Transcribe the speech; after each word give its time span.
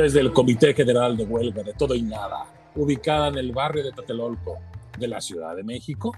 Desde 0.00 0.20
el 0.20 0.32
Comité 0.32 0.74
General 0.74 1.16
de 1.16 1.24
Huelga 1.24 1.64
de 1.64 1.72
Todo 1.72 1.92
y 1.92 2.02
Nada, 2.02 2.46
ubicada 2.76 3.26
en 3.26 3.36
el 3.36 3.50
barrio 3.50 3.82
de 3.82 3.90
Tatelolco 3.90 4.58
de 4.96 5.08
la 5.08 5.20
Ciudad 5.20 5.56
de 5.56 5.64
México, 5.64 6.14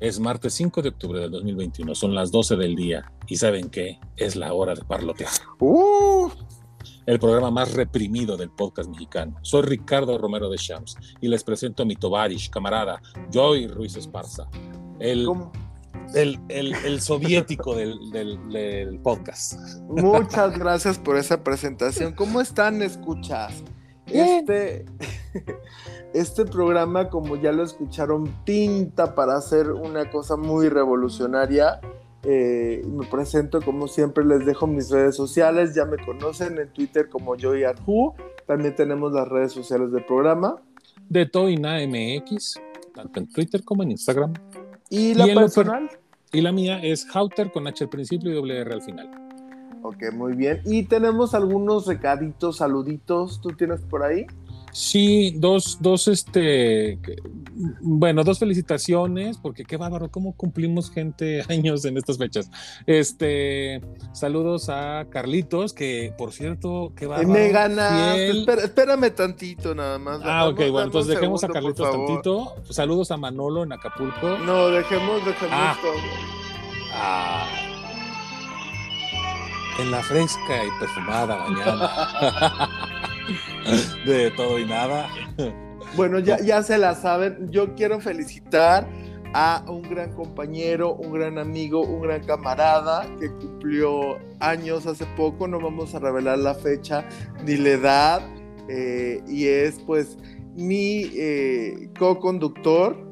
es 0.00 0.18
martes 0.18 0.52
5 0.54 0.82
de 0.82 0.88
octubre 0.88 1.20
del 1.20 1.30
2021, 1.30 1.94
son 1.94 2.12
las 2.12 2.32
12 2.32 2.56
del 2.56 2.74
día 2.74 3.12
y 3.28 3.36
¿saben 3.36 3.70
qué? 3.70 4.00
Es 4.16 4.34
la 4.34 4.52
hora 4.52 4.74
de 4.74 4.82
parlotear. 4.82 5.30
Uh, 5.60 6.28
El 7.06 7.20
programa 7.20 7.52
más 7.52 7.72
reprimido 7.72 8.36
del 8.36 8.50
podcast 8.50 8.90
mexicano. 8.90 9.36
Soy 9.42 9.62
Ricardo 9.62 10.18
Romero 10.18 10.50
de 10.50 10.56
Shams 10.56 10.96
y 11.20 11.28
les 11.28 11.44
presento 11.44 11.84
a 11.84 11.86
mi 11.86 11.94
tovarish, 11.94 12.50
camarada, 12.50 13.00
Joy 13.30 13.68
Ruiz 13.68 13.94
Esparza, 13.94 14.48
el, 14.98 15.24
¿cómo? 15.24 15.52
El, 16.14 16.38
el, 16.48 16.74
el 16.84 17.00
soviético 17.00 17.74
del, 17.74 18.10
del- 18.10 18.48
del 18.50 18.98
podcast. 19.00 19.54
Muchas 19.88 20.58
gracias 20.58 20.98
por 20.98 21.16
esa 21.16 21.42
presentación. 21.42 22.12
¿Cómo 22.14 22.40
están, 22.40 22.82
escuchas? 22.82 23.62
Bien. 24.06 24.40
Este, 24.40 24.86
este 26.12 26.44
programa, 26.44 27.08
como 27.08 27.36
ya 27.36 27.52
lo 27.52 27.62
escucharon, 27.62 28.26
pinta 28.44 29.14
para 29.14 29.36
hacer 29.36 29.70
una 29.70 30.10
cosa 30.10 30.36
muy 30.36 30.68
revolucionaria. 30.68 31.80
Eh, 32.24 32.82
me 32.86 33.06
presento 33.06 33.62
como 33.62 33.88
siempre, 33.88 34.24
les 34.24 34.44
dejo 34.44 34.66
mis 34.66 34.90
redes 34.90 35.16
sociales, 35.16 35.74
ya 35.74 35.84
me 35.86 35.96
conocen 36.04 36.58
en 36.58 36.68
Twitter 36.72 37.08
como 37.08 37.36
Joy 37.36 37.64
Arju. 37.64 38.12
También 38.46 38.74
tenemos 38.74 39.12
las 39.12 39.28
redes 39.28 39.52
sociales 39.52 39.92
del 39.92 40.04
programa. 40.04 40.56
De 41.08 41.26
Toina 41.26 41.76
MX, 41.86 42.60
tanto 42.94 43.20
en 43.20 43.28
Twitter 43.28 43.64
como 43.64 43.82
en 43.84 43.92
Instagram. 43.92 44.34
Y 44.90 45.14
la 45.14 45.26
Y 45.26 45.34
personal. 45.34 45.88
Y 46.32 46.42
la 46.42 46.52
mía 46.52 46.80
es 46.82 47.06
Hauter 47.14 47.50
con 47.50 47.66
H 47.66 47.84
al 47.84 47.90
principio 47.90 48.30
y 48.30 48.34
doble 48.34 48.58
R 48.58 48.72
al 48.74 48.82
final. 48.82 49.08
Ok, 49.82 50.12
muy 50.12 50.34
bien. 50.34 50.60
Y 50.66 50.84
tenemos 50.84 51.34
algunos 51.34 51.86
recaditos, 51.86 52.58
saluditos. 52.58 53.40
¿Tú 53.40 53.50
tienes 53.50 53.80
por 53.80 54.02
ahí? 54.02 54.26
Sí, 54.72 55.34
dos, 55.36 55.78
dos, 55.80 56.06
este, 56.08 56.98
bueno, 57.80 58.22
dos 58.24 58.38
felicitaciones, 58.38 59.36
porque 59.38 59.64
qué 59.64 59.76
bárbaro, 59.76 60.10
cómo 60.10 60.32
cumplimos 60.36 60.90
gente 60.90 61.42
años 61.48 61.84
en 61.84 61.96
estas 61.96 62.18
fechas. 62.18 62.50
Este, 62.86 63.80
saludos 64.12 64.68
a 64.68 65.06
Carlitos, 65.10 65.72
que 65.72 66.14
por 66.16 66.32
cierto, 66.32 66.92
qué 66.96 67.06
bárbaro. 67.06 67.28
me 67.28 67.48
ganaste. 67.48 68.30
Espera- 68.30 68.62
espérame 68.62 69.10
tantito 69.14 69.74
nada 69.74 69.98
más. 69.98 70.20
Ah, 70.24 70.46
ok, 70.48 70.56
bueno, 70.70 70.82
entonces 70.84 71.14
dejemos 71.14 71.42
a 71.44 71.48
Carlitos 71.48 71.90
tantito. 71.90 72.54
Saludos 72.70 73.10
a 73.10 73.16
Manolo 73.16 73.64
en 73.64 73.72
Acapulco. 73.72 74.38
No, 74.38 74.68
dejemos, 74.68 75.24
dejemos 75.24 75.50
Ah. 75.52 75.76
todo. 75.82 75.92
Ah, 76.94 77.46
en 79.80 79.90
la 79.90 80.02
fresca 80.02 80.64
y 80.64 80.78
perfumada 80.78 81.48
mañana. 81.48 82.68
De 84.06 84.30
todo 84.32 84.58
y 84.58 84.64
nada. 84.66 85.08
Bueno, 85.96 86.18
ya, 86.18 86.38
ya 86.40 86.62
se 86.62 86.78
la 86.78 86.94
saben. 86.94 87.50
Yo 87.50 87.74
quiero 87.74 88.00
felicitar 88.00 88.86
a 89.32 89.64
un 89.68 89.82
gran 89.82 90.12
compañero, 90.12 90.94
un 90.94 91.12
gran 91.12 91.38
amigo, 91.38 91.82
un 91.82 92.02
gran 92.02 92.24
camarada 92.24 93.06
que 93.18 93.30
cumplió 93.30 94.18
años 94.40 94.86
hace 94.86 95.06
poco. 95.16 95.46
No 95.48 95.60
vamos 95.60 95.94
a 95.94 95.98
revelar 95.98 96.38
la 96.38 96.54
fecha 96.54 97.04
ni 97.44 97.56
la 97.56 97.70
edad. 97.70 98.20
eh, 98.68 99.20
y 99.26 99.46
es 99.46 99.80
pues 99.80 100.16
mi 100.54 101.10
eh, 101.14 101.90
co-conductor. 101.98 103.09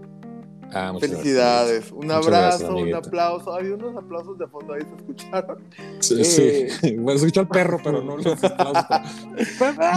Ah, 0.73 0.93
Felicidades. 1.01 1.91
Un 1.93 2.09
gracias, 2.09 2.27
abrazo, 2.27 2.77
un 2.77 2.95
aplauso. 2.95 3.55
Había 3.55 3.75
unos 3.75 3.97
aplausos 3.97 4.39
de 4.39 4.47
fondo 4.49 4.75
ahí, 4.75 4.83
¿se 4.83 4.97
escucharon? 4.97 5.59
Sí, 6.01 6.25
sí. 6.25 6.97
Bueno, 6.99 7.19
escuchó 7.19 7.41
al 7.41 7.49
perro, 7.49 7.79
pero 7.83 8.03
no 8.03 8.17
los 8.19 8.45
aplausos. 8.45 8.85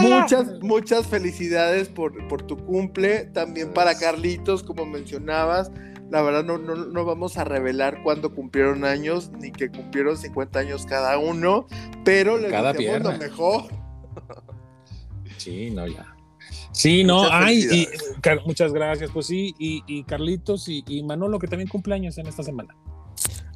Muchas, 0.00 0.60
muchas 0.62 1.06
felicidades 1.06 1.88
por, 1.88 2.26
por 2.28 2.42
tu 2.42 2.56
cumple. 2.56 3.24
También 3.26 3.72
para 3.72 3.98
Carlitos, 3.98 4.62
como 4.62 4.86
mencionabas. 4.86 5.70
La 6.10 6.20
verdad, 6.22 6.44
no, 6.44 6.58
no, 6.58 6.74
no 6.74 7.04
vamos 7.06 7.38
a 7.38 7.44
revelar 7.44 8.02
cuándo 8.02 8.34
cumplieron 8.34 8.84
años, 8.84 9.30
ni 9.40 9.50
que 9.50 9.70
cumplieron 9.70 10.16
50 10.18 10.58
años 10.58 10.84
cada 10.84 11.16
uno, 11.18 11.66
pero 12.04 12.36
les 12.38 12.50
Cada 12.50 12.72
deseamos 12.74 13.02
lo 13.02 13.18
pierna. 13.18 13.26
mejor. 13.26 13.64
Sí, 15.38 15.70
no, 15.70 15.86
ya. 15.86 16.11
Sí, 16.72 17.04
no, 17.04 17.18
Muchas 17.24 17.30
ay, 17.32 17.66
y, 17.70 17.88
muchas 18.46 18.72
gracias. 18.72 19.10
Pues 19.12 19.26
sí, 19.26 19.54
y, 19.58 19.82
y 19.86 20.04
Carlitos 20.04 20.68
y, 20.68 20.82
y 20.86 21.02
Manolo, 21.02 21.38
que 21.38 21.46
también 21.46 21.68
cumpleaños 21.68 22.16
en 22.18 22.26
esta 22.26 22.42
semana. 22.42 22.74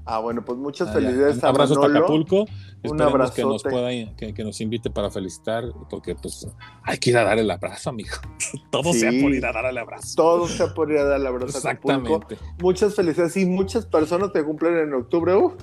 Ah, 0.09 0.21
bueno, 0.21 0.45
pues 0.45 0.57
muchas 0.57 0.89
Ah, 0.89 0.93
felicidades 0.93 1.41
ya. 1.41 1.47
a 1.49 1.51
Abrazos 1.51 1.79
Manolo. 1.79 1.99
Acapulco. 1.99 2.43
Un 2.43 3.01
Esperemos 3.01 3.31
que 3.33 3.43
nos 3.43 3.63
pueda, 3.65 3.89
que, 4.17 4.33
que 4.33 4.45
nos 4.45 4.61
invite 4.61 4.89
para 4.91 5.11
felicitar, 5.11 5.65
porque 5.91 6.15
pues 6.15 6.47
hay 6.85 6.99
que 6.99 7.11
ir 7.11 7.17
a 7.19 7.25
dar 7.25 7.39
el 7.41 7.51
abrazo, 7.51 7.91
amigo. 7.91 8.15
Todo 8.71 8.93
Sí. 8.93 9.01
sea 9.01 9.11
por 9.21 9.35
ir 9.35 9.45
a 9.45 9.53
dar 9.53 9.65
el 9.65 9.79
abrazo. 9.79 10.13
Todo 10.15 10.47
se 10.47 10.65
podría 10.69 11.03
dar 11.03 11.19
la 11.19 11.31
verdad. 11.33 11.49
Exactamente. 11.49 12.37
Muchas 12.63 12.95
felicidades. 12.95 13.33
Sí, 13.33 13.47
muchas 13.47 13.87
personas 13.87 14.31
que 14.31 14.45
cumplen 14.45 14.77
en 14.79 14.95
octubre 14.95 15.35
uf, 15.35 15.55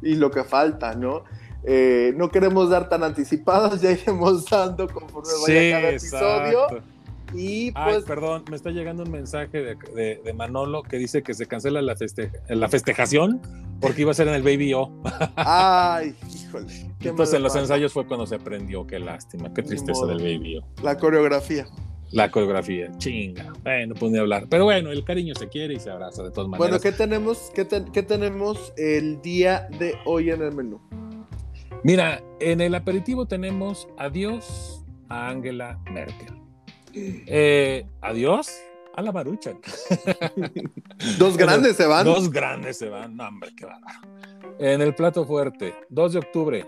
y 0.00 0.14
lo 0.14 0.30
que 0.30 0.44
falta, 0.44 0.94
¿no? 0.94 1.24
Eh, 1.64 2.12
no 2.16 2.30
queremos 2.30 2.70
dar 2.70 2.88
tan 2.88 3.02
anticipadas, 3.04 3.80
ya 3.82 3.90
iremos 3.92 4.46
dando 4.48 4.88
conforme 4.88 5.30
vaya 5.46 5.70
cada 5.80 5.90
episodio. 5.90 6.62
exacto. 6.64 6.82
Y 7.32 7.66
Ay, 7.76 7.92
pues, 7.94 8.04
perdón, 8.06 8.44
me 8.50 8.56
está 8.56 8.70
llegando 8.70 9.04
un 9.04 9.10
mensaje 9.12 9.58
de, 9.62 9.76
de- 9.94 10.20
de 10.24 10.32
Manolo 10.32 10.82
que 10.82 10.96
dice 10.96 11.22
que 11.22 11.32
se 11.32 11.46
cancela 11.46 11.80
la, 11.80 11.94
feste- 11.94 12.32
la 12.48 12.68
festejación 12.68 13.40
porque 13.80 14.00
iba 14.02 14.10
a 14.10 14.14
ser 14.14 14.26
en 14.26 14.34
el 14.34 14.42
Baby 14.42 14.74
O. 14.74 14.90
ay, 15.36 16.14
híjole. 16.34 16.66
qué 16.98 17.08
Entonces 17.10 17.34
en 17.34 17.42
mal 17.42 17.42
los 17.44 17.52
pasa. 17.52 17.60
ensayos 17.60 17.92
fue 17.92 18.04
cuando 18.06 18.26
se 18.26 18.34
aprendió. 18.34 18.84
Qué 18.86 18.98
lástima, 18.98 19.52
qué 19.54 19.62
tristeza 19.62 20.06
del 20.06 20.18
Baby 20.18 20.58
O. 20.58 20.82
La 20.82 20.96
coreografía. 20.98 21.66
La 22.10 22.28
coreografía, 22.32 22.90
chinga. 22.98 23.52
Bueno, 23.62 23.94
pues 23.94 24.10
ni 24.10 24.18
hablar. 24.18 24.46
Pero 24.50 24.64
bueno, 24.64 24.90
el 24.90 25.04
cariño 25.04 25.32
se 25.36 25.48
quiere 25.48 25.74
y 25.74 25.78
se 25.78 25.88
abraza 25.90 26.24
de 26.24 26.32
todas 26.32 26.48
maneras. 26.50 26.68
Bueno, 26.68 26.82
¿qué 26.82 26.90
tenemos, 26.90 27.52
qué, 27.54 27.64
te- 27.64 27.84
qué 27.92 28.02
tenemos 28.02 28.72
el 28.76 29.22
día 29.22 29.68
de 29.78 29.94
hoy 30.04 30.30
en 30.30 30.42
el 30.42 30.52
menú? 30.52 30.80
Mira, 31.82 32.22
en 32.40 32.60
el 32.60 32.74
aperitivo 32.74 33.26
tenemos 33.26 33.88
adiós 33.98 34.84
a 35.08 35.28
Angela 35.30 35.78
Merkel. 35.90 36.34
Eh, 36.94 37.86
adiós 38.02 38.50
a 38.94 39.02
la 39.02 39.12
Maruchan. 39.12 39.58
Dos 41.18 41.36
grandes 41.36 41.76
se 41.76 41.86
van. 41.86 42.04
Dos 42.04 42.30
grandes 42.30 42.78
se 42.78 42.88
van. 42.88 43.16
No, 43.16 43.28
hombre, 43.28 43.50
qué 43.56 43.64
bárbaro. 43.66 44.00
En 44.58 44.82
el 44.82 44.94
plato 44.94 45.24
fuerte, 45.24 45.74
2 45.88 46.12
de 46.12 46.18
octubre. 46.18 46.66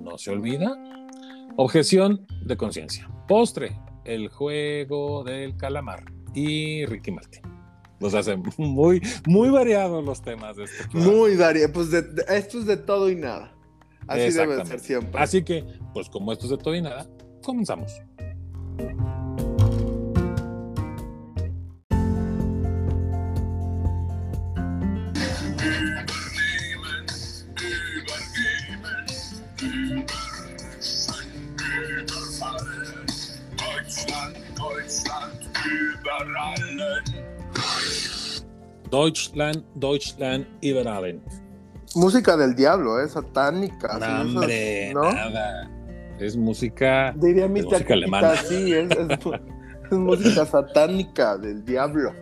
No 0.00 0.18
se 0.18 0.30
olvida. 0.30 0.76
Objeción 1.56 2.26
de 2.44 2.56
conciencia. 2.56 3.08
Postre, 3.28 3.78
el 4.04 4.28
juego 4.28 5.22
del 5.22 5.56
calamar. 5.56 6.04
Y 6.34 6.86
Ricky 6.86 7.10
Martin. 7.12 7.42
Los 8.00 8.14
hacen 8.14 8.42
muy, 8.56 9.02
muy 9.26 9.50
variados 9.50 10.02
los 10.04 10.22
temas 10.22 10.56
de 10.56 10.64
este 10.64 10.84
programa. 10.88 11.12
Muy 11.16 11.36
variado. 11.36 11.72
Pues 11.72 11.90
de- 11.90 12.24
esto 12.30 12.58
es 12.58 12.66
de 12.66 12.78
todo 12.78 13.10
y 13.10 13.16
nada. 13.16 13.52
Así 14.10 14.36
debe 14.36 14.66
ser 14.66 14.80
siempre. 14.80 15.20
Así 15.20 15.44
que, 15.44 15.64
pues 15.94 16.08
como 16.08 16.32
esto 16.32 16.46
es 16.46 16.50
de 16.50 16.58
todo 16.58 16.74
y 16.74 16.82
nada, 16.82 17.06
comenzamos. 17.42 17.92
Deutschland, 38.90 39.64
Deutschland, 39.76 40.46
über 40.62 40.84
Música 41.94 42.36
del 42.36 42.54
diablo, 42.54 43.00
¿eh? 43.00 43.08
Satánica. 43.08 43.98
No, 43.98 44.04
así, 44.04 44.04
esas, 44.04 44.26
hombre, 44.36 44.94
¿no? 44.94 45.12
nada. 45.12 45.70
Es 46.18 46.36
música. 46.36 47.12
Diría 47.16 47.48
mi 47.48 47.60
Es 47.60 47.66
música 47.66 47.94
alemana. 47.94 48.36
sí, 48.36 48.72
es, 48.72 48.90
es- 48.90 49.18
es 49.90 49.98
música 49.98 50.46
satánica 50.46 51.36
del 51.38 51.64
diablo. 51.64 52.12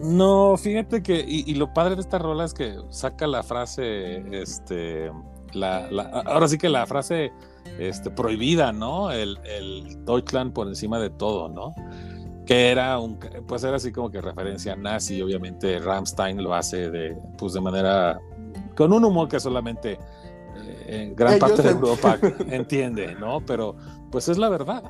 No, 0.00 0.56
fíjate 0.56 1.02
que. 1.02 1.24
Y, 1.26 1.50
y 1.50 1.54
lo 1.54 1.72
padre 1.74 1.96
de 1.96 2.02
esta 2.02 2.18
rola 2.18 2.44
es 2.44 2.54
que 2.54 2.76
saca 2.90 3.26
la 3.26 3.42
frase. 3.42 4.18
Este. 4.40 5.10
La, 5.52 5.90
la- 5.90 6.02
ahora 6.26 6.46
sí 6.46 6.58
que 6.58 6.68
la 6.68 6.86
frase 6.86 7.32
este, 7.78 8.10
prohibida, 8.10 8.70
¿no? 8.70 9.10
El, 9.10 9.38
el 9.44 10.04
Deutschland 10.04 10.52
por 10.52 10.68
encima 10.68 11.00
de 11.00 11.10
todo, 11.10 11.48
¿no? 11.48 11.74
Que 12.46 12.70
era 12.70 12.98
un. 12.98 13.18
Pues 13.48 13.64
era 13.64 13.76
así 13.76 13.90
como 13.90 14.10
que 14.10 14.20
referencia 14.20 14.76
nazi. 14.76 15.20
Obviamente 15.22 15.78
Rammstein 15.80 16.40
lo 16.42 16.54
hace 16.54 16.90
de, 16.90 17.16
pues 17.36 17.54
de 17.54 17.60
manera. 17.60 18.20
Con 18.76 18.92
un 18.92 19.04
humor 19.04 19.28
que 19.28 19.40
solamente. 19.40 19.92
eh, 20.56 20.84
en 20.88 21.14
gran 21.16 21.34
Ellos 21.34 21.50
parte 21.50 21.62
de 21.62 21.70
Europa 21.70 22.18
entiende, 22.50 23.14
¿no? 23.14 23.40
Pero 23.46 23.76
pues 24.10 24.28
es 24.28 24.38
la 24.38 24.48
verdad. 24.48 24.82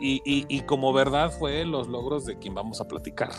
Y, 0.00 0.20
y- 0.24 0.44
y 0.48 0.60
como 0.62 0.92
verdad 0.92 1.30
fue 1.30 1.64
los 1.64 1.88
logros 1.88 2.26
de 2.26 2.36
quien 2.38 2.54
vamos 2.54 2.80
a 2.80 2.84
platicar. 2.88 3.30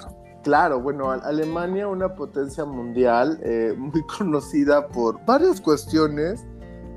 Claro, 0.44 0.80
bueno, 0.80 1.10
Alemania, 1.12 1.88
una 1.88 2.14
potencia 2.16 2.66
mundial 2.66 3.40
eh, 3.44 3.74
muy 3.78 4.02
conocida 4.18 4.88
por 4.88 5.24
varias 5.26 5.60
cuestiones. 5.60 6.46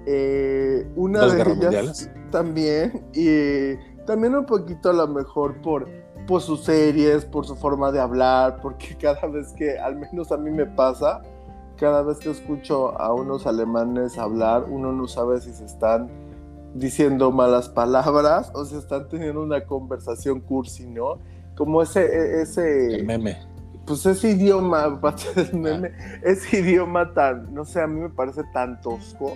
Eh, 0.06 0.86
una 0.96 1.20
Dos 1.20 1.32
de 1.34 1.42
ellas, 1.42 1.48
mundiales. 1.56 2.10
también. 2.30 3.06
Y 3.14 3.74
también 4.06 4.34
un 4.34 4.46
poquito 4.46 4.90
a 4.90 4.92
lo 4.92 5.08
mejor 5.08 5.60
por, 5.60 5.88
por 6.26 6.40
sus 6.40 6.64
series, 6.64 7.24
por 7.26 7.44
su 7.46 7.56
forma 7.56 7.90
de 7.92 8.00
hablar, 8.00 8.58
porque 8.62 8.96
cada 9.00 9.26
vez 9.28 9.52
que, 9.54 9.78
al 9.78 9.96
menos 9.96 10.30
a 10.32 10.36
mí 10.38 10.50
me 10.50 10.66
pasa, 10.66 11.20
cada 11.78 12.02
vez 12.02 12.18
que 12.18 12.30
escucho 12.30 13.00
a 13.00 13.12
unos 13.14 13.46
alemanes 13.46 14.18
hablar, 14.18 14.64
uno 14.68 14.92
no 14.92 15.06
sabe 15.08 15.40
si 15.40 15.52
se 15.52 15.64
están 15.64 16.08
diciendo 16.74 17.30
malas 17.32 17.68
palabras 17.68 18.50
o 18.54 18.64
si 18.64 18.76
están 18.76 19.08
teniendo 19.08 19.42
una 19.42 19.64
conversación 19.64 20.40
cursi, 20.40 20.86
¿no? 20.86 21.18
Como 21.56 21.82
ese... 21.82 22.04
e, 22.04 22.42
ese 22.42 22.94
El 22.96 23.06
meme. 23.06 23.38
pues 23.86 24.04
ese 24.06 24.30
idioma, 24.30 25.00
del 25.34 25.54
meme, 25.54 25.92
ese 26.22 26.60
idioma 26.60 27.12
tan, 27.14 27.52
no 27.54 27.64
sé, 27.64 27.80
a 27.80 27.86
mí 27.86 28.00
me 28.00 28.10
parece 28.10 28.42
tan 28.52 28.80
tosco. 28.80 29.32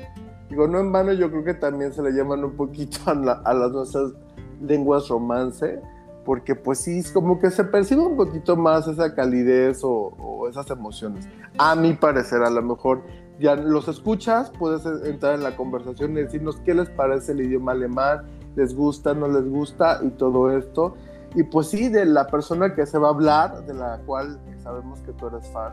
Digo, 0.51 0.69
no 0.69 0.79
en 0.81 0.93
vano, 0.93 1.13
yo 1.15 1.31
creo 1.31 1.45
que 1.45 1.55
también 1.55 1.93
se 1.95 2.03
le 2.03 2.11
llaman 2.13 2.45
un 2.45 2.55
poquito 2.57 2.99
a, 3.07 3.15
la- 3.15 3.41
a 3.45 3.55
las 3.55 3.71
nuestras 3.73 4.13
lenguas 4.61 5.09
romance, 5.09 5.81
porque 6.25 6.55
pues 6.55 6.79
sí, 6.79 6.99
es 7.01 7.11
como 7.11 7.39
que 7.39 7.51
se 7.51 7.65
percibe 7.65 8.03
un 8.03 8.17
poquito 8.17 8.57
más 8.57 8.87
esa 8.87 9.15
calidez 9.15 9.83
o, 9.83 9.91
o 10.19 10.49
esas 10.49 10.71
emociones. 10.71 11.29
A 11.59 11.75
mi 11.75 11.95
parecer, 11.95 12.43
a 12.43 12.51
lo 12.51 12.63
mejor 12.63 13.03
ya 13.41 13.57
los 13.57 13.89
escuchas, 13.89 14.53
puedes 14.59 14.85
entrar 15.05 15.35
en 15.35 15.43
la 15.43 15.57
conversación 15.57 16.13
y 16.13 16.23
decirnos 16.23 16.57
qué 16.65 16.75
les 16.75 16.89
parece 16.91 17.33
el 17.33 17.41
idioma 17.41 17.73
alemán, 17.73 18.23
les 18.55 18.75
gusta, 18.75 19.15
no 19.15 19.27
les 19.29 19.49
gusta 19.49 20.01
y 20.03 20.11
todo 20.11 20.57
esto. 20.57 20.95
Y 21.35 21.45
pues 21.45 21.69
sí, 21.69 21.89
de 21.89 22.05
la 22.05 22.27
persona 22.27 22.75
que 22.75 22.87
se 22.87 22.99
va 22.99 23.09
a 23.09 23.11
hablar, 23.13 23.65
de 23.65 23.75
la 23.75 23.99
cual 24.07 24.39
sabemos 24.63 25.01
que 25.01 25.13
tú 25.13 25.29
eres 25.29 25.49
fan, 25.49 25.73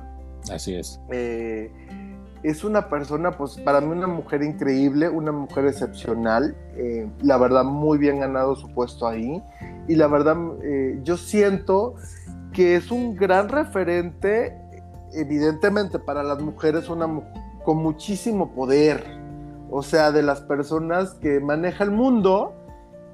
Así 0.52 0.74
es. 0.74 1.00
eh, 1.10 1.70
es 2.42 2.64
una 2.64 2.88
persona, 2.88 3.32
pues 3.32 3.58
para 3.58 3.82
mí 3.82 3.92
una 3.92 4.08
mujer 4.08 4.42
increíble, 4.42 5.10
una 5.10 5.34
mujer 5.34 5.66
excepcional, 5.66 6.56
eh, 6.78 7.06
la 7.22 7.38
verdad 7.38 7.66
muy 7.66 7.98
bien 7.98 8.22
ganado 8.22 8.56
su 8.56 8.74
puesto 8.74 9.06
ahí 9.06 9.44
y 9.90 9.96
la 9.96 10.08
verdad 10.08 10.38
eh, 10.64 11.00
yo 11.04 11.18
siento 11.18 11.96
que 12.54 12.76
es 12.78 12.92
un 12.92 13.16
gran 13.16 13.50
referente, 13.50 14.56
evidentemente 15.14 16.00
para 16.00 16.24
las 16.24 16.42
mujeres, 16.42 16.88
una 16.90 17.08
mu- 17.08 17.24
con 17.66 17.78
muchísimo 17.78 18.54
poder, 18.54 19.04
o 19.70 19.84
sea, 19.84 20.12
de 20.12 20.24
las 20.24 20.42
personas 20.42 21.14
que 21.16 21.40
maneja 21.42 21.84
el 21.84 21.92
mundo 21.92 22.54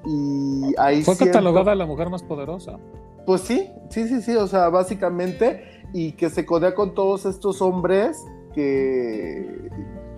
y 0.06 0.74
ahí 0.78 1.02
Fue 1.02 1.14
siento- 1.16 1.32
catalogada 1.32 1.74
la 1.74 1.86
mujer 1.86 2.08
más 2.10 2.22
poderosa. 2.22 2.78
pues 3.26 3.40
sí, 3.42 3.70
sí, 3.90 4.06
sí, 4.08 4.22
sí, 4.22 4.36
o 4.36 4.46
sea, 4.46 4.68
básicamente, 4.68 5.64
y 5.92 6.12
que 6.12 6.30
se 6.30 6.46
codea 6.46 6.74
con 6.74 6.94
todos 6.94 7.26
estos 7.26 7.60
hombres 7.60 8.24
que, 8.54 9.68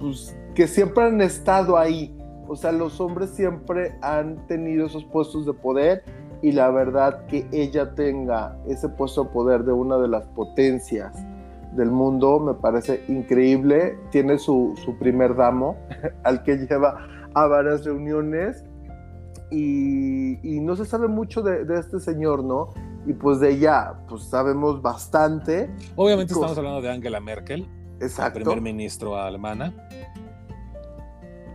pues, 0.00 0.36
que 0.54 0.66
siempre 0.68 1.04
han 1.04 1.20
estado 1.20 1.76
ahí. 1.78 2.14
O 2.46 2.56
sea, 2.56 2.72
los 2.72 3.00
hombres 3.00 3.30
siempre 3.30 3.96
han 4.00 4.46
tenido 4.46 4.86
esos 4.86 5.04
puestos 5.04 5.44
de 5.46 5.52
poder 5.52 6.02
y 6.42 6.52
la 6.52 6.70
verdad 6.70 7.26
que 7.26 7.46
ella 7.52 7.94
tenga 7.94 8.56
ese 8.66 8.88
puesto 8.88 9.24
de 9.24 9.30
poder 9.30 9.64
de 9.64 9.72
una 9.72 9.98
de 9.98 10.08
las 10.08 10.26
potencias 10.28 11.14
del 11.72 11.90
mundo 11.90 12.40
me 12.40 12.54
parece 12.54 13.02
increíble. 13.08 13.98
Tiene 14.10 14.38
su, 14.38 14.74
su 14.84 14.96
primer 14.98 15.34
damo 15.36 15.76
al 16.24 16.42
que 16.42 16.56
lleva 16.56 17.06
a 17.34 17.46
varias 17.46 17.84
reuniones 17.84 18.64
y, 19.50 20.38
y 20.42 20.60
no 20.60 20.76
se 20.76 20.84
sabe 20.84 21.08
mucho 21.08 21.42
de, 21.42 21.64
de 21.64 21.78
este 21.78 22.00
señor, 22.00 22.44
¿no? 22.44 22.68
Y 23.06 23.12
pues 23.14 23.40
de 23.40 23.52
ella, 23.52 23.94
pues 24.08 24.24
sabemos 24.24 24.82
bastante. 24.82 25.70
Obviamente 25.96 26.34
estamos 26.34 26.58
hablando 26.58 26.82
de 26.82 26.90
Angela 26.90 27.20
Merkel, 27.20 27.66
Exacto. 28.00 28.40
primer 28.40 28.60
ministro 28.60 29.16
alemana. 29.16 29.72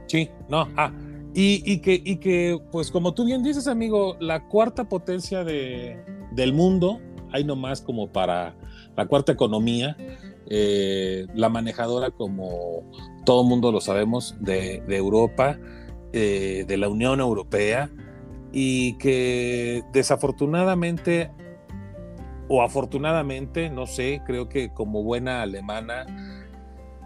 Sí, 0.07 0.29
no, 0.47 0.67
ah, 0.77 0.91
y, 1.33 1.79
que, 1.79 2.59
pues 2.71 2.91
como 2.91 3.13
tú 3.13 3.25
bien 3.25 3.43
dices, 3.43 3.67
amigo, 3.67 4.15
la 4.19 4.47
cuarta 4.47 4.87
potencia 4.87 5.43
de, 5.43 5.99
del 6.31 6.53
mundo, 6.53 6.99
hay 7.31 7.43
nomás 7.43 7.81
como 7.81 8.07
para 8.07 8.55
la 8.95 9.05
cuarta 9.07 9.31
economía, 9.31 9.97
eh, 10.49 11.25
la 11.33 11.49
manejadora, 11.49 12.11
como 12.11 12.83
todo 13.25 13.43
mundo 13.43 13.71
lo 13.71 13.81
sabemos, 13.81 14.35
de, 14.39 14.81
de 14.87 14.97
Europa, 14.97 15.57
eh, 16.11 16.65
de 16.67 16.77
la 16.77 16.89
Unión 16.89 17.19
Europea, 17.19 17.89
y 18.51 18.97
que 18.99 19.83
desafortunadamente 19.91 21.31
o 22.47 22.61
afortunadamente, 22.61 23.69
no 23.69 23.87
sé, 23.87 24.21
creo 24.25 24.49
que 24.49 24.69
como 24.69 25.01
buena 25.01 25.41
alemana, 25.41 26.05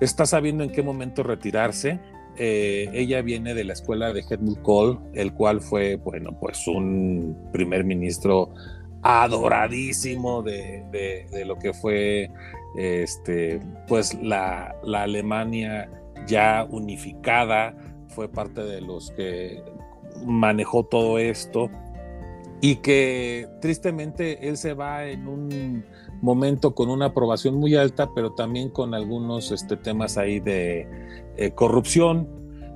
está 0.02 0.26
sabiendo 0.26 0.64
en 0.64 0.72
qué 0.72 0.84
momento 0.84 1.24
retirarse. 1.24 2.00
Eh, 2.40 2.90
ella 2.94 3.22
viene 3.22 3.54
de 3.54 3.64
la 3.64 3.74
escuela 3.74 4.14
de 4.14 4.24
Helmut 4.30 4.62
Kohl, 4.62 5.00
el 5.14 5.34
cual 5.34 5.60
fue, 5.62 5.96
bueno, 5.96 6.38
pues 6.40 6.68
un 6.68 7.36
primer 7.52 7.84
ministro 7.84 8.52
adoradísimo 9.02 10.42
de, 10.44 10.84
de- 10.92 11.28
de 11.32 11.46
lo 11.46 11.58
que 11.58 11.74
fue, 11.74 12.30
este, 12.78 13.60
pues 13.88 14.14
la, 14.22 14.76
la 14.84 15.04
Alemania 15.04 15.90
ya 16.28 16.68
unificada, 16.70 17.76
fue 18.10 18.30
parte 18.30 18.64
de 18.64 18.82
los 18.82 19.12
que 19.12 19.62
manejó 20.26 20.84
todo 20.84 21.20
esto 21.20 21.70
y 22.62 22.78
que 22.78 23.48
tristemente 23.62 24.48
él 24.48 24.58
se 24.58 24.74
va 24.74 25.06
en 25.06 25.28
un 25.28 25.86
momento 26.22 26.74
con 26.74 26.90
una 26.90 27.08
aprobación 27.08 27.56
muy 27.56 27.76
alta, 27.76 28.10
pero 28.16 28.34
también 28.34 28.70
con 28.70 28.94
algunos 28.94 29.52
este, 29.52 29.78
temas 29.78 30.18
ahí 30.18 30.40
de 30.40 30.88
eh, 31.38 31.52
corrupción. 31.52 32.28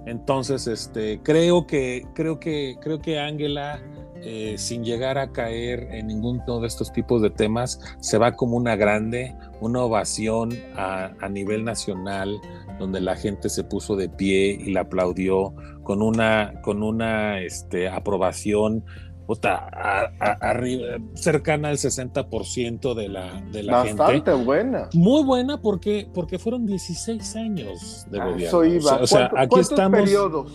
Entonces, 0.06 0.68
este, 0.68 1.20
creo 1.24 1.66
que, 1.68 2.06
creo 2.14 2.40
que, 2.40 2.78
creo 2.82 3.00
que 3.00 3.20
Ángela, 3.20 3.82
eh, 4.24 4.56
sin 4.58 4.84
llegar 4.84 5.18
a 5.18 5.32
caer 5.32 5.88
en 5.92 6.08
ninguno 6.08 6.60
de 6.60 6.68
estos 6.68 6.92
tipos 6.92 7.22
de 7.24 7.32
temas, 7.32 7.80
se 8.00 8.20
va 8.20 8.34
como 8.34 8.58
una 8.58 8.76
grande, 8.76 9.36
una 9.62 9.82
ovación 9.82 10.52
a, 10.76 11.12
nivel 11.30 11.64
nacional, 11.64 12.40
donde 12.78 13.02
la 13.02 13.16
gente 13.16 13.50
se 13.50 13.64
puso 13.64 13.96
de 13.96 14.10
pie 14.10 14.60
y 14.60 14.72
la 14.72 14.82
aplaudió 14.82 15.54
con 15.84 16.02
una, 16.04 16.54
con 16.64 16.84
una 16.84 17.42
este, 17.42 17.88
aprobación 17.88 18.84
puta, 19.28 19.56
a- 19.72 20.12
a- 20.20 20.50
arriba, 20.50 20.98
cercana 21.14 21.70
al 21.70 21.78
60% 21.78 22.94
de 22.94 23.10
la, 23.10 23.42
de 23.52 23.64
la 23.64 23.84
gente. 23.86 23.98
Bastante 24.02 24.34
buena. 24.34 24.90
Muy 24.94 25.24
buena 25.24 25.62
porque, 25.62 26.08
porque 26.14 26.38
fueron 26.40 26.66
16 26.66 27.36
años 27.36 28.06
de 28.12 28.20
A 28.20 28.26
gobierno. 28.26 28.48
Eso 28.48 28.66
iba. 28.66 28.98
O 28.98 29.08
sea, 29.08 29.30
¿Cuánto- 29.30 29.38
aquí 29.38 29.48
¿Cuántos 29.50 29.72
estamos. 29.72 30.00
periodos? 30.02 30.52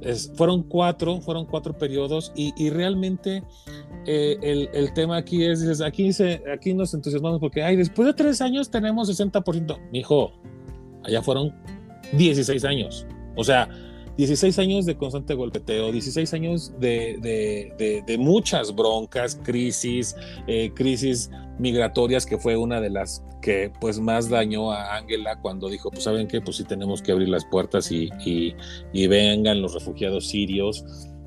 es- 0.00 0.32
fueron 0.36 0.62
cuatro, 0.62 1.20
fueron 1.20 1.44
cuatro 1.46 1.76
periodos 1.76 2.32
y, 2.36 2.52
y 2.56 2.70
realmente 2.70 3.42
eh, 4.06 4.38
el, 4.42 4.70
el 4.72 4.92
tema 4.94 5.16
aquí 5.16 5.44
es, 5.44 5.60
dices, 5.60 5.80
aquí, 5.80 6.04
dice, 6.04 6.40
aquí 6.54 6.72
nos 6.72 6.94
entusiasmamos 6.94 7.40
porque, 7.40 7.62
ay, 7.62 7.74
después 7.76 8.06
de 8.06 8.14
tres 8.14 8.40
años 8.40 8.70
tenemos 8.70 9.08
60%. 9.08 9.76
Mijo, 9.90 10.32
allá 11.04 11.20
fueron 11.22 11.52
16 12.12 12.64
años. 12.64 13.06
O 13.36 13.42
sea, 13.44 13.68
16 14.18 14.58
años 14.58 14.84
de 14.84 14.96
constante 14.96 15.32
golpeteo, 15.34 15.92
16 15.92 16.34
años 16.34 16.72
de, 16.80 17.18
de- 17.22 18.02
de- 18.04 18.18
muchas 18.18 18.74
broncas, 18.74 19.40
crisis, 19.44 20.16
eh, 20.48 20.72
crisis 20.74 21.30
migratorias, 21.60 22.26
que 22.26 22.36
fue 22.36 22.56
una 22.56 22.80
de 22.80 22.90
las 22.90 23.22
que 23.40 23.70
pues 23.80 24.00
más 24.00 24.28
dañó 24.28 24.72
a 24.72 24.96
Ángela 24.96 25.40
cuando 25.40 25.68
dijo, 25.68 25.90
pues 25.92 26.02
saben 26.02 26.26
qué, 26.26 26.40
pues 26.40 26.56
sí 26.56 26.64
tenemos 26.64 27.00
que 27.00 27.12
abrir 27.12 27.28
las 27.28 27.44
puertas 27.44 27.92
y, 27.92 28.10
y- 28.26 28.54
y 28.92 29.06
vengan 29.06 29.62
los 29.62 29.72
refugiados 29.74 30.26
sirios. 30.26 30.84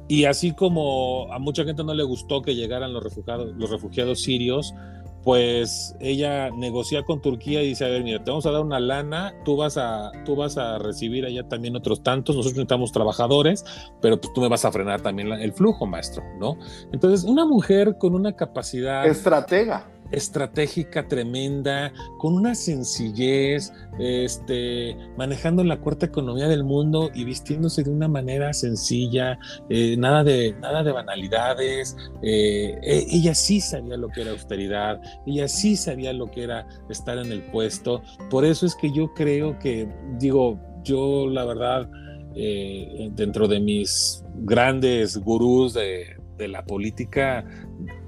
Y 0.10 0.26
así 0.26 0.52
como 0.54 1.32
a 1.32 1.40
mucha 1.40 1.64
gente 1.64 1.86
no 1.86 1.94
le 1.94 2.04
gustó 2.04 2.42
que 2.42 2.56
llegaran 2.56 2.92
los 2.92 3.02
refugiados, 3.02 3.54
los 3.56 3.70
refugiados 3.70 4.20
sirios, 4.22 4.74
pues 5.24 5.96
ella 6.00 6.50
negocia 6.51 7.04
con 7.04 7.22
Turquía 7.22 7.62
y 7.62 7.68
dice, 7.70 7.86
a 7.86 7.90
ver, 7.90 8.04
mira, 8.04 8.24
te 8.24 8.32
vamos 8.32 8.46
a 8.46 8.51
dar 8.51 8.62
una 8.62 8.80
lana, 8.80 9.34
tú 9.46 9.56
vas 9.56 9.78
a, 9.78 10.12
tú 10.25 10.36
vas 10.36 10.58
a 10.58 10.80
recibir 10.80 11.25
allá 11.25 11.48
también 11.48 11.75
otros 11.75 12.01
tantos, 12.01 12.36
nosotros 12.36 12.58
necesitamos 12.58 12.92
trabajadores, 12.92 13.63
pero 14.01 14.20
pues 14.20 14.34
tú 14.34 14.42
me 14.42 14.50
vas 14.50 14.66
a 14.66 14.72
frenar 14.72 15.01
también 15.01 15.32
el 15.32 15.54
flujo, 15.54 15.86
maestro, 15.86 16.24
¿no? 16.40 16.58
Entonces, 16.92 17.24
una 17.24 17.46
mujer 17.46 17.98
con 17.98 18.16
una 18.16 18.36
capacidad 18.36 19.06
Estratega. 19.06 19.86
Estratégica 20.12 21.08
tremenda, 21.08 21.94
con 22.18 22.34
una 22.34 22.56
sencillez, 22.56 23.72
este, 24.00 24.96
manejando 25.18 25.63
la 25.63 25.80
cuarta 25.80 26.06
economía 26.06 26.48
del 26.48 26.63
mundo 26.63 27.10
y 27.13 27.24
vistiéndose 27.24 27.84
de 27.84 27.89
una 27.89 28.08
manera 28.08 28.53
sencilla, 28.53 29.38
eh, 29.70 29.96
nada, 29.98 30.24
de, 30.24 30.53
nada 30.60 30.84
de 30.84 30.91
banalidades. 30.91 31.96
eh, 32.22 32.77
e- 32.84 33.06
ella 33.10 33.34
sí 33.36 33.62
sabía 33.62 33.98
lo 33.98 34.10
que 34.10 34.22
era 34.22 34.32
austeridad, 34.32 35.01
ella 35.25 35.48
sí 35.48 35.75
sabía 35.75 36.13
lo 36.13 36.30
que 36.30 36.44
era 36.44 36.68
estar 36.89 37.18
en 37.18 37.32
el 37.32 37.41
puesto. 37.44 38.01
Por 38.30 38.46
eso 38.46 38.65
es 38.65 38.75
que 38.75 38.91
yo 38.91 39.13
creo 39.13 39.58
que, 39.60 39.88
digo, 40.20 40.60
yo 40.84 41.27
la 41.30 41.46
verdad, 41.46 41.89
eh, 42.36 43.10
dentro 43.13 43.48
de 43.48 43.60
mis 43.60 44.24
grandes 44.36 45.18
gurús 45.18 45.74
de, 45.74 46.15
de 46.38 46.48
la 46.48 46.65
política, 46.65 47.46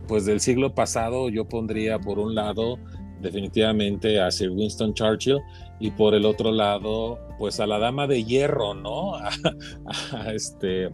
pues 0.07 0.25
del 0.25 0.39
siglo 0.39 0.73
pasado 0.73 1.29
yo 1.29 1.47
pondría 1.47 1.99
por 1.99 2.19
un 2.19 2.35
lado 2.35 2.77
definitivamente 3.21 4.19
a 4.19 4.29
Sir 4.31 4.49
Winston 4.49 4.93
Churchill 4.93 5.39
y 5.79 5.91
por 5.91 6.13
el 6.13 6.25
otro 6.25 6.51
lado 6.51 7.19
pues 7.39 7.59
a 7.59 7.67
la 7.67 7.79
dama 7.79 8.07
de 8.07 8.23
hierro, 8.23 8.73
¿no? 8.73 9.15
A, 9.15 9.31
a 10.11 10.33
este 10.33 10.89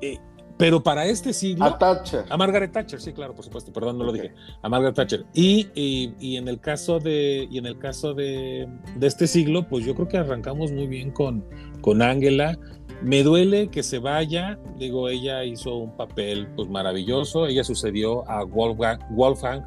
eh, 0.00 0.18
pero 0.56 0.82
para 0.82 1.06
este 1.06 1.32
siglo... 1.32 1.64
A 1.64 1.78
Thatcher. 1.78 2.24
A 2.28 2.36
Margaret 2.36 2.70
Thatcher, 2.70 3.00
sí, 3.00 3.12
claro, 3.12 3.34
por 3.34 3.44
supuesto, 3.44 3.72
perdón, 3.72 3.98
no 3.98 4.04
lo 4.04 4.12
dije. 4.12 4.32
A 4.62 4.68
Margaret 4.68 4.94
Thatcher. 4.94 5.26
Y, 5.34 5.68
y, 5.74 6.14
y 6.20 6.36
en 6.36 6.46
el 6.46 6.60
caso 6.60 7.00
de, 7.00 7.48
y 7.50 7.58
en 7.58 7.66
el 7.66 7.78
caso 7.78 8.14
de, 8.14 8.68
de, 8.96 9.06
este 9.06 9.26
siglo, 9.26 9.66
pues 9.68 9.84
yo 9.84 9.94
creo 9.94 10.06
que 10.06 10.18
arrancamos 10.18 10.70
muy 10.70 10.86
bien 10.86 11.10
con, 11.10 11.44
con 11.80 12.02
Angela. 12.02 12.56
Me 13.04 13.22
duele 13.22 13.68
que 13.68 13.82
se 13.82 13.98
vaya, 13.98 14.58
digo, 14.78 15.10
ella 15.10 15.44
hizo 15.44 15.76
un 15.76 15.94
papel 15.94 16.48
pues 16.56 16.70
maravilloso, 16.70 17.46
ella 17.46 17.62
sucedió 17.62 18.28
a 18.30 18.44
Wolfgang, 18.44 18.98
Wolfgang 19.10 19.62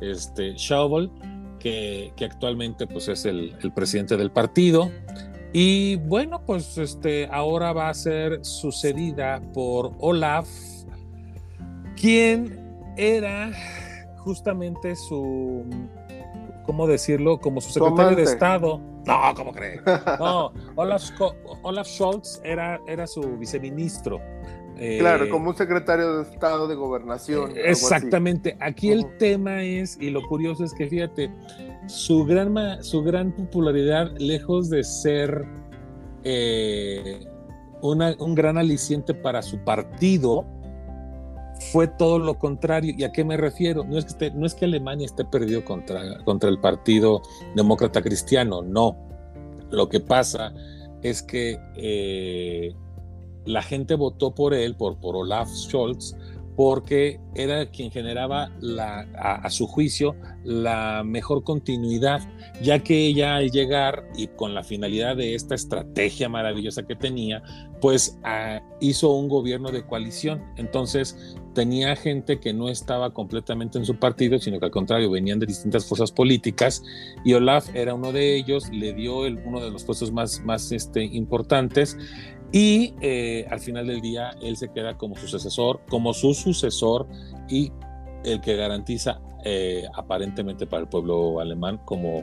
este, 0.00 0.56
Schauble, 0.56 1.08
que, 1.60 2.12
que, 2.16 2.24
actualmente 2.24 2.88
pues 2.88 3.06
es 3.06 3.24
el, 3.24 3.56
el 3.62 3.72
presidente 3.72 4.16
del 4.16 4.32
partido. 4.32 4.90
Y 5.52 5.96
bueno, 5.96 6.42
pues 6.44 6.76
este, 6.76 7.28
ahora 7.30 7.72
va 7.72 7.88
a 7.88 7.94
ser 7.94 8.44
sucedida 8.44 9.40
por 9.54 9.92
Olaf, 10.00 10.48
quien 11.94 12.58
era 12.96 13.52
justamente 14.18 14.96
su, 14.96 15.64
¿cómo 16.64 16.88
decirlo? 16.88 17.38
Como 17.38 17.60
su 17.60 17.70
secretario 17.70 18.16
de 18.16 18.24
Estado. 18.24 18.80
No, 19.06 19.34
¿cómo 19.34 19.52
cree? 19.52 19.80
No, 20.18 20.52
Olaf, 20.76 21.02
Olaf 21.62 21.86
Scholz 21.86 22.40
era, 22.44 22.80
era 22.86 23.06
su 23.06 23.36
viceministro. 23.36 24.20
Claro, 24.98 25.24
eh, 25.24 25.28
como 25.28 25.50
un 25.50 25.56
secretario 25.56 26.18
de 26.18 26.22
Estado 26.30 26.66
de 26.66 26.74
Gobernación. 26.74 27.52
Exactamente. 27.56 28.56
Aquí 28.60 28.90
uh 28.90 28.94
-huh. 28.94 28.98
el 28.98 29.18
tema 29.18 29.62
es, 29.62 29.96
y 30.00 30.10
lo 30.10 30.22
curioso 30.22 30.64
es 30.64 30.72
que 30.74 30.88
fíjate, 30.88 31.30
su 31.86 32.24
gran, 32.24 32.82
su 32.82 33.02
gran 33.02 33.32
popularidad, 33.32 34.10
lejos 34.18 34.70
de 34.70 34.82
ser 34.82 35.44
eh, 36.24 37.24
una, 37.80 38.14
un 38.18 38.34
gran 38.34 38.58
aliciente 38.58 39.14
para 39.14 39.42
su 39.42 39.58
partido, 39.58 40.44
fue 41.70 41.86
todo 41.86 42.18
lo 42.18 42.38
contrario. 42.38 42.94
¿Y 42.96 43.04
a 43.04 43.12
qué 43.12 43.24
me 43.24 43.36
refiero? 43.36 43.84
No 43.84 43.98
es 43.98 44.04
que, 44.04 44.10
esté, 44.10 44.30
no 44.32 44.46
es 44.46 44.54
que 44.54 44.64
Alemania 44.64 45.06
esté 45.06 45.24
perdido 45.24 45.64
contra, 45.64 46.18
contra 46.24 46.48
el 46.48 46.58
Partido 46.58 47.22
Demócrata 47.54 48.02
Cristiano, 48.02 48.62
no. 48.62 48.96
Lo 49.70 49.88
que 49.88 50.00
pasa 50.00 50.52
es 51.02 51.22
que 51.22 51.58
eh, 51.76 52.74
la 53.44 53.62
gente 53.62 53.94
votó 53.94 54.34
por 54.34 54.54
él, 54.54 54.76
por, 54.76 54.98
por 54.98 55.16
Olaf 55.16 55.48
Scholz, 55.48 56.14
porque 56.56 57.18
era 57.34 57.66
quien 57.70 57.90
generaba 57.90 58.50
a, 58.78 59.34
a, 59.36 59.50
su 59.50 59.66
juicio 59.66 60.14
la 60.44 61.02
mejor 61.02 61.44
continuidad, 61.44 62.20
ya 62.62 62.78
que 62.80 63.06
ella 63.06 63.36
al 63.36 63.50
llegar 63.50 64.06
y 64.16 64.26
con 64.28 64.54
la 64.54 64.62
finalidad 64.62 65.16
de 65.16 65.34
esta 65.34 65.54
estrategia 65.54 66.28
maravillosa 66.28 66.82
que 66.82 66.94
tenía, 66.94 67.42
pues 67.82 68.16
uh, 68.22 68.64
hizo 68.78 69.10
un 69.10 69.28
gobierno 69.28 69.72
de 69.72 69.84
coalición. 69.84 70.40
Entonces 70.56 71.36
tenía 71.52 71.96
gente 71.96 72.38
que 72.38 72.54
no 72.54 72.68
estaba 72.68 73.12
completamente 73.12 73.76
en 73.76 73.84
su 73.84 73.96
partido, 73.96 74.38
sino 74.38 74.60
que 74.60 74.66
al 74.66 74.70
contrario 74.70 75.10
venían 75.10 75.40
de 75.40 75.46
distintas 75.46 75.84
fuerzas 75.84 76.12
políticas 76.12 76.82
y 77.24 77.34
Olaf 77.34 77.74
era 77.74 77.92
uno 77.92 78.12
de 78.12 78.36
ellos, 78.36 78.70
le 78.70 78.92
dio 78.92 79.22
uno 79.22 79.60
de 79.60 79.72
los 79.72 79.82
puestos 79.82 80.12
más, 80.12 80.40
más 80.44 80.70
este, 80.70 81.02
importantes 81.02 81.98
y 82.52 82.94
eh, 83.00 83.46
al 83.50 83.58
final 83.58 83.88
del 83.88 84.00
día 84.00 84.30
él 84.40 84.56
se 84.56 84.70
queda 84.70 84.96
como 84.96 85.16
su 85.16 85.26
sucesor, 85.26 85.80
como 85.90 86.14
su 86.14 86.34
sucesor 86.34 87.08
y 87.48 87.72
el 88.24 88.40
que 88.40 88.54
garantiza 88.54 89.20
eh, 89.44 89.88
aparentemente 89.96 90.68
para 90.68 90.82
el 90.82 90.88
pueblo 90.88 91.40
alemán 91.40 91.80
como 91.84 92.22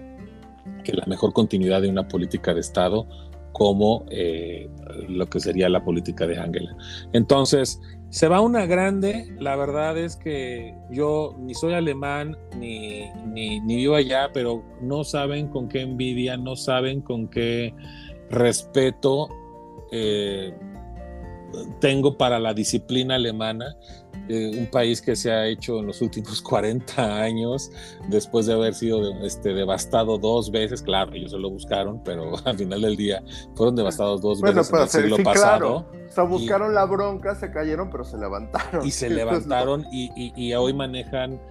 que 0.86 0.94
la 0.94 1.06
mejor 1.06 1.34
continuidad 1.34 1.82
de 1.82 1.90
una 1.90 2.08
política 2.08 2.54
de 2.54 2.62
Estado 2.62 3.06
como 3.52 4.06
eh, 4.10 4.70
lo 5.08 5.28
que 5.28 5.40
sería 5.40 5.70
la 5.70 5.84
política 5.84 6.28
de 6.28 6.38
Angela. 6.38 6.76
Entonces, 7.14 7.80
se 8.10 8.28
va 8.28 8.42
una 8.42 8.66
grande, 8.66 9.32
la 9.40 9.56
verdad 9.56 9.98
es 9.98 10.16
que 10.16 10.76
yo 10.90 11.36
ni 11.40 11.54
soy 11.54 11.74
alemán 11.74 12.36
ni, 12.58 13.06
ni, 13.28 13.60
vivo 13.60 13.96
allá, 13.96 14.32
pero 14.34 14.64
no 14.82 15.04
saben 15.04 15.48
con 15.48 15.70
qué 15.70 15.82
envidia, 15.82 16.36
no 16.36 16.56
saben 16.56 17.02
con 17.02 17.28
qué 17.28 17.74
respeto 18.32 19.30
eh, 19.92 20.54
tengo 21.80 22.18
para 22.18 22.40
la 22.40 22.54
disciplina 22.54 23.16
alemana, 23.16 23.76
eh, 24.30 24.52
un 24.60 24.68
país 24.68 25.02
que 25.02 25.16
se 25.16 25.32
ha 25.32 25.48
hecho 25.48 25.80
en 25.80 25.88
los 25.88 26.02
últimos 26.02 26.42
40 26.44 27.22
años, 27.22 27.72
después 28.08 28.46
de 28.46 28.54
haber 28.54 28.76
sido 28.76 29.24
este, 29.24 29.54
devastado 29.54 30.18
dos 30.20 30.52
veces, 30.52 30.82
claro, 30.84 31.14
ellos 31.14 31.32
se 31.32 31.40
lo 31.40 31.50
buscaron, 31.50 32.02
pero 32.04 32.34
al 32.46 32.58
final 32.58 32.82
del 32.82 32.96
día 32.96 33.24
fueron 33.56 33.76
devastados 33.76 34.22
dos 34.22 34.40
bueno, 34.40 34.58
veces 34.58 34.74
en 34.74 34.82
el 34.82 34.90
siglo 34.90 35.16
sí, 35.18 35.24
pasado. 35.24 35.86
Claro. 35.90 36.08
O 36.08 36.12
sea, 36.12 36.24
buscaron 36.24 36.72
y, 36.72 36.76
la 36.76 36.86
bronca, 36.86 37.36
se 37.36 37.52
cayeron, 37.52 37.90
pero 37.90 38.04
se 38.04 38.18
levantaron. 38.18 38.86
Y 38.86 38.92
se 38.92 39.10
levantaron 39.10 39.82
no. 39.82 39.90
y, 39.92 40.12
y, 40.16 40.34
y, 40.36 40.54
hoy 40.54 40.74
manejan 40.74 41.42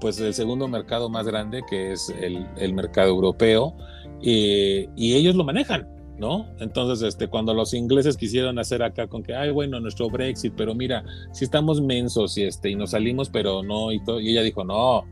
pues 0.00 0.18
el 0.18 0.32
segundo 0.34 0.66
mercado 0.66 1.10
más 1.10 1.26
grande, 1.26 1.62
que 1.68 1.92
es 1.92 2.08
el, 2.20 2.48
el 2.56 2.72
mercado 2.72 3.08
europeo, 3.08 3.74
y 4.20 5.14
ellos 5.14 5.34
lo 5.34 5.44
manejan. 5.44 5.97
¿No? 6.18 6.46
Entonces, 6.58 7.06
este, 7.06 7.28
cuando 7.28 7.54
los 7.54 7.74
ingleses 7.74 8.16
quisieron 8.16 8.58
hacer 8.58 8.82
acá 8.82 9.06
con 9.06 9.22
que, 9.22 9.34
ay, 9.34 9.50
bueno, 9.50 9.80
nuestro 9.80 10.10
Brexit, 10.10 10.52
pero 10.56 10.74
mira, 10.74 11.04
si 11.32 11.44
estamos 11.44 11.80
mensos 11.80 12.36
y, 12.36 12.42
este, 12.42 12.74
nos 12.74 12.90
salimos, 12.90 13.30
pero 13.30 13.62
no, 13.62 13.92
y, 13.92 14.02
todo, 14.02 14.20
y 14.20 14.30
ella 14.30 14.42
dijo, 14.42 14.64
no, 14.64 15.04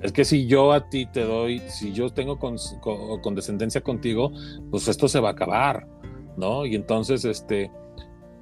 es 0.00 0.12
que 0.12 0.24
si 0.24 0.46
yo 0.46 0.72
a 0.72 0.88
ti 0.90 1.06
te 1.06 1.24
doy, 1.24 1.60
si 1.68 1.92
yo 1.92 2.10
tengo 2.10 2.38
con, 2.38 2.56
con, 2.80 3.20
con, 3.20 3.36
contigo, 3.82 4.32
pues 4.70 4.88
esto 4.88 5.08
se 5.08 5.20
va 5.20 5.30
a 5.30 5.32
acabar, 5.32 5.86
¿no? 6.36 6.66
Y 6.66 6.74
entonces, 6.74 7.24
este, 7.24 7.70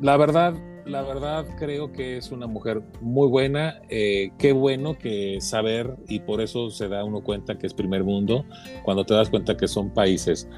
la 0.00 0.16
verdad, 0.16 0.54
la 0.86 1.02
verdad 1.02 1.46
creo 1.58 1.92
que 1.92 2.16
es 2.16 2.32
una 2.32 2.46
mujer 2.46 2.82
muy 3.00 3.28
buena, 3.28 3.80
eh, 3.88 4.30
qué 4.38 4.52
bueno 4.52 4.98
que 4.98 5.40
saber, 5.40 5.96
y 6.08 6.20
por 6.20 6.40
eso 6.40 6.70
se 6.70 6.88
da 6.88 7.04
uno 7.04 7.22
cuenta 7.22 7.56
que 7.56 7.66
es 7.66 7.74
primer 7.74 8.02
mundo, 8.02 8.44
cuando 8.82 9.04
te 9.04 9.14
das 9.14 9.28
cuenta 9.28 9.56
que 9.56 9.68
son 9.68 9.90
países 9.90 10.48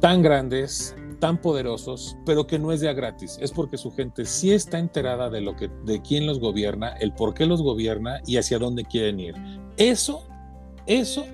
tan 0.00 0.22
grandes, 0.22 0.94
tan 1.20 1.40
poderosos, 1.40 2.16
pero 2.24 2.46
que 2.46 2.58
no 2.58 2.72
es 2.72 2.80
de 2.80 2.88
a 2.88 2.92
gratis. 2.92 3.38
Es 3.40 3.52
porque 3.52 3.76
su 3.76 3.90
gente 3.90 4.24
sí 4.24 4.52
está 4.52 4.78
enterada 4.78 5.30
de 5.30 5.40
lo 5.40 5.56
que, 5.56 5.70
de 5.84 6.00
quién 6.02 6.26
los 6.26 6.38
gobierna, 6.38 6.90
el 7.00 7.12
por 7.12 7.34
qué 7.34 7.46
los 7.46 7.62
gobierna 7.62 8.20
y 8.26 8.36
hacia 8.36 8.58
dónde 8.58 8.84
quieren 8.84 9.20
ir. 9.20 9.34
Eso, 9.76 10.26
eso 10.86 11.24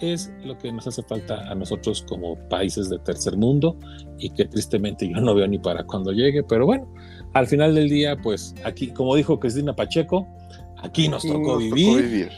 es 0.00 0.32
lo 0.44 0.56
que 0.58 0.72
nos 0.72 0.86
hace 0.86 1.02
falta 1.02 1.50
a 1.50 1.54
nosotros 1.54 2.04
como 2.08 2.36
países 2.48 2.88
de 2.88 2.98
tercer 3.00 3.36
mundo 3.36 3.76
y 4.18 4.30
que 4.30 4.44
tristemente 4.44 5.08
yo 5.08 5.20
no 5.20 5.34
veo 5.34 5.46
ni 5.46 5.58
para 5.58 5.84
cuando 5.84 6.12
llegue, 6.12 6.42
pero 6.42 6.66
bueno, 6.66 6.92
al 7.34 7.46
final 7.46 7.74
del 7.74 7.88
día, 7.88 8.16
pues 8.16 8.54
aquí, 8.64 8.88
como 8.88 9.14
dijo 9.16 9.38
Cristina 9.38 9.74
Pacheco, 9.74 10.26
aquí 10.78 11.08
nos, 11.08 11.22
tocó, 11.22 11.54
nos 11.54 11.58
vivir, 11.58 11.86
tocó 11.88 12.02
vivir. 12.02 12.28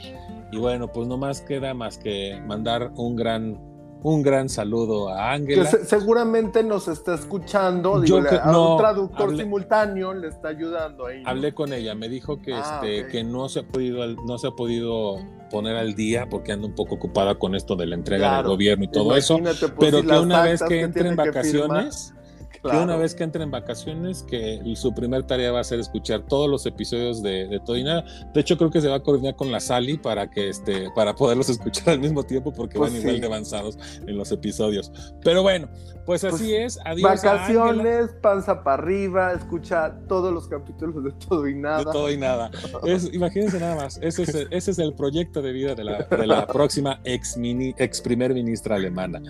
Y 0.53 0.57
bueno, 0.57 0.91
pues 0.91 1.07
no 1.07 1.17
más 1.17 1.43
queda 1.43 1.75
más 1.75 1.99
que 1.99 2.41
mandar 2.47 2.93
un 2.97 3.15
gran 3.15 3.70
un 4.03 4.23
gran 4.23 4.49
saludo 4.49 5.09
a 5.09 5.33
Ángela. 5.33 5.65
Se, 5.67 5.85
seguramente 5.85 6.63
nos 6.63 6.89
está 6.89 7.15
escuchando. 7.15 8.01
Digo, 8.01 8.23
que, 8.23 8.37
a 8.37 8.47
no, 8.47 8.73
un 8.73 8.79
traductor 8.79 9.29
hablé, 9.29 9.45
simultáneo 9.45 10.15
le 10.15 10.29
está 10.29 10.49
ayudando 10.49 11.07
ahí. 11.07 11.23
¿no? 11.23 11.29
Hablé 11.29 11.55
con 11.55 11.73
ella, 11.73 11.95
me 11.95 12.09
dijo 12.09 12.41
que, 12.41 12.55
ah, 12.55 12.61
este, 12.61 13.01
okay. 13.01 13.13
que 13.13 13.25
no, 13.25 13.49
se 13.49 13.61
ha 13.61 13.63
podido, 13.67 14.07
no 14.27 14.39
se 14.39 14.49
ha 14.49 14.53
podido 14.53 15.19
poner 15.51 15.77
al 15.77 15.95
día 15.95 16.29
porque 16.31 16.53
anda 16.53 16.67
un 16.67 16.75
poco 16.75 16.95
ocupada 16.95 17.35
con 17.35 17.55
esto 17.55 17.77
de 17.77 17.87
la 17.87 17.97
entrega 17.97 18.29
claro. 18.29 18.43
del 18.43 18.57
gobierno 18.57 18.85
y 18.85 18.89
todo 18.89 19.17
eso. 19.17 19.39
Pues, 19.39 19.65
pero 19.79 20.01
si 20.01 20.07
que 20.07 20.19
una 20.19 20.43
vez 20.43 20.63
que, 20.63 20.69
que 20.69 20.81
entre 20.81 21.09
en 21.09 21.17
vacaciones. 21.17 22.15
Claro. 22.63 22.79
Que 22.79 22.85
una 22.85 22.97
vez 22.97 23.15
que 23.15 23.25
entre 23.25 23.43
en 23.43 23.51
vacaciones, 23.51 24.23
que 24.23 24.61
su 24.77 24.95
primer 24.95 25.25
tarea 25.25 25.51
va 25.51 25.61
a 25.61 25.65
ser 25.65 25.81
escuchar 25.81 26.23
todos 26.27 26.49
los 26.49 26.67
episodios 26.67 27.23
de, 27.23 27.49
de, 27.49 27.61
Todo 27.61 27.77
y 27.77 27.85
Nada. 27.85 28.05
De 28.35 28.41
hecho, 28.41 28.59
creo 28.59 28.71
que 28.71 28.81
se 28.81 28.89
va 28.89 28.97
a 28.97 29.03
coordinar 29.03 29.35
con 29.37 29.51
la 29.51 29.61
Sally 29.61 29.97
para 29.97 30.31
que 30.31 30.49
este, 30.49 30.91
para 30.95 31.15
poderlos 31.15 31.49
escuchar 31.51 31.91
al 31.91 32.01
mismo 32.01 32.23
tiempo, 32.23 32.53
porque 32.53 32.79
pues 32.79 32.93
van 32.93 33.01
sí. 33.01 33.07
igual 33.07 33.21
de 33.21 33.27
avanzados 33.27 33.79
en 34.07 34.17
los 34.17 34.31
episodios. 34.33 34.93
Pero 35.23 35.43
bueno, 35.43 35.69
pues 36.05 36.25
así 36.25 36.51
pues, 36.51 36.77
es. 36.77 36.79
Adiós. 36.85 37.03
Vacaciones, 37.03 38.11
panza 38.21 38.63
para 38.63 38.83
arriba, 38.83 39.33
escucha 39.33 39.95
todos 40.09 40.33
los 40.33 40.49
capítulos 40.49 41.05
de 41.05 41.13
Todo 41.13 41.49
y 41.49 41.55
Nada. 41.55 41.79
De 41.79 41.85
Todo 41.85 42.11
y 42.11 42.17
Nada. 42.17 42.51
Es, 42.85 43.13
imagínense 43.13 43.61
nada 43.61 43.77
más. 43.77 43.99
Ese 44.03 44.25
es, 44.25 44.35
el, 44.35 44.49
ese 44.51 44.73
es 44.73 44.79
el 44.79 44.95
proyecto 44.95 45.41
de 45.41 45.53
vida 45.53 45.75
de 45.75 45.85
la, 45.85 46.03
de 46.03 46.27
la 46.27 46.47
próxima 46.47 47.01
ex, 47.05 47.37
mini, 47.37 47.75
ex 47.79 48.01
primer 48.01 48.35
ministra 48.35 48.77
alemana. 48.77 49.23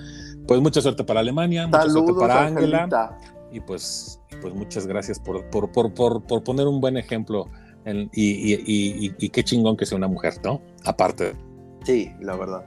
Pues 0.51 0.61
mucha 0.61 0.81
suerte 0.81 1.05
para 1.05 1.21
Alemania, 1.21 1.69
mucha 1.69 1.83
Saludos, 1.83 2.07
suerte 2.07 2.21
para 2.21 2.47
Angela. 2.47 3.17
Y 3.53 3.61
pues, 3.61 4.21
pues 4.41 4.53
muchas 4.53 4.85
gracias 4.85 5.21
por, 5.21 5.49
por, 5.49 5.71
por, 5.71 5.95
por, 5.95 6.25
por 6.25 6.43
poner 6.43 6.67
un 6.67 6.81
buen 6.81 6.97
ejemplo. 6.97 7.47
En, 7.85 8.11
y, 8.13 8.55
y, 8.55 8.55
y, 8.67 9.15
y, 9.17 9.29
qué 9.29 9.45
chingón 9.45 9.77
que 9.77 9.87
sea 9.87 9.97
una 9.97 10.09
mujer, 10.09 10.35
¿no? 10.43 10.61
Aparte. 10.85 11.37
Sí, 11.85 12.11
la 12.21 12.35
verdad. 12.35 12.65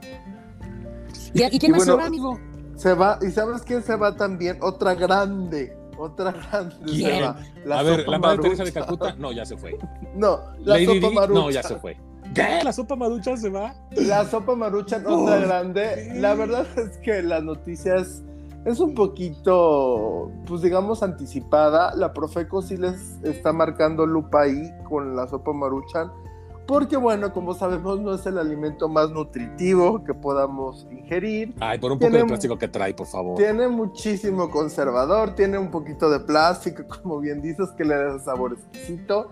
¿Y, 1.34 1.44
y 1.44 1.58
quién 1.58 1.72
más 1.72 1.80
bueno, 1.80 1.92
se 1.92 1.98
va, 1.98 2.06
amigo? 2.06 2.40
Se 2.74 2.94
va, 2.94 3.18
¿y 3.20 3.30
sabes 3.30 3.60
quién 3.60 3.82
se 3.82 3.96
va 3.96 4.16
también? 4.16 4.56
Otra 4.62 4.94
grande. 4.94 5.76
Otra 5.98 6.32
grande 6.32 6.76
¿Quién? 6.86 7.16
se 7.16 7.20
va. 7.20 7.36
La 7.66 7.80
A 7.80 7.82
ver, 7.82 8.08
la 8.08 8.18
madre 8.18 8.38
Teresa 8.38 8.64
de 8.64 8.72
Calcuta, 8.72 9.14
no, 9.18 9.30
ya 9.30 9.44
se 9.44 9.58
fue. 9.58 9.78
no, 10.14 10.40
la 10.60 10.78
Lady 10.78 11.02
sopa. 11.02 11.26
No, 11.26 11.50
ya 11.50 11.62
se 11.62 11.76
fue. 11.76 11.98
¿Qué? 12.34 12.64
¿La 12.64 12.72
sopa 12.72 12.96
marucha 12.96 13.36
se 13.36 13.48
va? 13.48 13.74
La 13.92 14.24
sopa 14.24 14.56
marucha, 14.56 15.00
otra 15.06 15.38
grande. 15.38 16.12
La 16.16 16.34
verdad 16.34 16.66
es 16.76 16.98
que 16.98 17.22
las 17.22 17.44
noticias 17.44 18.22
es 18.64 18.80
un 18.80 18.94
poquito, 18.94 20.32
pues 20.46 20.62
digamos, 20.62 21.02
anticipada. 21.02 21.94
La 21.94 22.12
Profeco 22.12 22.62
sí 22.62 22.76
les 22.76 23.22
está 23.22 23.52
marcando 23.52 24.04
lupa 24.06 24.42
ahí 24.42 24.72
con 24.88 25.14
la 25.14 25.28
sopa 25.28 25.52
maruchan, 25.52 26.10
porque 26.66 26.96
bueno, 26.96 27.32
como 27.32 27.54
sabemos, 27.54 28.00
no 28.00 28.14
es 28.14 28.24
el 28.26 28.38
alimento 28.38 28.88
más 28.88 29.10
nutritivo 29.10 30.02
que 30.02 30.14
podamos 30.14 30.88
ingerir. 30.90 31.54
Ay, 31.60 31.78
por 31.78 31.92
un 31.92 31.98
poco 31.98 32.10
Tiene 32.10 32.22
de 32.22 32.28
plástico 32.28 32.58
que 32.58 32.68
trae, 32.68 32.94
por 32.94 33.06
favor. 33.06 33.36
Tiene 33.36 33.68
muchísimo 33.68 34.50
conservador, 34.50 35.34
tiene 35.34 35.58
un 35.58 35.70
poquito 35.70 36.10
de 36.10 36.20
plástico, 36.20 36.82
como 37.02 37.20
bien 37.20 37.42
dices, 37.42 37.70
que 37.76 37.84
le 37.84 37.94
da 37.94 38.18
sabor 38.18 38.54
exquisito. 38.54 39.30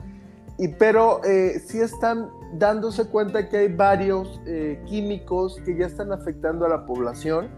Y, 0.63 0.69
pero 0.69 1.21
eh, 1.25 1.61
sí 1.67 1.81
están 1.81 2.31
dándose 2.55 3.07
cuenta 3.07 3.49
que 3.49 3.57
hay 3.57 3.69
varios 3.75 4.41
eh, 4.47 4.81
químicos 4.87 5.57
que 5.65 5.77
ya 5.77 5.87
están 5.87 6.13
afectando 6.13 6.65
a 6.67 6.69
la 6.69 6.87
población. 6.87 7.49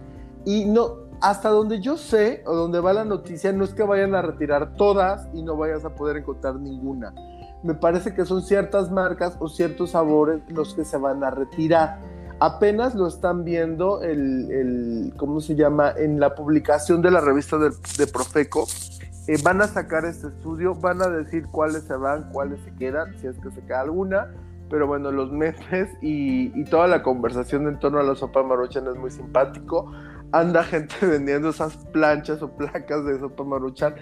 Y 0.46 0.64
no, 0.64 1.04
hasta 1.20 1.50
donde 1.50 1.80
yo 1.80 1.96
sé, 1.96 2.42
o 2.46 2.54
donde 2.54 2.80
va 2.80 2.92
la 2.94 3.04
noticia, 3.04 3.52
no 3.52 3.64
es 3.64 3.75
que 3.75 3.82
vayan 3.82 4.14
a 4.14 4.23
retirar 4.23 4.76
todas 4.76 5.28
y 5.34 5.42
no 5.42 5.56
vayas 5.56 5.84
a 5.84 5.94
poder 5.94 6.16
encontrar 6.16 6.56
ninguna. 6.56 7.14
Me 7.62 7.75
parece 7.75 8.14
que 8.14 8.25
son 8.25 8.42
ciertas 8.42 8.90
marcas 8.90 9.37
o 9.38 9.49
ciertos 9.49 9.90
sabores 9.90 10.40
los 10.49 10.75
que 10.75 10.84
se 10.84 10.96
van 10.96 11.23
a 11.25 11.30
retirar 11.30 11.99
apenas 12.40 12.94
lo 12.94 13.06
están 13.06 13.44
viendo 13.44 14.02
el, 14.02 14.50
el- 14.50 15.14
¿cómo 15.16 15.40
se 15.40 15.54
llama? 15.54 15.92
En 15.96 16.18
la 16.20 16.34
publicación 16.34 17.00
de 17.00 17.11
la 17.11 17.20
revista 17.20 17.58
de, 17.58 17.70
de 17.96 18.06
Profeco. 18.06 18.66
Eh, 19.26 19.38
van 19.42 19.62
a 19.62 19.66
sacar 19.66 20.04
este 20.04 20.28
estudio, 20.28 20.74
van 20.74 21.00
a 21.00 21.08
decir 21.08 21.46
cuáles 21.46 21.84
se 21.84 21.96
van, 21.96 22.30
cuáles 22.30 22.60
se 22.60 22.74
quedan, 22.74 23.18
si 23.18 23.26
es 23.26 23.38
que 23.38 23.50
se 23.50 23.62
queda 23.64 23.80
alguna. 23.80 24.34
Pero 24.68 24.86
bueno, 24.86 25.10
los 25.12 25.32
memes 25.32 25.88
y, 26.02 26.58
y 26.58 26.64
toda 26.64 26.86
la 26.86 27.02
conversación 27.02 27.66
en 27.68 27.78
torno 27.78 28.00
a 28.00 28.02
la 28.02 28.14
sopa 28.14 28.42
maruchan 28.42 28.86
es 28.86 28.96
muy 28.96 29.10
simpático. 29.10 29.90
Anda 30.32 30.64
gente 30.64 30.94
vendiendo 31.06 31.50
esas 31.50 31.76
planchas 31.92 32.42
o 32.42 32.56
placas 32.56 33.04
de 33.04 33.18
sopa 33.18 33.44
maruchan 33.44 33.94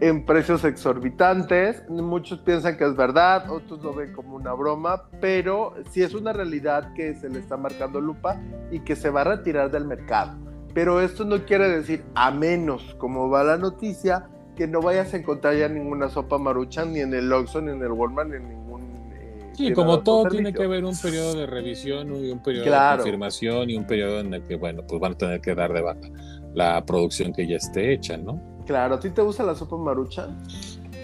en 0.00 0.24
precios 0.24 0.64
exorbitantes. 0.64 1.88
Muchos 1.88 2.40
piensan 2.40 2.76
que 2.76 2.84
es 2.84 2.94
verdad, 2.94 3.50
otros 3.50 3.82
lo 3.82 3.94
ven 3.94 4.12
como 4.12 4.36
una 4.36 4.52
broma, 4.52 5.08
pero 5.20 5.74
sí 5.90 6.02
es 6.02 6.14
una 6.14 6.32
realidad 6.32 6.92
que 6.94 7.14
se 7.14 7.28
le 7.28 7.40
está 7.40 7.56
marcando 7.56 8.00
lupa 8.00 8.40
y 8.70 8.80
que 8.80 8.94
se 8.94 9.10
va 9.10 9.22
a 9.22 9.24
retirar 9.24 9.70
del 9.70 9.86
mercado. 9.86 10.36
Pero 10.74 11.00
esto 11.00 11.24
no 11.24 11.44
quiere 11.44 11.68
decir, 11.68 12.04
a 12.14 12.30
menos 12.30 12.94
como 12.98 13.28
va 13.30 13.42
la 13.42 13.56
noticia, 13.56 14.28
que 14.58 14.66
no 14.66 14.82
vayas 14.82 15.14
a 15.14 15.16
encontrar 15.18 15.56
ya 15.56 15.68
ninguna 15.68 16.08
sopa 16.10 16.36
maruchan 16.36 16.92
ni 16.92 16.98
en 17.00 17.14
el 17.14 17.32
Oxxo, 17.32 17.60
ni 17.62 17.70
en 17.70 17.80
el 17.82 17.92
Walmart, 17.92 18.28
ni 18.28 18.36
en 18.36 18.48
ningún... 18.48 18.82
eh, 19.14 19.52
Sí, 19.54 19.72
como 19.72 20.00
todo 20.00 20.28
tiene 20.28 20.52
que 20.52 20.64
haber 20.64 20.84
un 20.84 20.96
periodo 20.98 21.34
de 21.34 21.46
revisión 21.46 22.12
y 22.16 22.30
un 22.30 22.42
periodo 22.42 22.64
Claro. 22.66 22.96
de 22.96 23.02
confirmación 23.04 23.70
y 23.70 23.76
un 23.76 23.86
periodo 23.86 24.18
en 24.20 24.34
el 24.34 24.42
que, 24.42 24.56
bueno, 24.56 24.82
pues 24.86 25.00
van 25.00 25.12
a 25.12 25.16
tener 25.16 25.40
que 25.40 25.54
dar 25.54 25.72
de 25.72 25.80
baja 25.80 26.00
la 26.54 26.84
producción 26.84 27.32
que 27.32 27.46
ya 27.46 27.56
esté 27.56 27.92
hecha, 27.92 28.16
¿no? 28.16 28.40
Claro, 28.66 28.96
¿a 28.96 29.00
ti 29.00 29.10
te 29.10 29.22
gusta 29.22 29.44
la 29.44 29.54
sopa 29.54 29.76
maruchan? 29.76 30.36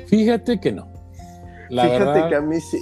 Fíjate 0.09 0.59
que 0.61 0.73
no. 0.73 0.93
La 1.71 1.85
Fíjate 1.85 2.05
verdad, 2.05 2.29
que 2.29 2.35
a 2.35 2.41
mí 2.43 2.61
sí. 2.61 2.79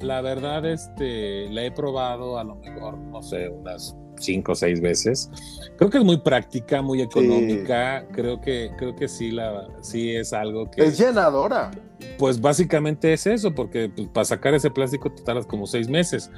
la 0.00 0.20
verdad, 0.20 0.66
este, 0.66 1.48
la 1.50 1.62
he 1.64 1.70
probado 1.70 2.38
a 2.38 2.44
lo 2.44 2.56
mejor, 2.56 2.98
no 2.98 3.22
sé, 3.22 3.48
unas 3.48 3.96
cinco 4.20 4.52
o 4.52 4.54
seis 4.54 4.80
veces. 4.80 5.30
Creo 5.76 5.90
que 5.90 5.98
es 5.98 6.04
muy 6.04 6.18
práctica, 6.18 6.82
muy 6.82 7.02
económica. 7.02 8.06
Creo 8.12 8.40
que, 8.40 8.70
creo 8.76 8.96
que 8.96 9.08
sí, 9.08 9.30
la, 9.30 9.68
sí 9.80 10.14
es 10.14 10.32
algo 10.32 10.70
que. 10.70 10.84
Es 10.84 10.98
llenadora. 10.98 11.70
Pues 12.16 12.40
básicamente 12.40 13.12
es 13.12 13.26
eso, 13.26 13.54
porque 13.54 13.88
pues, 13.88 14.08
para 14.08 14.24
sacar 14.24 14.54
ese 14.54 14.70
plástico 14.70 15.10
te 15.12 15.22
tardas 15.22 15.46
como 15.46 15.66
seis 15.66 15.88
meses. 15.88 16.30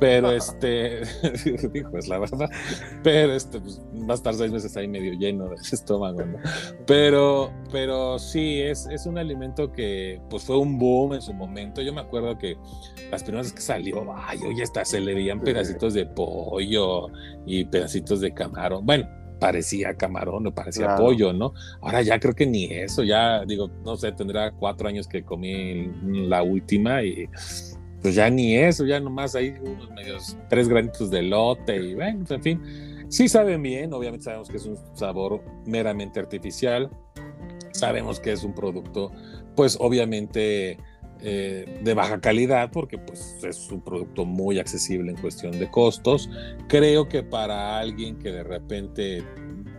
Pero 0.00 0.30
este, 0.32 1.02
dijo, 1.72 1.96
es 1.96 2.08
la 2.08 2.18
verdad. 2.18 2.48
Pero 3.02 3.34
este, 3.34 3.60
pues, 3.60 3.80
va 4.08 4.14
a 4.14 4.16
estar 4.16 4.34
seis 4.34 4.52
meses 4.52 4.76
ahí 4.76 4.88
medio 4.88 5.12
lleno 5.14 5.48
de 5.48 5.56
estómago, 5.72 6.24
¿no? 6.24 6.38
Pero, 6.86 7.52
pero 7.72 8.18
sí, 8.18 8.60
es, 8.60 8.86
es 8.90 9.06
un 9.06 9.18
alimento 9.18 9.72
que 9.72 10.20
pues 10.30 10.44
fue 10.44 10.58
un 10.58 10.78
boom 10.78 11.14
en 11.14 11.22
su 11.22 11.32
momento. 11.32 11.82
Yo 11.82 11.92
me 11.92 12.00
acuerdo 12.00 12.38
que 12.38 12.56
las 13.10 13.22
primeras 13.22 13.46
veces 13.46 13.56
que 13.56 13.62
salió, 13.62 14.04
ay, 14.16 14.38
oye, 14.46 14.62
hasta 14.62 14.84
se 14.84 15.00
le 15.00 15.14
veían 15.14 15.40
pedacitos 15.40 15.94
de 15.94 16.06
pollo 16.06 17.08
y 17.46 17.64
pedacitos 17.64 18.20
de 18.20 18.32
camarón. 18.32 18.84
Bueno, 18.86 19.08
parecía 19.38 19.94
camarón 19.94 20.46
o 20.46 20.54
parecía 20.54 20.86
Claro. 20.86 21.04
pollo, 21.04 21.32
¿no? 21.32 21.52
Ahora 21.80 22.02
ya 22.02 22.18
creo 22.18 22.34
que 22.34 22.46
ni 22.46 22.64
eso, 22.66 23.02
ya 23.04 23.44
digo, 23.44 23.70
no 23.84 23.96
sé, 23.96 24.12
tendrá 24.12 24.50
cuatro 24.52 24.88
años 24.88 25.06
que 25.06 25.22
comí 25.22 25.90
la 26.04 26.42
última 26.42 27.02
y 27.02 27.28
pues 28.02 28.14
ya 28.14 28.30
ni 28.30 28.56
eso, 28.56 28.86
ya 28.86 29.00
nomás 29.00 29.34
hay 29.34 29.50
unos 29.60 29.90
medios, 29.90 30.36
tres 30.48 30.68
granitos 30.68 31.10
de 31.10 31.22
lote 31.22 31.76
y 31.76 31.94
bueno, 31.94 32.24
en 32.28 32.42
fin, 32.42 32.60
sí 33.08 33.28
saben 33.28 33.62
bien, 33.62 33.92
obviamente 33.92 34.24
sabemos 34.24 34.48
que 34.48 34.56
es 34.56 34.66
un 34.66 34.76
sabor 34.94 35.42
meramente 35.66 36.20
artificial, 36.20 36.90
sabemos 37.72 38.20
que 38.20 38.32
es 38.32 38.44
un 38.44 38.54
producto, 38.54 39.10
pues 39.56 39.76
obviamente 39.80 40.78
eh, 41.22 41.80
de 41.82 41.94
baja 41.94 42.20
calidad, 42.20 42.70
porque 42.70 42.98
pues 42.98 43.36
es 43.42 43.70
un 43.70 43.80
producto 43.80 44.24
muy 44.24 44.58
accesible 44.58 45.10
en 45.10 45.16
cuestión 45.16 45.58
de 45.58 45.70
costos. 45.70 46.30
Creo 46.68 47.08
que 47.08 47.22
para 47.22 47.78
alguien 47.78 48.18
que 48.18 48.30
de 48.30 48.44
repente, 48.44 49.24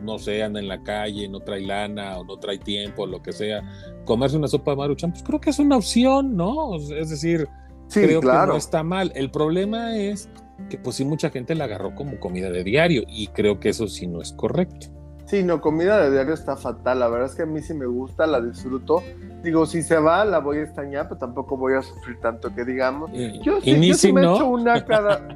no 0.02 0.20
sé, 0.20 0.44
anda 0.44 0.60
en 0.60 0.68
la 0.68 0.84
calle, 0.84 1.28
no 1.30 1.40
trae 1.40 1.62
lana 1.62 2.18
o 2.20 2.24
no 2.24 2.38
trae 2.38 2.58
tiempo, 2.58 3.06
lo 3.06 3.22
que 3.22 3.32
sea, 3.32 3.64
comerse 4.06 4.38
una 4.38 4.48
sopa 4.48 4.72
de 4.72 4.78
maruchan, 4.78 5.12
pues 5.12 5.24
creo 5.24 5.40
que 5.40 5.50
es 5.50 5.60
una 5.60 5.78
opción, 5.78 6.36
¿no? 6.36 6.76
Es 6.76 7.10
decir, 7.10 7.48
Sí, 7.90 8.02
creo 8.02 8.22
que 8.22 8.28
claro. 8.28 8.54
no 8.54 8.58
está 8.58 8.84
mal. 8.84 9.12
El 9.16 9.32
problema 9.32 9.98
es 9.98 10.30
que 10.70 10.78
pues 10.78 10.96
sí 10.98 11.06
mucha 11.06 11.30
gente 11.32 11.56
la 11.56 11.66
agarró 11.66 11.96
como 11.96 12.20
comida 12.20 12.52
de 12.52 12.64
diario 12.64 13.04
y 13.08 13.28
creo 13.28 13.60
que 13.60 13.70
eso 13.70 13.88
sí 13.88 14.08
no 14.08 14.22
es 14.22 14.32
correcto. 14.32 14.88
Sí, 15.30 15.44
no, 15.44 15.62
comida 15.62 16.02
de 16.02 16.12
diario 16.12 16.34
está 16.34 16.56
fatal. 16.58 17.00
La 17.00 17.08
verdad 17.08 17.28
es 17.30 17.36
que 17.36 17.44
a 17.44 17.46
mí 17.46 17.62
sí 17.62 17.74
me 17.76 17.86
gusta, 17.86 18.26
la 18.26 18.42
disfruto. 18.42 19.04
Digo, 19.44 19.66
si 19.68 19.84
se 19.84 19.98
va, 20.00 20.26
la 20.26 20.40
voy 20.40 20.58
a 20.58 20.64
extrañar, 20.64 21.08
pero 21.08 21.20
tampoco 21.20 21.56
voy 21.56 21.74
a 21.76 21.82
sufrir 21.84 22.20
tanto 22.20 22.54
que 22.54 22.66
digamos. 22.66 23.12
Y, 23.14 23.40
Yo 23.44 23.62
sí, 23.62 23.76
yo 23.88 23.94
sí 23.94 24.08
si 24.08 24.14
me 24.14 24.22
no, 24.24 24.36
echo 24.36 24.48
una 24.48 24.84
cada. 24.88 25.28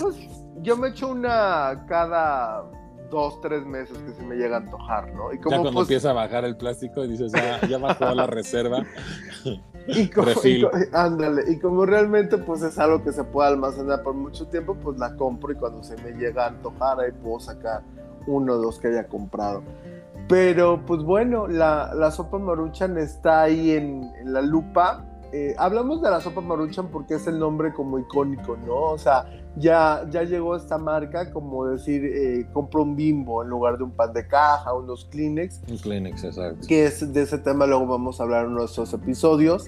pues, 0.00 0.16
yo 0.62 0.76
me 0.78 0.88
echo 0.88 1.08
una 1.08 1.84
cada 1.86 2.64
dos, 3.10 3.40
tres 3.42 3.64
meses 3.64 3.96
que 3.98 4.12
se 4.12 4.22
me 4.22 4.36
llega 4.36 4.56
a 4.56 4.60
antojar, 4.60 5.12
¿no? 5.14 5.32
Y 5.32 5.36
ya 5.36 5.42
cuando 5.42 5.72
pues. 5.72 5.84
empieza 5.84 6.10
a 6.10 6.14
bajar 6.14 6.44
el 6.46 6.56
plástico 6.56 7.04
y 7.04 7.08
dices, 7.08 7.32
ah, 7.34 7.66
ya 7.68 7.76
bajó 7.78 8.06
la 8.14 8.26
reserva. 8.26 8.82
Y 9.90 10.10
como, 10.10 10.28
y 10.44 10.60
co- 10.60 10.70
ándale, 10.92 11.50
y 11.50 11.58
como 11.58 11.86
realmente 11.86 12.36
pues 12.36 12.60
es 12.60 12.78
algo 12.78 13.02
que 13.02 13.10
se 13.10 13.24
puede 13.24 13.48
almacenar 13.48 14.02
por 14.02 14.12
mucho 14.12 14.46
tiempo, 14.48 14.74
pues 14.74 14.98
la 14.98 15.16
compro 15.16 15.50
y 15.50 15.54
cuando 15.54 15.82
se 15.82 15.96
me 16.02 16.10
llega 16.12 16.44
a 16.44 16.48
antojar 16.48 17.00
ahí 17.00 17.10
puedo 17.22 17.40
sacar 17.40 17.80
uno 18.28 18.54
o 18.54 18.58
dos 18.58 18.78
que 18.78 18.88
haya 18.88 19.08
comprado. 19.08 19.62
Pero 20.28 20.84
pues 20.86 21.02
bueno, 21.02 21.48
la, 21.48 21.94
la 21.94 22.10
sopa 22.10 22.38
maruchan 22.38 22.98
está 22.98 23.42
ahí 23.42 23.72
en, 23.72 24.10
en 24.20 24.32
la 24.32 24.42
lupa. 24.42 25.04
Eh, 25.32 25.54
hablamos 25.58 26.00
de 26.02 26.10
la 26.10 26.20
sopa 26.20 26.40
maruchan 26.40 26.88
porque 26.88 27.14
es 27.14 27.26
el 27.26 27.38
nombre 27.38 27.72
como 27.72 27.98
icónico, 27.98 28.56
¿no? 28.56 28.76
O 28.76 28.98
sea, 28.98 29.26
ya, 29.56 30.06
ya 30.10 30.22
llegó 30.22 30.56
esta 30.56 30.78
marca 30.78 31.32
como 31.32 31.66
decir, 31.66 32.04
eh, 32.04 32.46
compro 32.52 32.82
un 32.82 32.96
bimbo 32.96 33.42
en 33.42 33.48
lugar 33.48 33.78
de 33.78 33.84
un 33.84 33.90
pan 33.90 34.12
de 34.12 34.26
caja, 34.26 34.72
unos 34.72 35.06
Kleenex 35.06 35.62
Un 35.68 35.78
Kleenex, 35.78 36.24
exacto. 36.24 36.66
que 36.66 36.86
es 36.86 37.12
de 37.12 37.22
ese 37.22 37.38
tema 37.38 37.66
luego 37.66 37.86
vamos 37.86 38.20
a 38.20 38.24
hablar 38.24 38.46
en 38.46 38.54
nuestros 38.54 38.92
episodios, 38.92 39.66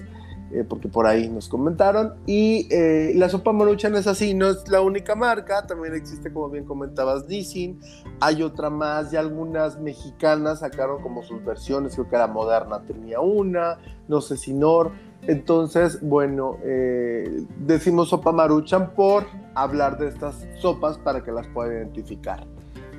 eh, 0.53 0.65
porque 0.67 0.87
por 0.87 1.07
ahí 1.07 1.29
nos 1.29 1.47
comentaron. 1.47 2.13
Y 2.25 2.67
eh, 2.71 3.13
la 3.15 3.29
sopa 3.29 3.53
maruchan 3.53 3.95
es 3.95 4.07
así, 4.07 4.33
no 4.33 4.49
es 4.49 4.67
la 4.67 4.81
única 4.81 5.15
marca, 5.15 5.65
también 5.65 5.95
existe, 5.95 6.31
como 6.31 6.49
bien 6.49 6.65
comentabas, 6.65 7.27
Nissin, 7.27 7.79
hay 8.19 8.43
otra 8.43 8.69
más, 8.69 9.13
y 9.13 9.17
algunas 9.17 9.79
mexicanas 9.79 10.59
sacaron 10.59 11.01
como 11.01 11.23
sus 11.23 11.43
versiones, 11.43 11.93
creo 11.95 12.09
que 12.09 12.17
la 12.17 12.27
moderna 12.27 12.81
tenía 12.81 13.19
una, 13.19 13.77
no 14.07 14.21
sé 14.21 14.37
si 14.37 14.53
Nor. 14.53 14.91
Entonces, 15.27 16.01
bueno, 16.01 16.57
eh, 16.63 17.45
decimos 17.59 18.09
sopa 18.09 18.31
maruchan 18.31 18.93
por 18.95 19.25
hablar 19.53 19.97
de 19.99 20.07
estas 20.07 20.47
sopas 20.59 20.97
para 20.97 21.23
que 21.23 21.31
las 21.31 21.47
pueda 21.47 21.73
identificar. 21.73 22.45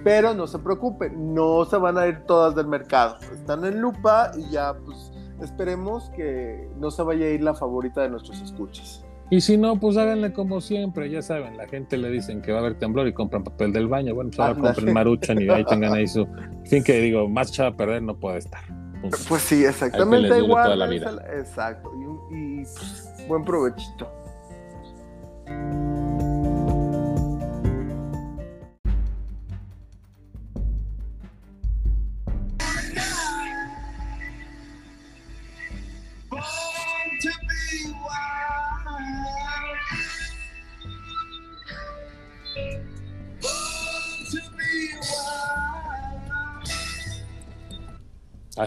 Pero 0.05 0.35
no 0.35 0.47
se 0.47 0.59
preocupen, 0.59 1.35
no 1.35 1.65
se 1.65 1.77
van 1.77 1.99
a 1.99 2.07
ir 2.07 2.25
todas 2.27 2.55
del 2.55 2.67
mercado. 2.67 3.17
Están 3.33 3.65
en 3.65 3.81
lupa 3.81 4.33
y 4.37 4.51
ya, 4.51 4.75
pues, 4.75 5.12
esperemos 5.43 6.11
que 6.11 6.69
no 6.79 6.91
se 6.91 7.03
vaya 7.03 7.27
a 7.27 7.31
ir 7.31 7.43
la 7.43 7.55
favorita 7.55 8.03
de 8.03 8.09
nuestros 8.11 8.41
escuchas. 8.41 9.05
Y 9.31 9.41
si 9.41 9.57
no, 9.57 9.81
pues 9.81 9.97
háganle 9.97 10.33
como 10.35 10.61
siempre, 10.61 11.09
ya 11.09 11.23
saben, 11.23 11.57
la 11.57 11.67
gente 11.67 11.97
le 11.97 12.11
dicen 12.11 12.43
que 12.43 12.53
va 12.53 12.59
a 12.59 12.61
haber 12.61 12.79
temblor 12.79 13.07
y 13.09 13.15
compran 13.15 13.43
papel 13.43 13.73
del 13.73 13.89
baño. 13.89 14.15
Bueno, 14.15 14.29
pues 14.31 14.41
ahora 14.41 14.53
Ándale. 14.53 14.75
compren 14.75 14.95
maruchan 14.95 15.41
y 15.41 15.49
ahí 15.49 15.65
tengan 15.65 15.95
ahí 15.95 16.07
su. 16.07 16.27
Fin, 16.67 16.85
que 16.85 17.01
digo, 17.01 17.29
más 17.29 17.49
echado 17.49 17.71
a 17.71 17.77
perder 17.77 18.03
no 18.03 18.15
puede 18.19 18.39
estar. 18.39 18.61
Pues, 19.01 19.27
Pues 19.29 19.43
sí, 19.43 19.65
exactamente 19.65 20.37
igual. 20.39 20.65
toda 20.65 20.77
la 20.77 20.87
vida. 20.87 21.13
exacto. 21.39 21.91
Y, 22.31 22.35
y, 22.37 22.57
pues, 22.63 23.25
buen 23.27 23.43
provechito. 23.45 24.07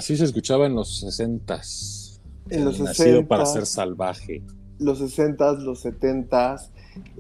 Así 0.06 0.18
se 0.18 0.26
escuchaba 0.26 0.68
en 0.68 0.76
los 0.76 1.00
sesentas. 1.00 2.22
En 2.52 2.64
los 2.64 2.80
Nacido 2.80 3.28
para 3.28 3.44
60s. 3.44 3.54
ser 3.54 3.66
salvaje. 3.66 4.44
los 4.78 5.02
60s, 5.02 5.58
los 5.64 5.84
70s, 5.84 6.70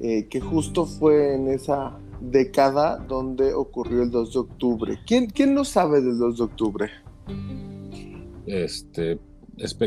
eh, 0.03 0.27
que 0.29 0.39
justo 0.39 0.85
fue 0.85 1.33
en 1.33 1.47
esa 1.47 1.97
década 2.21 2.97
donde 2.97 3.55
ocurrió 3.55 4.03
el 4.03 4.11
2 4.11 4.33
de 4.33 4.39
octubre. 4.39 4.99
¿Quién, 5.07 5.25
quién 5.31 5.55
no 5.55 5.65
sabe 5.65 5.99
del 6.01 6.19
2 6.19 6.37
de 6.37 6.43
octubre? 6.43 6.89
Este, 8.45 9.17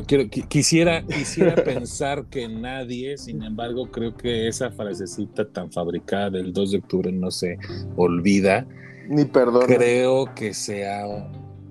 quiero- 0.05 0.25
qui- 0.25 0.49
quisiera, 0.49 1.07
quisiera 1.07 1.55
pensar 1.65 2.27
que 2.27 2.49
nadie, 2.49 3.17
sin 3.17 3.45
embargo, 3.45 3.93
creo 3.93 4.17
que 4.17 4.49
esa 4.49 4.73
frasecita 4.73 5.49
tan 5.49 5.71
fabricada 5.71 6.31
del 6.31 6.53
2 6.53 6.73
de 6.73 6.79
octubre 6.79 7.13
no 7.13 7.31
se 7.31 7.59
olvida. 7.97 8.67
Ni 9.09 9.25
perdón. 9.25 9.67
Creo 9.69 10.35
que 10.35 10.53
se 10.53 10.85
ha 10.89 11.05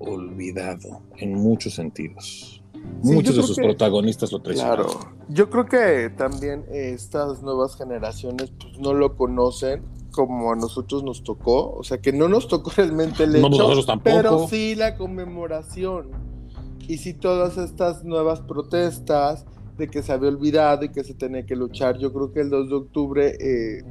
olvidado 0.00 1.02
en 1.16 1.34
muchos 1.34 1.74
sentidos. 1.74 2.62
Sí, 3.02 3.12
Muchos 3.12 3.36
de 3.36 3.42
sus 3.42 3.56
que- 3.56 3.62
protagonistas 3.62 4.32
lo 4.32 4.40
traicionaron. 4.40 4.86
Claro. 4.86 5.10
Yo 5.28 5.50
creo 5.50 5.66
que 5.66 6.10
también 6.16 6.64
eh, 6.70 6.92
estas 6.94 7.42
nuevas 7.42 7.76
generaciones 7.76 8.52
pues, 8.58 8.78
no 8.78 8.94
lo 8.94 9.16
conocen 9.16 9.82
como 10.10 10.52
a 10.52 10.56
nosotros 10.56 11.02
nos 11.04 11.22
tocó. 11.22 11.72
O 11.74 11.82
sea, 11.84 11.98
que 11.98 12.12
no 12.12 12.28
nos 12.28 12.48
tocó 12.48 12.70
realmente 12.76 13.24
el 13.24 13.32
No, 13.32 13.48
hecho, 13.48 13.58
nosotros 13.58 13.86
tampoco. 13.86 14.16
pero 14.16 14.48
sí 14.48 14.74
la 14.74 14.96
conmemoración. 14.96 16.10
Y 16.86 16.98
sí 16.98 17.12
todas 17.14 17.58
estas 17.58 18.04
nuevas 18.04 18.40
protestas 18.40 19.44
de 19.76 19.88
que 19.88 20.02
se 20.02 20.12
había 20.12 20.30
olvidado 20.30 20.84
y 20.84 20.88
que 20.88 21.04
se 21.04 21.14
tenía 21.14 21.44
que 21.44 21.54
luchar. 21.56 21.98
Yo 21.98 22.12
creo 22.12 22.32
que 22.32 22.40
el 22.40 22.50
2 22.50 22.68
de 22.70 22.74
octubre 22.74 23.36
eh, 23.40 23.84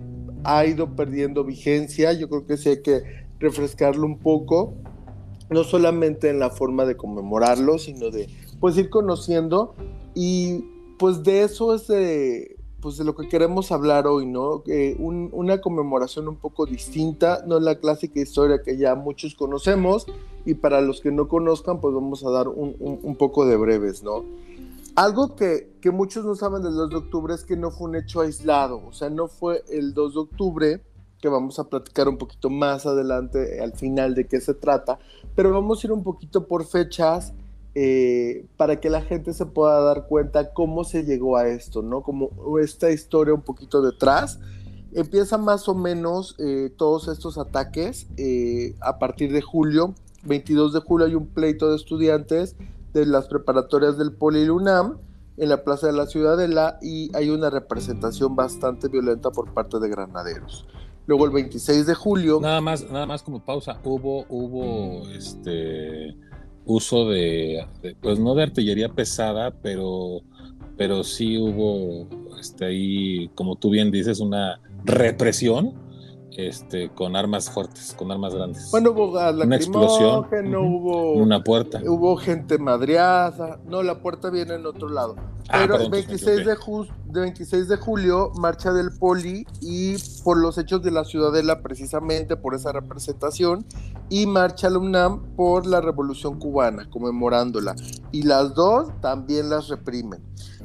ha 0.43 0.65
ido 0.65 0.95
perdiendo 0.95 1.43
vigencia. 1.43 2.13
Yo 2.13 2.27
creo 2.29 2.45
que 2.45 2.57
sí 2.57 2.69
hay 2.69 2.81
que 2.81 3.03
refrescarlo 3.39 4.05
un 4.05 4.17
poco. 4.17 4.73
No 5.49 5.63
solamente 5.63 6.29
en 6.29 6.39
la 6.39 6.49
forma 6.49 6.85
de 6.85 6.97
conmemorarlo, 6.97 7.77
sino 7.77 8.09
de 8.11 8.27
pues 8.59 8.77
ir 8.77 8.89
conociendo 8.89 9.75
y 10.13 10.65
pues 10.99 11.23
de 11.23 11.43
eso 11.43 11.73
es 11.75 11.87
de, 11.87 12.57
pues 12.81 12.97
de 12.97 13.03
lo 13.05 13.15
que 13.15 13.29
queremos 13.29 13.71
hablar 13.71 14.07
hoy, 14.07 14.25
¿no? 14.25 14.63
Eh, 14.67 14.95
un- 14.99 15.29
una 15.31 15.61
conmemoración 15.61 16.27
un 16.27 16.35
poco 16.35 16.65
distinta, 16.65 17.43
no 17.47 17.59
la 17.59 17.79
clásica 17.79 18.19
historia 18.19 18.61
que 18.63 18.77
ya 18.77 18.95
muchos 18.95 19.35
conocemos 19.35 20.05
y 20.45 20.55
para 20.55 20.81
los 20.81 21.01
que 21.01 21.11
no 21.11 21.27
conozcan 21.27 21.79
pues 21.79 21.93
vamos 21.93 22.25
a 22.25 22.29
dar 22.31 22.47
un, 22.47 22.75
un- 22.79 22.99
un 23.03 23.15
poco 23.15 23.45
de 23.45 23.55
breves, 23.57 24.03
¿no? 24.03 24.25
Algo 24.95 25.35
que, 25.35 25.69
que 25.79 25.91
muchos 25.91 26.25
no 26.25 26.35
saben 26.35 26.63
del 26.63 26.73
2 26.73 26.89
de 26.89 26.95
octubre 26.95 27.33
es 27.35 27.45
que 27.45 27.55
no 27.55 27.69
fue 27.69 27.87
un 27.89 27.95
hecho 27.95 28.21
aislado, 28.21 28.81
o 28.87 28.91
sea, 28.93 29.09
no 29.11 29.27
fue 29.27 29.63
el 29.69 29.93
2 29.93 30.15
de 30.15 30.19
octubre, 30.19 30.81
que 31.21 31.29
vamos 31.29 31.59
a 31.59 31.65
platicar 31.69 32.07
un 32.09 32.17
poquito 32.17 32.49
más 32.49 32.85
adelante 32.87 33.59
al 33.61 33.73
final 33.73 34.15
de 34.15 34.25
qué 34.27 34.39
se 34.41 34.53
trata, 34.55 34.97
pero 35.37 35.51
vamos 35.51 35.83
a 35.83 35.87
ir 35.87 35.93
un 35.93 36.01
poquito 36.01 36.47
por 36.47 36.65
fechas 36.65 37.31
eh, 37.75 38.47
para 38.57 38.79
que 38.79 38.89
la 38.89 39.03
gente 39.03 39.33
se 39.33 39.45
pueda 39.45 39.79
dar 39.81 40.07
cuenta 40.07 40.51
cómo 40.51 40.83
se 40.83 41.03
llegó 41.03 41.37
a 41.37 41.47
esto, 41.47 41.83
¿no? 41.83 42.01
Como 42.01 42.57
esta 42.57 42.89
historia 42.89 43.35
un 43.35 43.43
poquito 43.43 43.83
detrás. 43.83 44.39
Empieza 44.93 45.37
más 45.37 45.69
o 45.69 45.75
menos 45.75 46.35
eh, 46.39 46.73
todos 46.75 47.07
estos 47.07 47.37
ataques 47.37 48.07
eh, 48.17 48.75
a 48.81 48.97
partir 48.97 49.31
de 49.31 49.43
julio. 49.43 49.93
22 50.23 50.73
de 50.73 50.79
julio 50.79 51.05
hay 51.05 51.13
un 51.13 51.27
pleito 51.27 51.69
de 51.69 51.75
estudiantes 51.75 52.55
de 52.93 53.05
las 53.05 53.27
preparatorias 53.27 53.95
del 53.99 54.13
Poli 54.13 54.39
y 54.39 54.45
la 54.47 54.53
UNAM 54.53 54.97
en 55.37 55.49
la 55.49 55.63
Plaza 55.63 55.85
de 55.85 55.93
la 55.93 56.07
Ciudadela 56.07 56.79
y 56.81 57.15
hay 57.15 57.29
una 57.29 57.51
representación 57.51 58.35
bastante 58.35 58.87
violenta 58.87 59.29
por 59.29 59.53
parte 59.53 59.77
de 59.77 59.87
granaderos. 59.87 60.65
Luego 61.07 61.25
el 61.25 61.31
26 61.31 61.87
de 61.87 61.95
julio... 61.95 62.39
Nada 62.41 62.61
más, 62.61 62.89
nada 62.91 63.05
más 63.05 63.23
como 63.23 63.43
pausa, 63.43 63.79
hubo, 63.83 64.25
hubo 64.29 65.09
este 65.09 66.15
uso 66.65 67.09
de, 67.09 67.65
pues 68.01 68.19
no 68.19 68.35
de 68.35 68.43
artillería 68.43 68.89
pesada, 68.89 69.51
pero, 69.51 70.21
pero 70.75 71.03
sí 71.05 71.37
hubo 71.37 72.07
este 72.39 72.65
ahí, 72.65 73.29
como 73.35 73.55
tú 73.55 73.69
bien 73.69 73.89
dices, 73.89 74.19
una 74.19 74.59
represión 74.83 75.73
este, 76.37 76.89
con 76.89 77.15
armas 77.15 77.49
fuertes, 77.49 77.93
con 77.97 78.11
armas 78.11 78.33
grandes. 78.33 78.69
Bueno, 78.71 78.91
hubo 78.91 79.07
Una 79.11 79.55
explosión. 79.55 80.19
Ujú. 80.19 80.57
hubo... 80.59 81.13
una 81.13 81.43
puerta. 81.43 81.81
Hubo 81.85 82.15
gente 82.15 82.59
madreada. 82.59 83.59
No, 83.67 83.81
la 83.83 83.99
puerta 84.01 84.29
viene 84.29 84.53
en 84.53 84.65
otro 84.65 84.87
lado. 84.87 85.15
Ah, 85.49 85.59
Pero 85.61 85.75
el 85.77 85.81
entonces 85.85 86.07
26 86.07 86.37
me 86.39 86.43
de, 86.45 86.51
equivoqué. 86.53 86.89
ju- 86.91 86.95
de 87.05 87.19
26 87.21 87.67
de 87.69 87.77
julio, 87.77 88.31
marcha 88.37 88.71
del 88.71 88.91
Poli 88.99 89.47
y 89.61 89.95
por 90.23 90.37
los 90.37 90.57
hechos 90.57 90.83
de 90.83 90.91
la 90.91 91.05
Ciudadela, 91.05 91.61
precisamente 91.61 92.35
por 92.37 92.53
esa 92.53 92.71
representación, 92.71 93.65
y 94.09 94.25
marcha 94.27 94.69
la 94.69 94.77
UNAM 94.77 95.23
por 95.35 95.65
la 95.65 95.81
Revolución 95.81 96.37
Cubana, 96.37 96.87
conmemorándola. 96.89 97.75
Y 98.11 98.23
las 98.23 98.53
dos 98.53 98.89
también 99.01 99.49
las 99.49 99.69
reprimen. 99.69 100.21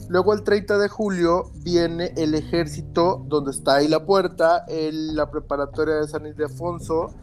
Luego 0.09 0.35
el 0.35 0.43
30 0.43 0.79
de 0.79 0.89
julio 0.89 1.51
viene 1.57 2.13
el 2.17 2.35
ejército, 2.35 3.25
donde 3.29 3.51
está 3.53 3.77
ahí 3.77 3.89
la 3.89 4.05
puerta, 4.05 4.65
el- 4.69 5.15
la 5.17 5.31
preparatoria 5.31 5.95
de 5.97 6.09
San 6.09 6.27
Ildefonso. 6.27 7.15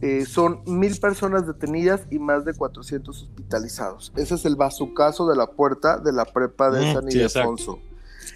Eh, 0.00 0.24
son 0.26 0.62
mil 0.66 0.98
personas 0.98 1.46
detenidas 1.46 2.02
y 2.10 2.18
más 2.18 2.44
de 2.44 2.54
400 2.54 3.22
hospitalizados. 3.22 4.12
Ese 4.16 4.34
es 4.34 4.44
el 4.44 4.56
bazucazo 4.56 5.28
de 5.28 5.36
la 5.36 5.46
puerta 5.46 5.98
de 5.98 6.12
la 6.12 6.24
prepa 6.24 6.70
de 6.70 6.86
Mm, 6.86 6.92
San 6.92 7.10
sí, 7.10 7.18
Ildefonso. 7.18 7.78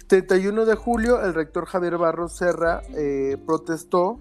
31 0.07 0.65
de 0.65 0.75
julio, 0.75 1.21
el 1.21 1.33
rector 1.33 1.65
Javier 1.65 1.97
Barros 1.97 2.37
Serra 2.37 2.81
eh, 2.95 3.37
protestó 3.45 4.19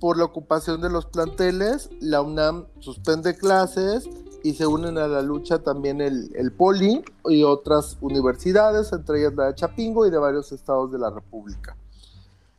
por 0.00 0.18
la 0.18 0.24
ocupación 0.24 0.82
de 0.82 0.90
los 0.90 1.06
planteles. 1.06 1.88
La 2.00 2.20
UNAM 2.20 2.66
suspende 2.80 3.34
clases 3.36 4.06
y 4.44 4.52
se 4.52 4.66
unen 4.66 4.98
a 4.98 5.08
la 5.08 5.22
lucha 5.22 5.62
también 5.62 6.02
el, 6.02 6.30
el 6.36 6.52
Poli 6.52 7.02
y 7.24 7.42
otras 7.44 7.96
universidades, 8.02 8.92
entre 8.92 9.20
ellas 9.20 9.32
la 9.34 9.46
de 9.46 9.54
Chapingo 9.54 10.06
y 10.06 10.10
de 10.10 10.18
varios 10.18 10.52
estados 10.52 10.92
de 10.92 10.98
la 10.98 11.08
República. 11.08 11.78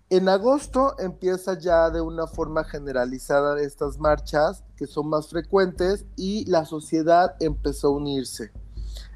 En 0.09 0.27
agosto 0.27 0.95
empieza 0.97 1.59
ya 1.59 1.91
de 1.91 2.01
una 2.01 2.25
forma 2.25 2.63
generalizada 2.63 3.61
estas 3.61 3.99
marchas 3.99 4.63
que 4.75 4.87
son 4.87 5.09
más 5.09 5.29
frecuentes 5.29 6.07
y 6.15 6.49
la 6.49 6.65
sociedad 6.65 7.35
empezó 7.39 7.89
a 7.89 7.97
unirse. 7.97 8.51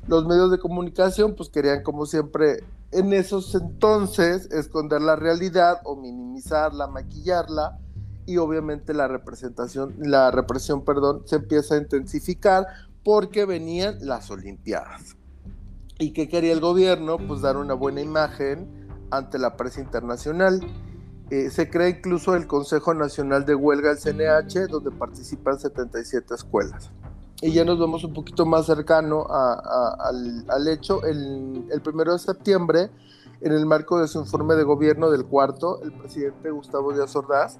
Los 0.07 0.27
medios 0.27 0.51
de 0.51 0.59
comunicación 0.59 1.35
pues 1.35 1.49
querían 1.49 1.81
como 1.81 2.05
siempre 2.05 2.63
en 2.91 3.13
esos 3.13 3.55
entonces 3.55 4.47
esconder 4.51 5.01
la 5.01 5.15
realidad 5.15 5.81
o 5.85 5.95
minimizarla, 5.95 6.85
maquillarla 6.85 7.79
y 8.29 8.37
obviamente 8.37 8.93
la 8.93 9.07
representación, 9.07 9.95
la 9.97 10.29
represión, 10.29 10.85
perdón, 10.85 11.23
se 11.25 11.37
empieza 11.37 11.73
a 11.73 11.77
intensificar 11.79 12.67
porque 13.03 13.45
venían 13.45 13.97
las 14.01 14.29
Olimpiadas. 14.29 15.17
¿Y 15.97 16.13
qué 16.13 16.29
quería 16.29 16.53
el 16.53 16.59
gobierno? 16.59 17.17
Pues 17.17 17.41
dar 17.41 17.57
una 17.57 17.73
buena 17.73 18.01
imagen 18.01 18.87
ante 19.09 19.39
la 19.39 19.57
prensa 19.57 19.81
internacional. 19.81 20.61
Eh, 21.31 21.49
se 21.49 21.71
crea 21.71 21.89
incluso 21.89 22.35
el 22.35 22.45
Consejo 22.45 22.93
Nacional 22.93 23.45
de 23.45 23.55
Huelga, 23.55 23.89
el 23.89 23.97
CNH, 23.97 24.67
donde 24.69 24.91
participan 24.91 25.59
77 25.59 26.35
escuelas. 26.35 26.91
Y 27.41 27.51
ya 27.51 27.65
nos 27.65 27.79
vemos 27.79 28.03
un 28.03 28.13
poquito 28.13 28.45
más 28.45 28.67
cercano 28.67 29.25
al, 29.27 30.67
hecho. 30.67 31.03
El 31.03 31.81
primero 31.83 32.13
de 32.13 32.19
septiembre, 32.19 32.91
en 33.41 33.53
el 33.53 33.65
marco 33.65 33.99
de 33.99 34.07
su 34.07 34.19
informe 34.19 34.55
de 34.55 34.63
gobierno 34.63 35.09
del 35.09 35.25
cuarto, 35.25 35.81
el 35.81 35.91
presidente 35.93 36.51
Gustavo 36.51 36.93
Díaz 36.93 37.15
Ordaz, 37.15 37.59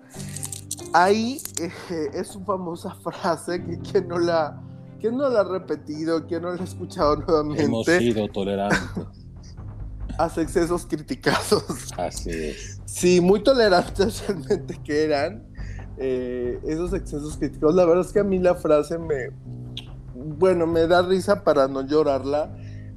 ahí 0.93 1.41
eh, 1.59 2.09
es 2.13 2.27
su 2.27 2.43
famosa 2.43 2.95
frase 3.03 3.63
que 3.63 3.79
quien 3.79 4.07
no 4.07 4.17
la, 4.17 4.61
quien 4.99 5.17
no 5.17 5.29
la 5.29 5.41
ha 5.41 5.43
repetido, 5.43 6.25
quien 6.27 6.41
no 6.43 6.53
la 6.53 6.61
ha 6.61 6.63
escuchado 6.65 7.13
Hemos 7.13 7.45
nuevamente, 7.45 7.99
sido 7.99 8.27
tolerantes. 8.27 8.79
hace 10.17 10.41
excesos 10.41 10.85
criticados. 10.85 11.63
Así 11.97 12.29
es. 12.29 12.81
Sí, 12.85 13.21
muy 13.21 13.41
tolerantes 13.41 14.27
realmente 14.27 14.79
que 14.83 15.03
eran 15.05 15.47
eh, 15.97 16.59
esos 16.65 16.93
excesos 16.93 17.37
críticos. 17.37 17.73
La 17.73 17.85
verdad 17.85 18.05
es 18.05 18.11
que 18.11 18.19
a 18.19 18.23
mí 18.23 18.37
la 18.39 18.55
frase 18.55 18.97
me, 18.97 19.29
bueno, 20.13 20.67
me 20.67 20.87
da 20.87 21.01
risa 21.01 21.43
para 21.43 21.67
no 21.67 21.85
llorarla 21.85 22.53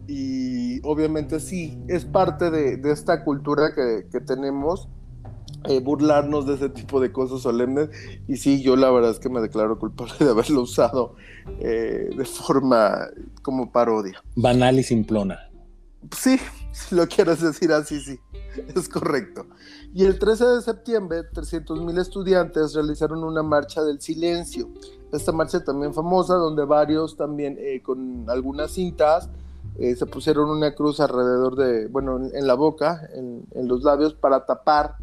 y 0.08 0.80
obviamente 0.84 1.38
sí, 1.38 1.80
es 1.88 2.04
parte 2.04 2.50
de, 2.50 2.76
de 2.76 2.90
esta 2.90 3.24
cultura 3.24 3.72
que, 3.74 4.08
que 4.10 4.20
tenemos, 4.20 4.88
eh, 5.64 5.80
burlarnos 5.80 6.46
de 6.46 6.54
ese 6.54 6.68
tipo 6.68 7.00
de 7.00 7.12
cosas 7.12 7.42
solemnes 7.42 7.90
y 8.28 8.36
sí, 8.36 8.62
yo 8.62 8.76
la 8.76 8.90
verdad 8.90 9.10
es 9.10 9.18
que 9.18 9.28
me 9.28 9.40
declaro 9.40 9.78
culpable 9.78 10.14
de 10.18 10.30
haberlo 10.30 10.62
usado 10.62 11.14
eh, 11.60 12.10
de 12.16 12.24
forma 12.24 13.08
como 13.42 13.70
parodia. 13.70 14.22
Banal 14.36 14.78
y 14.78 14.82
simplona. 14.82 15.48
Sí, 16.16 16.38
si 16.72 16.94
lo 16.94 17.06
quieres 17.06 17.40
decir 17.40 17.72
así, 17.72 18.00
sí, 18.00 18.18
es 18.74 18.88
correcto. 18.88 19.46
Y 19.94 20.04
el 20.04 20.18
13 20.18 20.44
de 20.46 20.62
septiembre, 20.62 21.20
300.000 21.32 22.00
estudiantes 22.00 22.74
realizaron 22.74 23.22
una 23.24 23.42
marcha 23.42 23.82
del 23.82 24.00
silencio. 24.00 24.68
Esta 25.12 25.32
marcha 25.32 25.62
también 25.62 25.92
famosa, 25.92 26.34
donde 26.34 26.64
varios 26.64 27.16
también 27.16 27.56
eh, 27.60 27.82
con 27.82 28.24
algunas 28.28 28.72
cintas 28.72 29.28
eh, 29.78 29.94
se 29.94 30.06
pusieron 30.06 30.50
una 30.50 30.74
cruz 30.74 31.00
alrededor 31.00 31.56
de, 31.56 31.86
bueno, 31.88 32.20
en, 32.32 32.46
la 32.46 32.54
boca, 32.54 33.08
en, 33.14 33.44
en 33.52 33.68
los 33.68 33.82
labios, 33.84 34.14
para 34.14 34.44
tapar 34.44 34.96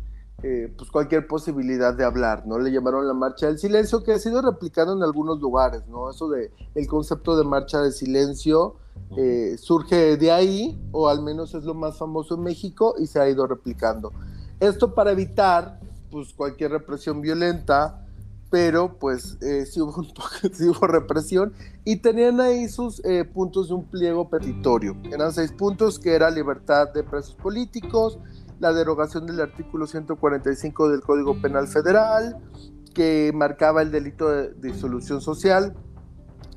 eh, 0.43 0.73
pues 0.77 0.89
cualquier 0.89 1.27
posibilidad 1.27 1.93
de 1.93 2.05
hablar, 2.05 2.47
¿no? 2.47 2.59
Le 2.59 2.71
llamaron 2.71 3.07
la 3.07 3.13
marcha 3.13 3.47
del 3.47 3.59
silencio, 3.59 4.03
que 4.03 4.13
ha 4.13 4.19
sido 4.19 4.41
replicado 4.41 4.95
en 4.95 5.03
algunos 5.03 5.39
lugares, 5.39 5.87
¿no? 5.87 6.09
Eso 6.09 6.29
de 6.29 6.51
el 6.75 6.87
concepto 6.87 7.37
de 7.37 7.43
marcha 7.43 7.81
de 7.81 7.91
silencio 7.91 8.75
eh, 9.17 9.55
surge 9.57 10.17
de 10.17 10.31
ahí, 10.31 10.79
o 10.91 11.09
al 11.09 11.21
menos 11.21 11.53
es 11.55 11.63
lo 11.63 11.73
más 11.73 11.97
famoso 11.97 12.35
en 12.35 12.43
México, 12.43 12.95
y 12.99 13.07
se 13.07 13.19
ha 13.19 13.29
ido 13.29 13.47
replicando. 13.47 14.11
Esto 14.59 14.93
para 14.93 15.11
evitar, 15.11 15.79
pues, 16.11 16.33
cualquier 16.33 16.71
represión 16.71 17.21
violenta, 17.21 18.05
pero 18.49 18.97
pues 18.97 19.37
eh, 19.41 19.65
sí, 19.65 19.79
hubo 19.81 20.03
sí 20.53 20.71
represión 20.81 21.53
y 21.85 21.97
tenían 21.97 22.41
ahí 22.41 22.67
sus 22.67 23.03
eh, 23.05 23.23
puntos 23.25 23.69
de 23.69 23.75
un 23.75 23.85
pliego 23.85 24.29
petitorio. 24.29 24.95
Eran 25.11 25.31
seis 25.33 25.51
puntos 25.51 25.99
que 25.99 26.13
era 26.13 26.29
libertad 26.29 26.91
de 26.93 27.03
presos 27.03 27.35
políticos, 27.35 28.17
la 28.59 28.73
derogación 28.73 29.25
del 29.25 29.41
artículo 29.41 29.87
145 29.87 30.89
del 30.89 31.01
Código 31.01 31.41
Penal 31.41 31.67
Federal, 31.67 32.37
que 32.93 33.31
marcaba 33.33 33.81
el 33.81 33.91
delito 33.91 34.29
de 34.29 34.53
disolución 34.55 35.21
social, 35.21 35.75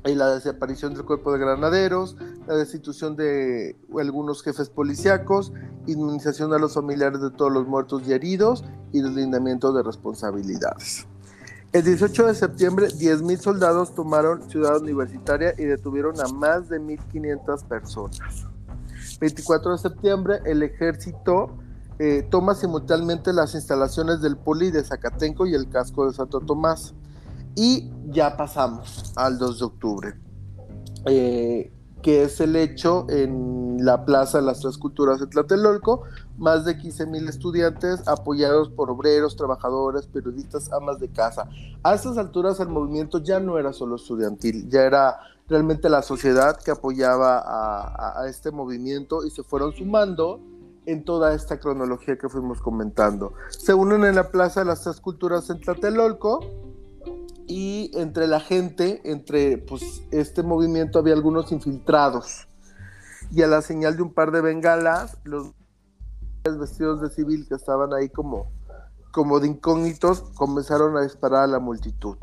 y 0.05 0.15
la 0.15 0.33
desaparición 0.33 0.93
del 0.93 1.05
cuerpo 1.05 1.31
de 1.31 1.39
granaderos, 1.39 2.17
la 2.45 2.55
destitución 2.55 3.15
de 3.15 3.77
algunos 3.97 4.43
jefes 4.43 4.69
policíacos, 4.69 5.53
indemnización 5.87 6.53
a 6.53 6.57
los 6.57 6.73
familiares 6.73 7.21
de 7.21 7.31
todos 7.31 7.51
los 7.51 7.67
muertos 7.67 8.03
y 8.05 8.11
heridos 8.11 8.65
y 8.91 9.01
deslindamiento 9.01 9.71
de 9.71 9.81
responsabilidades. 9.83 11.07
El 11.71 11.85
18 11.85 12.27
de 12.27 12.35
septiembre, 12.35 12.87
10.000 12.89 13.37
soldados 13.37 13.95
tomaron 13.95 14.47
Ciudad 14.49 14.79
Universitaria 14.79 15.55
y 15.57 15.63
detuvieron 15.63 16.19
a 16.19 16.27
más 16.27 16.69
de 16.69 16.79
1.500 16.79 17.63
personas. 17.63 18.45
24 19.19 19.71
de 19.71 19.77
septiembre, 19.77 20.39
el 20.45 20.63
ejército 20.63 21.62
eh, 21.99 22.27
toma 22.29 22.55
simultáneamente 22.55 23.33
las 23.33 23.53
instalaciones 23.53 24.21
del 24.21 24.37
Poli 24.37 24.71
de 24.71 24.83
Zacatenco 24.83 25.45
y 25.45 25.53
el 25.53 25.69
casco 25.69 26.07
de 26.07 26.13
Santo 26.13 26.39
Tomás. 26.39 26.93
Y 27.55 27.91
ya 28.07 28.35
pasamos 28.35 29.13
al 29.15 29.37
2 29.37 29.59
de 29.59 29.65
octubre, 29.65 30.13
eh, 31.05 31.71
que 32.01 32.23
es 32.23 32.41
el 32.41 32.55
hecho 32.55 33.05
en 33.09 33.85
la 33.85 34.05
Plaza 34.05 34.39
de 34.39 34.45
las 34.45 34.61
Tres 34.61 34.79
Culturas 34.79 35.19
de 35.19 35.27
Tlatelolco, 35.27 36.01
más 36.37 36.65
de 36.65 36.79
15 36.79 37.05
mil 37.05 37.29
estudiantes 37.29 38.07
apoyados 38.07 38.69
por 38.69 38.89
obreros, 38.89 39.35
trabajadores, 39.35 40.07
periodistas, 40.07 40.71
amas 40.71 40.99
de 40.99 41.09
casa. 41.09 41.47
A 41.83 41.93
estas 41.93 42.17
alturas 42.17 42.59
el 42.59 42.69
movimiento 42.69 43.19
ya 43.19 43.39
no 43.39 43.59
era 43.59 43.71
solo 43.71 43.97
estudiantil, 43.97 44.67
ya 44.67 44.81
era 44.81 45.19
realmente 45.47 45.89
la 45.89 46.01
sociedad 46.01 46.57
que 46.57 46.71
apoyaba 46.71 47.37
a, 47.37 48.21
a 48.21 48.27
este 48.29 48.49
movimiento 48.49 49.25
y 49.25 49.29
se 49.29 49.43
fueron 49.43 49.73
sumando 49.73 50.39
en 50.85 51.03
toda 51.03 51.33
esta 51.33 51.59
cronología 51.59 52.17
que 52.17 52.29
fuimos 52.29 52.61
comentando. 52.61 53.33
Se 53.49 53.73
unen 53.73 54.03
en 54.05 54.15
la 54.15 54.29
Plaza 54.29 54.61
de 54.61 54.67
las 54.67 54.83
Tres 54.83 54.99
Culturas 54.99 55.49
en 55.49 55.59
Tlatelolco 55.59 56.39
y 57.47 57.91
entre 57.95 58.27
la 58.27 58.39
gente, 58.39 59.01
entre 59.05 59.57
pues 59.57 60.03
este 60.11 60.43
movimiento 60.43 60.99
había 60.99 61.13
algunos 61.13 61.51
infiltrados 61.51 62.47
y 63.31 63.41
a 63.41 63.47
la 63.47 63.61
señal 63.61 63.95
de 63.97 64.03
un 64.03 64.13
par 64.13 64.31
de 64.31 64.41
bengalas, 64.41 65.17
los 65.23 65.51
vestidos 66.43 67.01
de 67.01 67.09
civil 67.09 67.45
que 67.47 67.55
estaban 67.55 67.93
ahí 67.93 68.09
como, 68.09 68.51
como 69.11 69.39
de 69.39 69.47
incógnitos 69.47 70.21
comenzaron 70.35 70.97
a 70.97 71.01
disparar 71.01 71.43
a 71.43 71.47
la 71.47 71.59
multitud. 71.59 72.17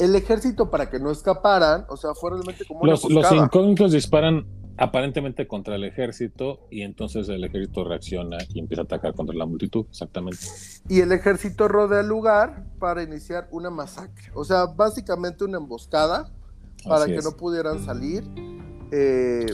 El 0.00 0.14
ejército 0.14 0.70
para 0.70 0.88
que 0.88 0.98
no 0.98 1.10
escaparan, 1.10 1.84
o 1.88 1.96
sea, 1.96 2.14
fue 2.14 2.30
realmente 2.30 2.64
como 2.66 2.80
una 2.80 2.92
Los, 2.92 3.02
los 3.02 3.10
emboscada. 3.10 3.44
incógnitos 3.44 3.92
disparan 3.92 4.46
aparentemente 4.76 5.46
contra 5.46 5.76
el 5.76 5.84
ejército 5.84 6.66
y 6.70 6.82
entonces 6.82 7.28
el 7.28 7.44
ejército 7.44 7.84
reacciona 7.84 8.38
y 8.52 8.60
empieza 8.60 8.82
a 8.82 8.84
atacar 8.84 9.14
contra 9.14 9.36
la 9.36 9.46
multitud, 9.46 9.86
exactamente. 9.90 10.40
y 10.88 11.00
el 11.00 11.12
ejército 11.12 11.68
rodea 11.68 12.00
el 12.00 12.08
lugar 12.08 12.64
para 12.78 13.02
iniciar 13.02 13.48
una 13.50 13.70
masacre. 13.70 14.30
O 14.34 14.44
sea, 14.44 14.66
básicamente 14.66 15.44
una 15.44 15.58
emboscada 15.58 16.30
para 16.84 17.04
Así 17.04 17.12
que 17.12 17.18
es. 17.18 17.24
no 17.24 17.32
pudieran 17.32 17.84
salir. 17.84 18.24
Eh, 18.90 19.46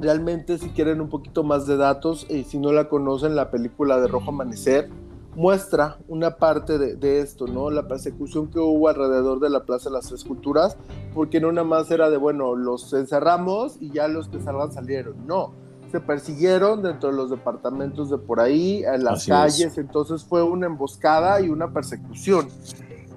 realmente, 0.00 0.58
si 0.58 0.70
quieren 0.70 1.00
un 1.00 1.08
poquito 1.08 1.44
más 1.44 1.66
de 1.66 1.76
datos, 1.76 2.26
y 2.28 2.44
si 2.44 2.58
no 2.58 2.72
la 2.72 2.88
conocen, 2.88 3.36
la 3.36 3.50
película 3.50 4.00
de 4.00 4.08
Rojo 4.08 4.30
Amanecer 4.30 4.90
muestra 5.36 5.98
una 6.08 6.36
parte 6.36 6.78
de, 6.78 6.96
de 6.96 7.20
esto, 7.20 7.46
¿no? 7.46 7.70
La 7.70 7.86
persecución 7.86 8.48
que 8.50 8.58
hubo 8.58 8.88
alrededor 8.88 9.38
de 9.38 9.50
la 9.50 9.64
Plaza 9.64 9.90
de 9.90 9.94
las 9.94 10.08
Tres 10.08 10.24
Culturas, 10.24 10.76
porque 11.14 11.40
no 11.40 11.52
nada 11.52 11.66
más 11.66 11.90
era 11.90 12.10
de, 12.10 12.16
bueno, 12.16 12.56
los 12.56 12.92
encerramos 12.94 13.76
y 13.80 13.90
ya 13.90 14.08
los 14.08 14.28
que 14.28 14.40
salgan 14.40 14.72
salieron. 14.72 15.26
No, 15.26 15.52
se 15.92 16.00
persiguieron 16.00 16.82
dentro 16.82 17.10
de 17.10 17.16
los 17.16 17.30
departamentos 17.30 18.10
de 18.10 18.18
por 18.18 18.40
ahí, 18.40 18.82
en 18.84 19.04
las 19.04 19.20
Así 19.20 19.30
calles, 19.30 19.78
entonces 19.78 20.24
fue 20.24 20.42
una 20.42 20.66
emboscada 20.66 21.40
y 21.40 21.50
una 21.50 21.70
persecución. 21.70 22.48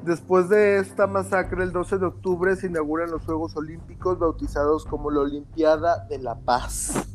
Después 0.03 0.49
de 0.49 0.79
esta 0.79 1.07
masacre, 1.07 1.63
el 1.63 1.71
12 1.71 1.97
de 1.97 2.05
octubre 2.05 2.55
se 2.55 2.67
inauguran 2.67 3.11
los 3.11 3.23
Juegos 3.23 3.55
Olímpicos 3.55 4.19
bautizados 4.19 4.85
como 4.85 5.09
la 5.09 5.21
Olimpiada 5.21 6.05
de 6.09 6.19
la 6.19 6.35
Paz. 6.35 7.05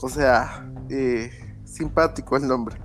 O 0.00 0.08
sea, 0.08 0.68
eh, 0.88 1.30
simpático 1.64 2.36
el 2.36 2.46
nombre. 2.48 2.76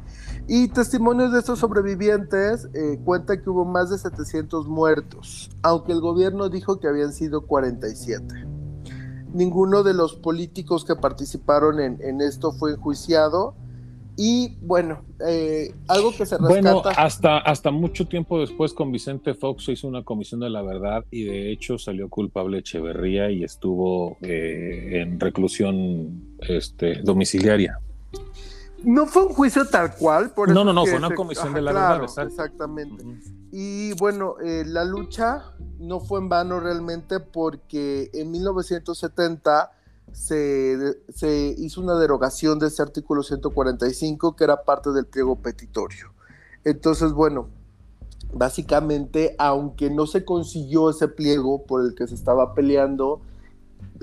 Y 0.49 0.69
testimonios 0.69 1.33
de 1.33 1.39
estos 1.39 1.59
sobrevivientes 1.59 2.69
eh, 2.73 2.97
cuentan 3.03 3.41
que 3.41 3.49
hubo 3.49 3.65
más 3.65 3.89
de 3.89 3.97
700 3.97 4.67
muertos, 4.67 5.49
aunque 5.61 5.91
el 5.91 5.99
gobierno 5.99 6.47
dijo 6.47 6.79
que 6.79 6.87
habían 6.87 7.11
sido 7.11 7.45
47. 7.45 8.45
Ninguno 9.33 9.83
de 9.83 9.93
los 9.93 10.15
políticos 10.15 10.85
que 10.85 10.95
participaron 10.95 11.81
en, 11.81 12.01
en 12.01 12.21
esto 12.21 12.53
fue 12.53 12.71
enjuiciado. 12.71 13.55
Y 14.15 14.55
bueno, 14.61 15.03
eh, 15.27 15.75
algo 15.87 16.09
que 16.11 16.25
se 16.25 16.37
rescata. 16.37 16.47
Bueno, 16.47 16.81
hasta, 16.85 17.37
hasta 17.37 17.69
mucho 17.69 18.07
tiempo 18.07 18.39
después 18.39 18.73
con 18.73 18.91
Vicente 18.91 19.35
Fox 19.35 19.65
se 19.65 19.73
hizo 19.73 19.87
una 19.87 20.03
comisión 20.03 20.39
de 20.39 20.49
la 20.49 20.63
verdad 20.63 21.05
y 21.11 21.25
de 21.25 21.51
hecho 21.51 21.77
salió 21.77 22.09
culpable 22.09 22.59
Echeverría 22.59 23.29
y 23.29 23.43
estuvo 23.43 24.17
eh, 24.21 25.01
en 25.01 25.19
reclusión 25.19 26.35
este, 26.39 27.01
domiciliaria. 27.03 27.79
No 28.83 29.05
fue 29.07 29.23
un 29.23 29.33
juicio 29.33 29.65
tal 29.67 29.95
cual. 29.95 30.31
Por 30.31 30.49
No, 30.49 30.63
no, 30.63 30.71
no, 30.73 30.85
fue 30.85 30.97
una 30.97 31.09
se- 31.09 31.15
comisión 31.15 31.53
de 31.53 31.61
la 31.61 31.71
claro, 31.71 32.03
exacto. 32.05 32.29
Exactamente. 32.29 33.03
Y 33.51 33.93
bueno, 33.93 34.35
eh, 34.43 34.63
la 34.65 34.83
lucha 34.85 35.51
no 35.79 35.99
fue 35.99 36.19
en 36.19 36.29
vano 36.29 36.59
realmente 36.59 37.19
porque 37.19 38.09
en 38.13 38.31
1970 38.31 39.71
se, 40.11 40.97
se 41.13 41.55
hizo 41.57 41.81
una 41.81 41.95
derogación 41.99 42.59
de 42.59 42.67
ese 42.67 42.81
artículo 42.81 43.23
145 43.23 44.35
que 44.35 44.43
era 44.43 44.63
parte 44.63 44.91
del 44.91 45.05
pliego 45.05 45.35
petitorio. 45.37 46.11
Entonces, 46.63 47.11
bueno, 47.13 47.47
básicamente, 48.33 49.35
aunque 49.39 49.89
no 49.89 50.05
se 50.07 50.23
consiguió 50.25 50.89
ese 50.89 51.07
pliego 51.07 51.63
por 51.63 51.81
el 51.85 51.95
que 51.95 52.07
se 52.07 52.15
estaba 52.15 52.53
peleando, 52.53 53.21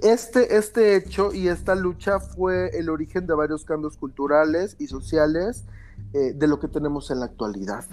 este, 0.03 0.57
este 0.57 0.97
hecho 0.97 1.33
y 1.33 1.49
esta 1.49 1.75
lucha 1.75 2.21
fue 2.21 2.71
el 2.79 2.91
origen 2.91 3.27
de 3.27 3.35
varios 3.35 3.65
cambios 3.65 3.97
culturales 3.97 4.77
y 4.79 4.87
sociales 4.87 5.65
eh, 6.13 6.33
de 6.35 6.47
lo 6.47 6.61
que 6.61 6.69
tenemos 6.69 7.11
en 7.11 7.21
la 7.21 7.27
actualidad. 7.27 7.85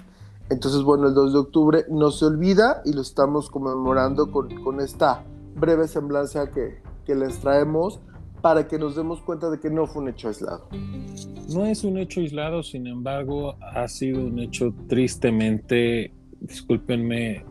Entonces, 0.50 0.82
bueno, 0.82 1.08
el 1.08 1.14
2 1.14 1.32
de 1.32 1.38
octubre 1.38 1.84
no 1.88 2.10
se 2.10 2.26
olvida 2.26 2.82
y 2.84 2.92
lo 2.92 3.00
estamos 3.00 3.48
conmemorando 3.48 4.30
con, 4.30 4.62
con 4.62 4.80
esta 4.80 5.24
breve 5.54 5.88
semblanza 5.88 6.50
que, 6.50 6.82
que 7.06 7.14
les 7.14 7.38
traemos 7.38 8.00
para 8.42 8.66
que 8.66 8.78
nos 8.78 8.96
demos 8.96 9.22
cuenta 9.22 9.48
de 9.50 9.60
que 9.60 9.70
no 9.70 9.86
fue 9.86 10.02
un 10.02 10.08
hecho 10.08 10.28
aislado. 10.28 10.68
No 11.48 11.64
es 11.64 11.84
un 11.84 11.96
hecho 11.96 12.20
aislado, 12.20 12.62
sin 12.62 12.86
embargo, 12.86 13.54
ha 13.60 13.86
sido 13.86 14.20
un 14.20 14.38
hecho 14.40 14.74
tristemente, 14.88 16.12
discúlpenme, 16.40 17.44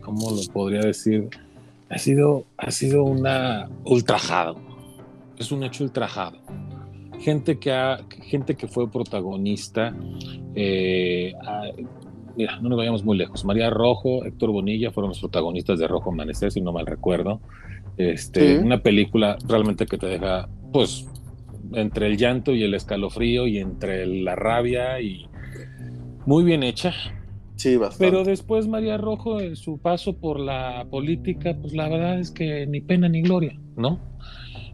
¿cómo 0.00 0.30
lo 0.30 0.52
podría 0.52 0.80
decir? 0.80 1.28
Ha 1.90 1.98
sido, 1.98 2.44
ha 2.56 2.70
sido 2.70 3.04
una 3.04 3.68
ultrajado. 3.84 4.56
Es 5.38 5.52
un 5.52 5.62
hecho 5.64 5.84
ultrajado. 5.84 6.38
Gente 7.20 7.58
que, 7.58 7.72
ha, 7.72 7.98
gente 8.22 8.54
que 8.56 8.68
fue 8.68 8.90
protagonista, 8.90 9.94
eh, 10.54 11.32
ha- 11.44 11.62
mira, 12.36 12.60
no 12.60 12.68
nos 12.68 12.78
vayamos 12.78 13.04
muy 13.04 13.16
lejos. 13.16 13.44
María 13.44 13.70
Rojo, 13.70 14.24
Héctor 14.24 14.50
Bonilla 14.52 14.90
fueron 14.92 15.08
los 15.10 15.20
protagonistas 15.20 15.78
de 15.78 15.88
Rojo 15.88 16.10
Amanecer, 16.10 16.52
si 16.52 16.60
no 16.60 16.72
mal 16.72 16.86
recuerdo. 16.86 17.40
Este, 17.96 18.58
Sí. 18.58 18.64
Una 18.64 18.78
película 18.82 19.36
realmente 19.46 19.86
que 19.86 19.98
te 19.98 20.06
deja, 20.06 20.48
pues, 20.72 21.08
entre 21.72 22.06
el 22.06 22.16
llanto 22.16 22.54
y 22.54 22.62
el 22.62 22.74
escalofrío 22.74 23.46
y 23.46 23.58
entre 23.58 24.06
la 24.06 24.36
rabia 24.36 25.00
y 25.00 25.26
muy 26.26 26.44
bien 26.44 26.62
hecha. 26.62 26.92
Pero 27.98 28.24
después 28.24 28.66
María 28.68 28.96
Rojo 28.96 29.40
en 29.40 29.56
su 29.56 29.78
paso 29.78 30.16
por 30.18 30.38
la 30.40 30.86
política, 30.90 31.56
pues 31.60 31.72
la 31.74 31.88
verdad 31.88 32.18
es 32.18 32.30
que 32.30 32.66
ni 32.66 32.80
pena 32.80 33.08
ni 33.08 33.22
gloria, 33.22 33.58
¿no? 33.76 34.00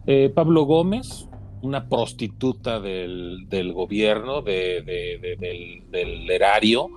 Eh, 0.07 0.29
Pablo 0.33 0.63
Gómez, 0.65 1.27
una 1.61 1.89
prostituta 1.89 2.79
del, 2.79 3.47
del 3.49 3.73
gobierno, 3.73 4.41
de- 4.43 4.81
de- 4.83 5.17
de- 5.19 5.35
del, 5.39 5.89
del 5.91 6.29
erario, 6.29 6.89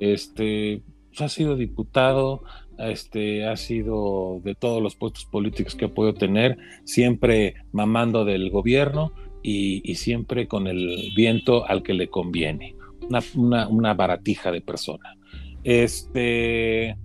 este, 0.00 0.82
pues, 1.08 1.20
ha 1.22 1.28
sido 1.28 1.56
diputado, 1.56 2.42
este, 2.78 3.46
ha 3.46 3.56
sido 3.56 4.40
de 4.44 4.54
todos 4.54 4.82
los 4.82 4.96
puestos 4.96 5.24
políticos 5.26 5.74
que 5.74 5.86
ha 5.86 5.94
podido 5.94 6.14
tener, 6.14 6.58
siempre 6.84 7.54
mamando 7.72 8.24
del 8.24 8.50
gobierno 8.50 9.12
y, 9.42 9.80
y 9.90 9.94
siempre 9.94 10.48
con 10.48 10.66
el 10.66 11.12
viento 11.16 11.64
al 11.66 11.82
que 11.82 11.94
le 11.94 12.08
conviene. 12.08 12.74
una, 13.08 13.20
una, 13.36 13.68
una 13.68 13.94
baratija 13.94 14.50
de 14.50 14.60
persona. 14.60 15.15
Este, 15.66 16.96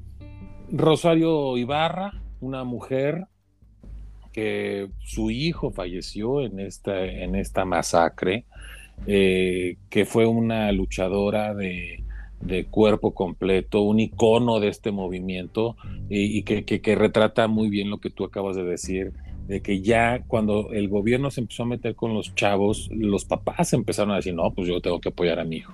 Rosario 0.72 1.58
Ibarra, 1.58 2.22
una 2.42 2.64
mujer 2.64 3.26
que 4.32 4.88
su 5.00 5.32
hijo 5.32 5.72
falleció 5.72 6.42
en 6.42 6.60
esta, 6.60 7.04
en 7.04 7.34
esta 7.34 7.66
masacre, 7.66 8.46
eh, 9.08 9.78
que 9.90 10.06
fue 10.06 10.28
una 10.28 10.72
luchadora 10.74 11.56
de, 11.56 12.04
de, 12.40 12.66
cuerpo 12.66 13.16
completo, 13.16 13.82
un 13.82 14.00
icono 14.00 14.60
de 14.60 14.68
este 14.68 14.92
movimiento 14.92 15.76
y, 16.08 16.44
que, 16.44 16.64
que, 16.64 16.82
que, 16.82 16.94
retrata 16.94 17.48
muy 17.48 17.68
bien 17.68 17.90
lo 17.90 17.98
que 17.98 18.12
tú 18.12 18.26
acabas 18.26 18.56
de 18.56 18.64
decir, 18.64 19.12
de 19.48 19.64
que 19.64 19.82
ya 19.82 20.22
cuando 20.28 20.72
el 20.72 20.88
gobierno 20.88 21.32
se 21.32 21.42
empezó 21.42 21.64
a 21.64 21.66
meter 21.66 21.96
con 21.96 22.14
los 22.14 22.36
chavos, 22.36 22.92
los 22.92 23.26
papás 23.26 23.74
empezaron 23.74 24.12
a 24.12 24.18
decir, 24.18 24.36
no, 24.36 24.52
pues 24.52 24.68
yo 24.68 24.82
tengo 24.82 25.02
que 25.02 25.10
apoyar 25.10 25.40
a 25.40 25.46
mi 25.46 25.56
hijo. 25.56 25.74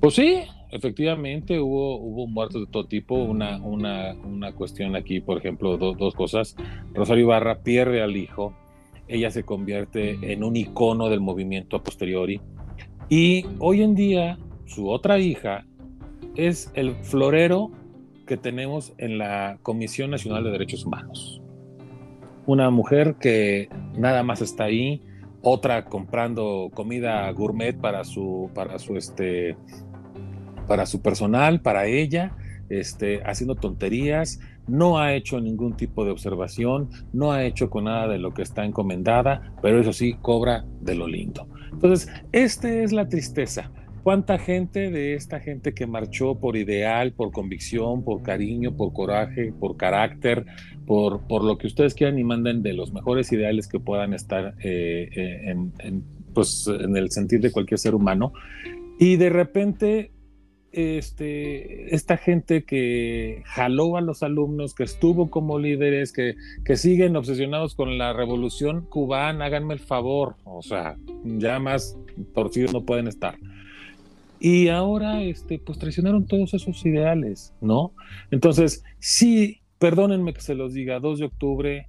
Pues 0.00 0.14
sí, 0.14 0.42
efectivamente 0.72 1.58
hubo, 1.60 1.96
hubo 1.96 2.26
muertos 2.26 2.62
de 2.62 2.66
todo 2.70 2.86
tipo. 2.86 3.14
Una, 3.16 3.58
una, 3.58 4.14
una 4.14 4.52
cuestión 4.52 4.96
aquí, 4.96 5.20
por 5.20 5.38
ejemplo, 5.38 5.76
do, 5.76 5.94
dos 5.94 6.14
cosas. 6.14 6.56
Rosario 6.94 7.24
Ibarra 7.24 7.60
pierde 7.62 8.02
al 8.02 8.16
hijo, 8.16 8.54
ella 9.08 9.30
se 9.30 9.42
convierte 9.42 10.18
en 10.32 10.44
un 10.44 10.56
icono 10.56 11.08
del 11.08 11.20
movimiento 11.20 11.76
a 11.76 11.82
posteriori. 11.82 12.40
Y 13.08 13.44
hoy 13.58 13.82
en 13.82 13.94
día, 13.94 14.38
su 14.66 14.88
otra 14.88 15.18
hija 15.18 15.66
es 16.36 16.70
el 16.74 16.94
florero 17.02 17.72
que 18.26 18.36
tenemos 18.36 18.92
en 18.98 19.18
la 19.18 19.58
Comisión 19.62 20.10
Nacional 20.10 20.44
de 20.44 20.52
Derechos 20.52 20.86
Humanos. 20.86 21.42
Una 22.46 22.70
mujer 22.70 23.16
que 23.20 23.68
nada 23.96 24.22
más 24.22 24.40
está 24.40 24.64
ahí, 24.64 25.02
otra 25.42 25.86
comprando 25.86 26.70
comida 26.72 27.30
gourmet 27.32 27.76
para 27.76 28.04
su, 28.04 28.50
para 28.54 28.78
su 28.78 28.96
este, 28.96 29.56
para 30.70 30.86
su 30.86 31.02
personal, 31.02 31.62
para 31.62 31.86
ella, 31.86 32.36
este, 32.68 33.24
haciendo 33.24 33.56
tonterías, 33.56 34.38
no 34.68 35.00
ha 35.00 35.14
hecho 35.14 35.40
ningún 35.40 35.76
tipo 35.76 36.04
de 36.04 36.12
observación, 36.12 36.90
no 37.12 37.32
ha 37.32 37.42
hecho 37.42 37.70
con 37.70 37.86
nada 37.86 38.06
de 38.06 38.18
lo 38.20 38.32
que 38.34 38.42
está 38.42 38.64
encomendada, 38.64 39.52
pero 39.62 39.80
eso 39.80 39.92
sí, 39.92 40.14
cobra 40.22 40.64
de 40.80 40.94
lo 40.94 41.08
lindo. 41.08 41.48
Entonces, 41.72 42.08
esta 42.30 42.72
es 42.72 42.92
la 42.92 43.08
tristeza. 43.08 43.72
¿Cuánta 44.04 44.38
gente 44.38 44.92
de 44.92 45.14
esta 45.14 45.40
gente 45.40 45.74
que 45.74 45.88
marchó 45.88 46.36
por 46.36 46.56
ideal, 46.56 47.14
por 47.14 47.32
convicción, 47.32 48.04
por 48.04 48.22
cariño, 48.22 48.76
por 48.76 48.92
coraje, 48.92 49.52
por 49.52 49.76
carácter, 49.76 50.46
por, 50.86 51.26
por 51.26 51.42
lo 51.42 51.58
que 51.58 51.66
ustedes 51.66 51.94
quieran 51.94 52.16
y 52.16 52.22
manden 52.22 52.62
de 52.62 52.74
los 52.74 52.92
mejores 52.92 53.32
ideales 53.32 53.66
que 53.66 53.80
puedan 53.80 54.14
estar 54.14 54.54
eh, 54.62 55.08
eh 55.16 55.50
en, 55.50 55.72
en, 55.80 56.04
pues, 56.32 56.68
en 56.68 56.96
el 56.96 57.10
sentir 57.10 57.40
de 57.40 57.50
cualquier 57.50 57.80
ser 57.80 57.96
humano? 57.96 58.32
Y 59.00 59.16
de 59.16 59.30
repente 59.30 60.12
este, 60.72 61.94
esta 61.94 62.16
gente 62.16 62.64
que 62.64 63.42
jaló 63.46 63.96
a 63.96 64.00
los 64.00 64.22
alumnos, 64.22 64.74
que 64.74 64.84
estuvo 64.84 65.30
como 65.30 65.58
líderes, 65.58 66.12
que, 66.12 66.36
que, 66.64 66.76
siguen 66.76 67.16
obsesionados 67.16 67.74
con 67.74 67.98
la 67.98 68.12
revolución 68.12 68.86
cubana, 68.86 69.46
háganme 69.46 69.74
el 69.74 69.80
favor, 69.80 70.36
o 70.44 70.62
sea, 70.62 70.96
ya 71.24 71.58
más 71.58 71.96
torcidos 72.34 72.72
no 72.72 72.82
pueden 72.82 73.08
estar. 73.08 73.36
Y 74.38 74.68
ahora, 74.68 75.22
este, 75.22 75.58
pues 75.58 75.78
traicionaron 75.78 76.26
todos 76.26 76.54
esos 76.54 76.84
ideales, 76.86 77.52
¿no? 77.60 77.92
Entonces, 78.30 78.84
sí, 78.98 79.60
perdónenme 79.78 80.32
que 80.32 80.40
se 80.40 80.54
los 80.54 80.72
diga, 80.72 80.98
2 80.98 81.18
de 81.18 81.24
octubre 81.26 81.88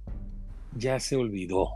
ya 0.76 1.00
se 1.00 1.16
olvidó. 1.16 1.68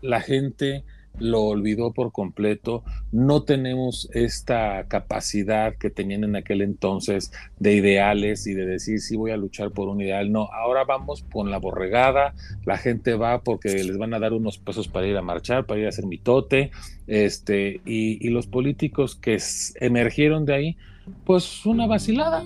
La 0.00 0.20
gente 0.20 0.84
lo 1.18 1.42
olvidó 1.42 1.92
por 1.92 2.12
completo, 2.12 2.84
no 3.12 3.42
tenemos 3.42 4.08
esta 4.12 4.86
capacidad 4.88 5.74
que 5.76 5.90
tenían 5.90 6.24
en 6.24 6.36
aquel 6.36 6.62
entonces 6.62 7.32
de 7.58 7.74
ideales 7.74 8.46
y 8.46 8.54
de 8.54 8.66
decir 8.66 9.00
sí 9.00 9.16
voy 9.16 9.30
a 9.30 9.36
luchar 9.36 9.70
por 9.70 9.88
un 9.88 10.00
ideal, 10.00 10.30
no, 10.32 10.48
ahora 10.52 10.84
vamos 10.84 11.24
con 11.32 11.50
la 11.50 11.58
borregada, 11.58 12.34
la 12.64 12.76
gente 12.76 13.14
va 13.14 13.42
porque 13.42 13.68
les 13.68 13.98
van 13.98 14.14
a 14.14 14.18
dar 14.18 14.32
unos 14.32 14.58
pesos 14.58 14.88
para 14.88 15.06
ir 15.06 15.16
a 15.16 15.22
marchar, 15.22 15.66
para 15.66 15.80
ir 15.80 15.86
a 15.86 15.90
hacer 15.90 16.06
mitote, 16.06 16.70
este, 17.06 17.80
y, 17.84 18.26
y 18.26 18.30
los 18.30 18.46
políticos 18.46 19.16
que 19.16 19.38
emergieron 19.80 20.44
de 20.44 20.54
ahí, 20.54 20.76
pues 21.24 21.64
una 21.66 21.86
vacilada, 21.86 22.44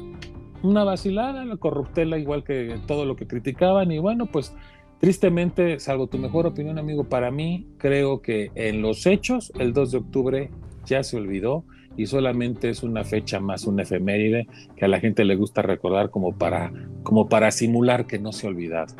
una 0.62 0.84
vacilada, 0.84 1.44
la 1.44 1.56
corruptela 1.56 2.18
igual 2.18 2.44
que 2.44 2.78
todo 2.86 3.04
lo 3.04 3.16
que 3.16 3.26
criticaban 3.26 3.90
y 3.92 3.98
bueno, 3.98 4.26
pues 4.26 4.54
Tristemente, 5.00 5.80
salvo 5.80 6.08
tu 6.08 6.18
mejor 6.18 6.46
opinión, 6.46 6.78
amigo, 6.78 7.04
para 7.04 7.30
mí 7.30 7.66
creo 7.78 8.20
que 8.20 8.52
en 8.54 8.82
los 8.82 9.06
hechos 9.06 9.50
el 9.58 9.72
2 9.72 9.92
de 9.92 9.98
octubre 9.98 10.50
ya 10.84 11.02
se 11.02 11.16
olvidó 11.16 11.64
y 11.96 12.06
solamente 12.06 12.68
es 12.68 12.82
una 12.82 13.02
fecha 13.02 13.40
más, 13.40 13.66
una 13.66 13.84
efeméride 13.84 14.46
que 14.76 14.84
a 14.84 14.88
la 14.88 15.00
gente 15.00 15.24
le 15.24 15.36
gusta 15.36 15.62
recordar 15.62 16.10
como 16.10 16.36
para, 16.36 16.70
como 17.02 17.30
para 17.30 17.50
simular 17.50 18.06
que 18.06 18.18
no 18.18 18.32
se 18.32 18.46
ha 18.46 18.50
olvidado. 18.50 18.94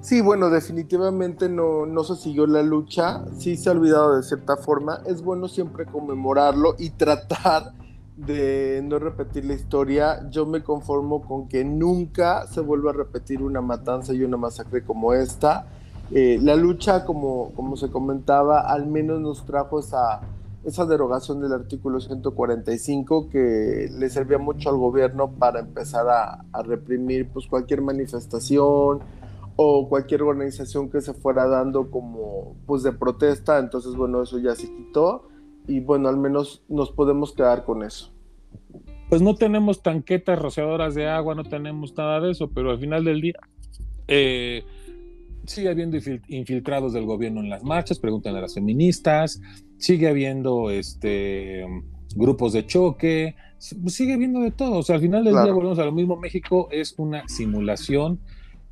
Sí, 0.00 0.20
bueno, 0.20 0.50
definitivamente 0.50 1.48
no, 1.48 1.86
no 1.86 2.02
se 2.02 2.16
siguió 2.16 2.48
la 2.48 2.62
lucha, 2.62 3.24
sí 3.38 3.56
se 3.56 3.68
ha 3.68 3.72
olvidado 3.72 4.16
de 4.16 4.24
cierta 4.24 4.56
forma. 4.56 5.00
Es 5.06 5.22
bueno 5.22 5.46
siempre 5.46 5.86
conmemorarlo 5.86 6.74
y 6.76 6.90
tratar 6.90 7.72
de 8.16 8.82
no 8.84 8.98
repetir 8.98 9.44
la 9.44 9.54
historia, 9.54 10.28
yo 10.30 10.44
me 10.46 10.62
conformo 10.62 11.22
con 11.22 11.48
que 11.48 11.64
nunca 11.64 12.46
se 12.46 12.60
vuelva 12.60 12.90
a 12.90 12.94
repetir 12.94 13.42
una 13.42 13.60
matanza 13.60 14.12
y 14.12 14.22
una 14.22 14.36
masacre 14.36 14.84
como 14.84 15.14
esta. 15.14 15.66
Eh, 16.10 16.38
la 16.42 16.56
lucha, 16.56 17.04
como, 17.06 17.52
como 17.54 17.76
se 17.76 17.90
comentaba, 17.90 18.60
al 18.60 18.86
menos 18.86 19.20
nos 19.20 19.46
trajo 19.46 19.80
esa, 19.80 20.20
esa 20.62 20.84
derogación 20.84 21.40
del 21.40 21.52
artículo 21.52 22.00
145 22.00 23.30
que 23.30 23.88
le 23.90 24.10
servía 24.10 24.38
mucho 24.38 24.68
al 24.68 24.76
gobierno 24.76 25.30
para 25.30 25.60
empezar 25.60 26.08
a, 26.08 26.44
a 26.52 26.62
reprimir 26.62 27.30
pues, 27.32 27.46
cualquier 27.46 27.80
manifestación 27.80 29.00
o 29.56 29.88
cualquier 29.88 30.22
organización 30.22 30.90
que 30.90 31.00
se 31.00 31.14
fuera 31.14 31.46
dando 31.46 31.90
como 31.90 32.56
pues 32.66 32.82
de 32.82 32.92
protesta. 32.92 33.58
Entonces, 33.58 33.94
bueno, 33.94 34.22
eso 34.22 34.38
ya 34.38 34.54
se 34.54 34.66
quitó 34.66 35.31
y 35.66 35.80
bueno, 35.80 36.08
al 36.08 36.16
menos 36.16 36.62
nos 36.68 36.90
podemos 36.90 37.32
quedar 37.32 37.64
con 37.64 37.82
eso. 37.82 38.12
Pues 39.08 39.20
no 39.22 39.34
tenemos 39.34 39.82
tanquetas 39.82 40.38
rociadoras 40.38 40.94
de 40.94 41.06
agua, 41.06 41.34
no 41.34 41.44
tenemos 41.44 41.96
nada 41.96 42.20
de 42.20 42.30
eso, 42.30 42.50
pero 42.50 42.70
al 42.70 42.78
final 42.78 43.04
del 43.04 43.20
día 43.20 43.38
eh, 44.08 44.64
sigue 45.46 45.68
habiendo 45.68 45.98
infiltrados 46.28 46.92
del 46.92 47.04
gobierno 47.04 47.40
en 47.40 47.50
las 47.50 47.62
marchas, 47.62 47.98
preguntan 47.98 48.36
a 48.36 48.40
las 48.40 48.54
feministas, 48.54 49.40
sigue 49.78 50.08
habiendo 50.08 50.70
este 50.70 51.66
grupos 52.14 52.52
de 52.52 52.66
choque, 52.66 53.36
sigue 53.58 54.14
habiendo 54.14 54.40
de 54.40 54.50
todo. 54.50 54.78
O 54.78 54.82
sea, 54.82 54.96
al 54.96 55.02
final 55.02 55.24
del 55.24 55.32
claro. 55.32 55.46
día 55.46 55.54
volvemos 55.54 55.78
a 55.78 55.84
lo 55.84 55.92
mismo. 55.92 56.16
México 56.16 56.68
es 56.70 56.94
una 56.98 57.26
simulación 57.28 58.20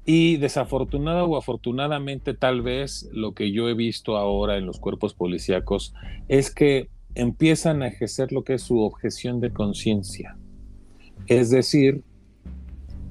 y 0.05 0.39
desafortunada 0.39 1.25
o 1.25 1.37
afortunadamente, 1.37 2.35
tal 2.35 2.63
vez 2.63 3.09
lo 3.13 3.33
que 3.33 3.53
yo 3.53 3.69
he 3.69 3.75
visto 3.75 4.17
ahora 4.17 4.57
en 4.57 4.67
los 4.67 4.81
cuerpos 4.81 5.15
policíacos 5.15 5.95
es 6.29 6.53
que 6.53 6.89
empiezan 7.15 7.83
a 7.83 7.89
ejercer 7.89 8.33
lo 8.33 8.45
que 8.45 8.55
es 8.55 8.63
su 8.63 8.81
objeción 8.81 9.41
de 9.41 9.53
conciencia. 9.53 10.37
Es 11.27 11.51
decir, 11.51 12.03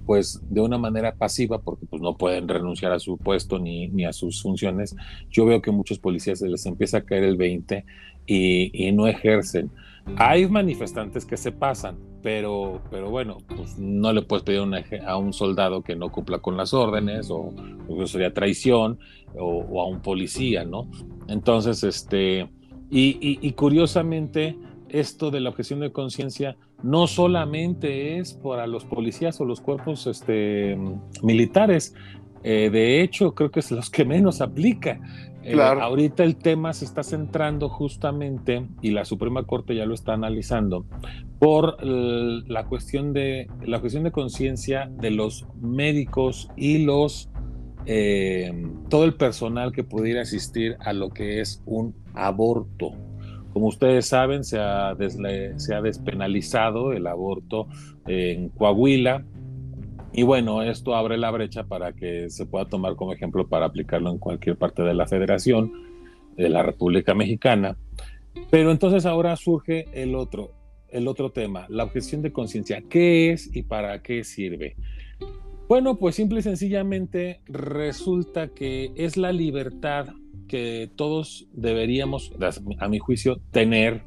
pues 0.06 0.42
de 0.50 0.62
una 0.62 0.80
manera 0.80 1.14
pasiva, 1.14 1.62
porque 1.62 1.86
pues 1.86 2.02
no 2.02 2.18
pueden 2.18 2.48
renunciar 2.48 2.92
a 2.92 3.00
su 3.00 3.18
puesto 3.18 3.60
ni, 3.60 3.88
ni 3.90 4.06
a 4.06 4.14
sus 4.14 4.42
funciones, 4.42 4.96
yo 5.30 5.46
veo 5.46 5.62
que 5.62 5.70
muchos 5.70 6.00
policías 6.00 6.40
se 6.40 6.48
les 6.48 6.66
empieza 6.66 6.98
a 6.98 7.02
caer 7.02 7.24
el 7.24 7.38
20 7.38 7.86
y, 8.26 8.88
y 8.88 8.92
no 8.92 9.06
ejercen. 9.06 9.70
Hay 10.18 10.48
manifestantes 10.48 11.26
que 11.26 11.38
se 11.38 11.52
pasan, 11.52 11.98
pero, 12.22 12.82
pero 12.90 13.10
bueno, 13.10 13.38
pues 13.56 13.78
no 13.78 14.12
le 14.12 14.22
puedes 14.22 14.44
pedir 14.44 14.62
a 15.06 15.18
un 15.18 15.34
soldado 15.34 15.82
que 15.82 15.96
no 15.96 16.12
cumpla 16.12 16.40
con 16.40 16.58
las 16.58 16.74
órdenes, 16.74 17.30
o, 17.30 17.54
o 17.88 18.08
sería 18.08 18.34
traición, 18.34 19.00
o, 19.38 19.82
a 19.82 19.88
un 19.88 20.02
policía, 20.02 20.66
¿no? 20.66 20.90
Entonces, 21.28 21.84
este, 21.84 22.50
y 22.90 23.52
curiosamente, 23.54 24.58
esto 24.90 25.32
de 25.32 25.40
la 25.40 25.50
objeción 25.50 25.80
de 25.80 25.92
conciencia 25.92 26.58
no 26.82 27.08
solamente 27.08 28.18
es 28.18 28.34
para 28.34 28.68
los 28.68 28.86
policías 28.86 29.40
o 29.40 29.46
los 29.46 29.62
cuerpos 29.62 30.08
este, 30.08 30.78
militares, 31.22 31.94
eh, 32.44 32.70
de 32.72 33.02
hecho, 33.02 33.36
creo 33.36 33.52
que 33.52 33.60
es 33.60 33.72
los 33.72 33.90
que 33.90 34.06
menos 34.06 34.42
aplica. 34.42 35.00
Claro. 35.44 35.80
Eh, 35.80 35.84
ahorita 35.84 36.24
el 36.24 36.36
tema 36.36 36.74
se 36.74 36.86
está 36.86 37.04
centrando 37.04 37.70
justamente, 37.70 38.68
y 38.82 38.92
la 38.92 39.06
Suprema 39.06 39.44
Corte 39.44 39.76
ya 39.76 39.86
lo 39.86 39.94
está 39.94 40.14
analizando, 40.14 40.86
por 41.40 41.78
la 41.84 42.66
cuestión 42.66 43.14
de 43.14 43.48
la 43.64 43.80
cuestión 43.80 44.04
de 44.04 44.12
conciencia 44.12 44.90
de 45.00 45.12
los 45.12 45.46
médicos 45.62 46.50
y 46.58 46.84
los 46.84 47.30
eh, 47.86 48.52
todo 48.90 49.06
el 49.06 49.16
personal 49.16 49.72
que 49.72 49.84
pudiera 49.84 50.22
asistir 50.22 50.76
a 50.80 50.94
lo 50.94 51.10
que 51.10 51.40
es 51.40 51.64
un 51.66 51.96
aborto. 52.14 52.92
Como 53.54 53.68
ustedes 53.68 54.06
saben, 54.06 54.44
se 54.44 54.60
ha, 54.60 54.96
se 55.56 55.74
ha 55.74 55.82
despenalizado 55.82 56.94
el 56.94 57.08
aborto 57.08 57.68
en 58.06 58.50
Coahuila, 58.50 59.26
y 60.20 60.24
bueno, 60.24 60.62
esto 60.64 60.96
abre 60.96 61.18
la 61.18 61.32
brecha 61.32 61.64
para 61.64 61.94
que 61.94 62.30
se 62.30 62.46
pueda 62.46 62.66
tomar 62.66 62.98
como 62.98 63.14
ejemplo 63.14 63.48
para 63.48 63.68
aplicarlo 63.68 64.12
en 64.12 64.18
cualquier 64.18 64.58
parte 64.58 64.84
de 64.84 64.94
la 64.94 65.08
federación, 65.08 65.72
de 66.36 66.50
la 66.50 66.62
República 66.62 67.14
Mexicana. 67.14 67.78
Pero 68.50 68.70
entonces 68.72 69.06
ahora 69.06 69.38
surge 69.38 69.86
el 69.94 70.16
otro. 70.16 70.52
el 70.90 71.08
otro 71.08 71.32
tema, 71.32 71.68
la 71.70 71.86
objeción 71.86 72.22
de 72.22 72.34
conciencia. 72.34 72.84
¿Qué 72.90 73.32
es 73.32 73.50
y 73.56 73.64
para 73.64 74.02
qué 74.02 74.26
sirve? 74.26 74.76
Bueno, 75.70 75.96
pues 75.96 76.16
simple 76.16 76.40
y 76.40 76.44
sencillamente 76.44 77.40
resulta 77.46 78.50
que 78.50 78.92
es 78.98 79.16
la 79.16 79.32
libertad 79.32 80.08
que 80.50 80.92
todos 80.98 81.48
deberíamos, 81.54 82.34
a 82.80 82.90
mi 82.90 83.00
juicio, 83.00 83.40
tener 83.52 84.04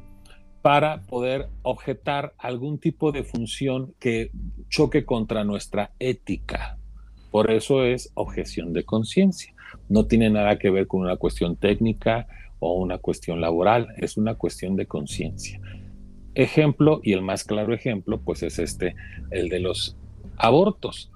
para 0.63 1.03
poder 1.03 1.49
objetar 1.61 2.33
algún 2.39 2.79
tipo 2.79 3.11
de 3.11 3.23
función 3.23 3.93
que 3.99 4.31
choque 4.69 5.05
contra 5.05 5.43
nuestra 5.43 5.91
ética. 5.99 6.79
Por 7.29 7.51
eso 7.51 7.83
es 7.83 8.11
objeción 8.15 8.73
de 8.73 8.83
conciencia. 8.83 9.53
No 9.89 10.07
tiene 10.07 10.31
nada 10.31 10.57
que 10.57 10.71
ver 10.71 10.87
con 10.87 11.01
una 11.01 11.17
cuestión 11.17 11.55
técnica 11.55 12.27
o 12.59 12.73
una 12.73 12.97
cuestión 12.97 13.41
laboral, 13.41 13.89
es 13.97 14.17
una 14.17 14.33
cuestión 14.33 14.75
de 14.75 14.87
conciencia. 14.87 15.61
Ejemplo, 16.33 16.99
y 17.03 17.13
el 17.13 17.21
más 17.21 17.43
claro 17.43 17.75
ejemplo, 17.75 18.19
pues 18.19 18.41
es 18.41 18.57
este, 18.57 18.95
el 19.29 19.49
de 19.49 19.59
los 19.59 19.95
abortos 20.37 21.11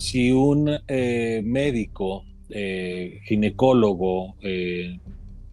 si 0.00 0.32
un 0.32 0.70
eh, 0.88 1.42
médico, 1.44 2.24
eh, 2.48 3.20
ginecólogo, 3.24 4.34
eh, 4.40 4.98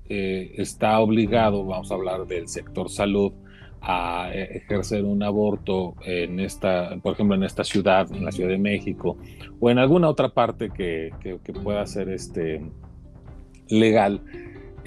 está 0.10 1.00
obligado, 1.00 1.66
vamos 1.66 1.92
a 1.92 1.96
hablar 1.96 2.28
del 2.28 2.48
sector 2.48 2.90
salud, 2.90 3.34
a 3.82 4.32
ejercer 4.34 5.06
un 5.06 5.22
aborto 5.24 5.96
en 6.06 6.40
esta, 6.40 6.98
por 7.02 7.14
ejemplo, 7.14 7.36
en 7.36 7.44
esta 7.44 7.64
ciudad, 7.64 8.12
en 8.12 8.26
la 8.26 8.32
Ciudad 8.32 8.50
de 8.50 8.58
México, 8.58 9.18
o 9.60 9.70
en 9.70 9.78
alguna 9.78 10.10
otra 10.10 10.30
parte 10.30 10.70
que, 10.70 11.12
pueda 11.64 11.86
ser 11.86 12.10
este, 12.10 12.62
legal, 13.70 14.22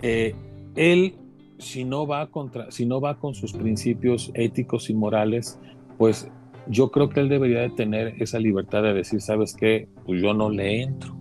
él, 0.03 1.15
si 1.59 1.85
no, 1.85 2.07
va 2.07 2.31
contra, 2.31 2.71
si 2.71 2.87
no 2.87 3.01
va 3.01 3.19
con 3.19 3.35
sus 3.35 3.53
principios 3.53 4.31
éticos 4.35 4.91
y 4.91 4.95
morales, 4.95 5.59
pues 5.99 6.31
yo 6.67 6.91
creo 6.91 7.09
que 7.09 7.21
él 7.21 7.29
debería 7.29 7.61
de 7.61 7.71
tener 7.71 8.15
esa 8.23 8.39
libertad 8.39 8.83
de 8.83 8.95
decir, 8.95 9.21
¿sabes 9.21 9.55
qué? 9.55 9.89
Pues 10.05 10.23
yo 10.23 10.35
no 10.35 10.51
le 10.51 10.83
entro. 10.83 11.20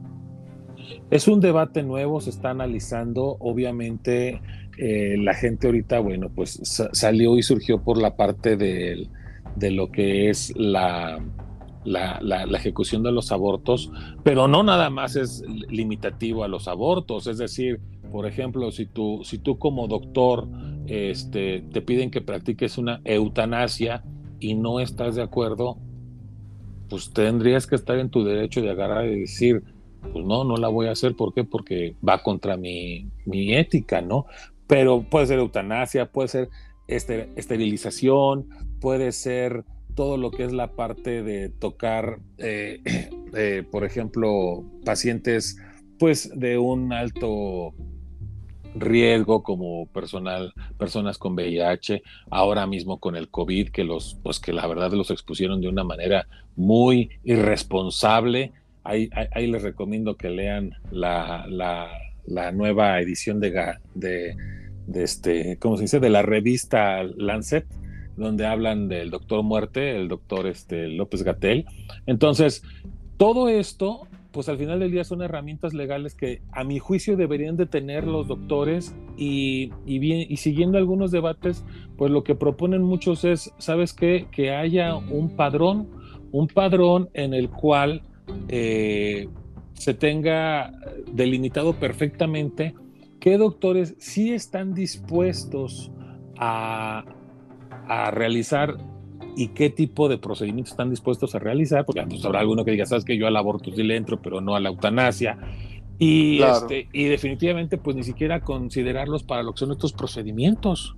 Es 1.11 1.27
un 1.27 1.39
debate 1.39 1.83
nuevo, 1.83 2.21
se 2.21 2.29
está 2.29 2.51
analizando, 2.51 3.37
obviamente 3.39 4.41
eh, 4.77 5.17
la 5.17 5.33
gente 5.33 5.67
ahorita, 5.67 5.99
bueno, 5.99 6.29
pues 6.33 6.59
salió 6.93 7.37
y 7.37 7.43
surgió 7.43 7.81
por 7.81 7.97
la 7.97 8.15
parte 8.15 8.57
de, 8.57 9.07
lo 9.71 9.91
que 9.91 10.29
es 10.29 10.53
la, 10.55 11.19
ejecución 12.53 13.03
de 13.03 13.11
los 13.11 13.31
abortos, 13.31 13.91
pero 14.23 14.47
no 14.47 14.63
nada 14.63 14.89
más 14.89 15.15
es 15.15 15.43
limitativo 15.69 16.43
a 16.43 16.47
los 16.47 16.67
abortos, 16.67 17.27
es 17.27 17.37
decir, 17.37 17.79
por 18.11 18.25
ejemplo, 18.25 18.71
si 18.71 18.85
tú, 18.85 19.21
si 19.23 19.37
tú 19.37 19.57
como 19.59 19.87
doctor 19.87 20.47
este, 20.87 21.63
te 21.71 21.81
piden 21.81 22.09
que 22.09 22.21
practiques 22.21 22.77
una 22.77 23.01
eutanasia, 23.03 24.03
y 24.39 24.55
no 24.55 24.79
estás 24.79 25.15
de 25.15 25.21
acuerdo, 25.21 25.77
pues 26.89 27.11
tendrías 27.11 27.67
que 27.67 27.75
estar 27.75 27.97
en 27.99 28.09
tu 28.09 28.23
derecho 28.23 28.61
de 28.61 28.71
agarrar 28.71 29.05
y 29.05 29.21
decir, 29.21 29.63
pues 30.01 30.25
no, 30.25 30.43
no 30.43 30.57
la 30.57 30.67
voy 30.67 30.87
a 30.87 30.91
hacer. 30.91 31.15
¿Por 31.15 31.33
qué? 31.33 31.43
Porque 31.43 31.95
va 32.07 32.23
contra 32.23 32.57
mi, 32.57 33.07
mi 33.25 33.53
ética, 33.55 34.01
¿no? 34.01 34.25
Pero 34.67 35.03
puede 35.03 35.27
ser 35.27 35.39
eutanasia, 35.39 36.11
puede 36.11 36.27
ser 36.27 36.49
este, 36.87 37.29
esterilización, 37.35 38.47
puede 38.79 39.11
ser 39.11 39.63
todo 39.95 40.17
lo 40.17 40.31
que 40.31 40.43
es 40.43 40.53
la 40.53 40.71
parte 40.71 41.23
de 41.23 41.49
tocar, 41.49 42.19
eh, 42.37 42.81
eh, 43.33 43.63
por 43.69 43.83
ejemplo, 43.83 44.63
pacientes 44.85 45.57
pues 45.97 46.31
de 46.33 46.57
un 46.57 46.93
alto 46.93 47.73
riesgo 48.75 49.43
como 49.43 49.87
personal, 49.87 50.53
personas 50.77 51.17
con 51.17 51.33
VIH, 51.33 52.01
ahora 52.29 52.65
mismo 52.67 52.99
con 52.99 53.15
el 53.15 53.29
COVID, 53.29 53.69
que 53.69 53.83
los, 53.83 54.17
pues 54.23 54.39
que 54.39 54.53
la 54.53 54.65
verdad 54.67 54.91
los 54.93 55.11
expusieron 55.11 55.61
de 55.61 55.67
una 55.67 55.83
manera 55.83 56.27
muy 56.55 57.09
irresponsable. 57.23 58.53
Ahí, 58.83 59.09
les 59.47 59.61
recomiendo 59.61 60.15
que 60.15 60.29
lean 60.29 60.71
la, 60.91 61.45
la, 61.47 62.51
nueva 62.51 62.99
edición 63.01 63.39
de, 63.39 63.75
de, 63.93 64.35
de, 64.87 65.03
este, 65.03 65.57
¿cómo 65.57 65.77
se 65.77 65.83
dice? 65.83 65.99
De 65.99 66.09
la 66.09 66.21
revista 66.21 67.03
Lancet, 67.03 67.65
donde 68.17 68.45
hablan 68.45 68.87
del 68.87 69.09
doctor 69.09 69.43
muerte, 69.43 69.95
el 69.95 70.07
doctor 70.07 70.47
este, 70.47 70.87
López 70.87 71.23
Gatel. 71.23 71.65
Entonces, 72.05 72.63
todo 73.17 73.49
esto 73.49 74.07
pues 74.31 74.47
al 74.47 74.57
final 74.57 74.79
del 74.79 74.91
día 74.91 75.03
son 75.03 75.21
herramientas 75.21 75.73
legales 75.73 76.13
que 76.13 76.41
a 76.51 76.63
mi 76.63 76.79
juicio 76.79 77.17
deberían 77.17 77.57
de 77.57 77.65
tener 77.65 78.05
los 78.05 78.27
doctores 78.27 78.95
y, 79.17 79.71
bien, 79.85 80.25
y 80.29 80.37
siguiendo 80.37 80.77
algunos 80.77 81.11
debates, 81.11 81.65
pues 81.97 82.11
lo 82.11 82.23
que 82.23 82.35
proponen 82.35 82.83
muchos 82.83 83.25
es, 83.25 83.53
¿sabes 83.57 83.93
qué? 83.93 84.27
Que 84.31 84.51
haya 84.51 84.95
un 84.95 85.35
padrón, 85.35 85.89
un 86.31 86.47
padrón 86.47 87.09
en 87.13 87.33
el 87.33 87.49
cual 87.49 88.03
eh, 88.47 89.29
se 89.73 89.93
tenga 89.93 90.73
delimitado 91.11 91.73
perfectamente 91.73 92.75
qué 93.19 93.37
doctores 93.37 93.95
sí 93.99 94.33
están 94.33 94.73
dispuestos 94.73 95.91
a, 96.37 97.05
a 97.87 98.11
realizar 98.11 98.77
y 99.35 99.49
qué 99.49 99.69
tipo 99.69 100.09
de 100.09 100.17
procedimientos 100.17 100.71
están 100.71 100.89
dispuestos 100.89 101.35
a 101.35 101.39
realizar, 101.39 101.85
porque 101.85 102.03
pues, 102.07 102.23
habrá 102.25 102.39
alguno 102.39 102.65
que 102.65 102.71
diga, 102.71 102.85
sabes 102.85 103.05
que 103.05 103.17
yo 103.17 103.27
al 103.27 103.37
aborto 103.37 103.71
sí 103.71 103.83
le 103.83 103.95
entro, 103.95 104.21
pero 104.21 104.41
no 104.41 104.55
a 104.55 104.59
la 104.59 104.69
eutanasia. 104.69 105.37
Y, 105.97 106.41
este, 106.41 106.87
y 106.93 107.05
definitivamente, 107.05 107.77
pues 107.77 107.95
ni 107.95 108.03
siquiera 108.03 108.41
considerarlos 108.41 109.23
para 109.23 109.43
lo 109.43 109.53
que 109.53 109.59
son 109.59 109.71
estos 109.71 109.93
procedimientos. 109.93 110.95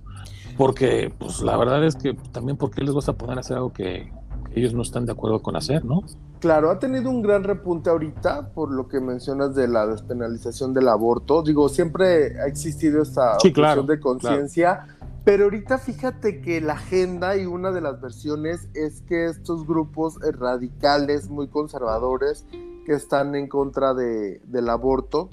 Porque, 0.56 1.12
pues 1.18 1.40
la 1.40 1.56
verdad 1.56 1.84
es 1.84 1.96
que 1.96 2.14
también, 2.30 2.56
¿por 2.56 2.70
qué 2.70 2.82
les 2.82 2.94
vas 2.94 3.08
a 3.08 3.16
poder 3.16 3.38
hacer 3.38 3.56
algo 3.56 3.72
que, 3.72 4.10
ellos 4.54 4.74
no 4.74 4.82
están 4.82 5.06
de 5.06 5.12
acuerdo 5.12 5.40
con 5.40 5.56
hacer, 5.56 5.84
no? 5.84 6.02
Claro, 6.42 6.72
ha 6.72 6.80
tenido 6.80 7.08
un 7.08 7.22
gran 7.22 7.44
repunte 7.44 7.88
ahorita 7.88 8.52
por 8.52 8.72
lo 8.72 8.88
que 8.88 8.98
mencionas 8.98 9.54
de 9.54 9.68
la 9.68 9.86
despenalización 9.86 10.74
del 10.74 10.88
aborto. 10.88 11.44
Digo, 11.44 11.68
siempre 11.68 12.40
ha 12.40 12.46
existido 12.46 13.00
esta 13.00 13.38
sí, 13.38 13.54
de 13.86 14.00
conciencia. 14.00 14.88
Pero 15.22 15.44
ahorita 15.44 15.78
fíjate 15.78 16.40
que 16.40 16.60
la 16.60 16.72
agenda 16.72 17.36
y 17.36 17.46
una 17.46 17.70
de 17.70 17.80
las 17.80 18.00
versiones 18.00 18.68
es 18.74 19.02
que 19.02 19.26
estos 19.26 19.64
grupos 19.68 20.16
radicales, 20.20 21.30
muy 21.30 21.46
conservadores, 21.46 22.44
que 22.86 22.94
están 22.94 23.36
en 23.36 23.46
contra 23.46 23.94
de, 23.94 24.40
del 24.44 24.68
aborto, 24.68 25.30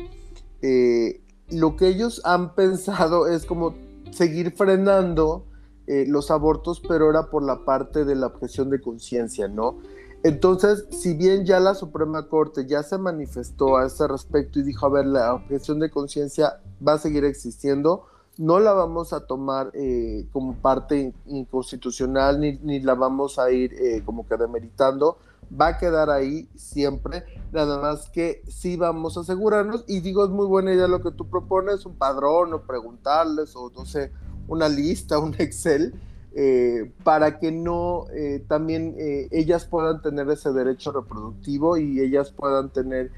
eh, 0.62 1.24
lo 1.50 1.76
que 1.76 1.88
ellos 1.88 2.22
han 2.24 2.54
pensado 2.54 3.28
es 3.28 3.48
como 3.48 3.74
seguir 4.12 4.52
frenando 4.52 5.48
eh, 5.88 6.06
los 6.08 6.30
abortos, 6.30 6.84
pero 6.88 7.10
era 7.10 7.32
por 7.32 7.42
la 7.42 7.66
parte 7.66 8.06
de 8.06 8.14
la 8.14 8.28
objeción 8.28 8.70
de 8.70 8.80
conciencia, 8.80 9.48
¿no? 9.48 9.80
Entonces, 10.24 10.86
si 10.92 11.14
bien 11.14 11.46
ya 11.46 11.60
la 11.60 11.76
Suprema 11.76 12.28
Corte 12.28 12.66
ya 12.66 12.84
se 12.84 12.98
manifestó 12.98 13.78
a 13.78 13.86
ese 13.86 14.08
respecto 14.08 14.60
y 14.60 14.64
dijo, 14.64 14.86
a 14.86 14.90
ver, 14.90 15.06
la 15.06 15.34
objeción 15.34 15.80
de 15.80 15.90
conciencia 15.90 16.60
va 16.86 16.94
a 16.94 16.98
seguir 16.98 17.24
existiendo, 17.24 18.06
no 18.38 18.60
la 18.60 18.74
vamos 18.74 19.14
a 19.14 19.26
tomar 19.28 19.72
eh, 19.74 20.26
como 20.32 20.56
parte 20.56 21.14
inconstitucional 21.26 22.40
ni, 22.40 22.80
la 22.80 22.96
vamos 22.96 23.40
a 23.40 23.52
ir 23.52 23.74
eh, 23.74 24.02
como 24.06 24.28
que 24.28 24.38
demeritando, 24.38 25.18
va 25.60 25.68
a 25.68 25.78
quedar 25.78 26.10
ahí 26.10 26.48
siempre, 26.56 27.24
nada 27.52 27.82
más 27.82 28.10
que 28.10 28.42
sí 28.48 28.78
vamos 28.78 29.18
a 29.18 29.22
asegurarnos 29.22 29.84
y 29.88 30.02
digo 30.02 30.24
es 30.24 30.30
muy 30.30 30.46
buena 30.46 30.74
idea 30.74 30.88
lo 30.88 31.02
que 31.02 31.12
tú 31.12 31.30
propones, 31.30 31.86
un 31.86 31.96
padrón 31.96 32.54
o 32.54 32.62
preguntarles 32.62 33.56
o 33.56 33.72
no 33.76 33.86
sé, 33.86 34.12
una 34.48 34.70
lista, 34.70 35.20
un 35.20 35.36
Excel, 35.38 35.94
eh, 36.36 36.92
para 37.04 37.40
que 37.40 37.52
no 37.52 38.06
también 38.48 38.96
ellas 39.32 39.66
puedan 39.66 40.02
tener 40.02 40.30
ese 40.30 40.52
derecho 40.52 40.92
reproductivo 40.92 41.78
y 41.78 42.00
ellas 42.00 42.32
puedan 42.32 42.70
tener 42.70 43.12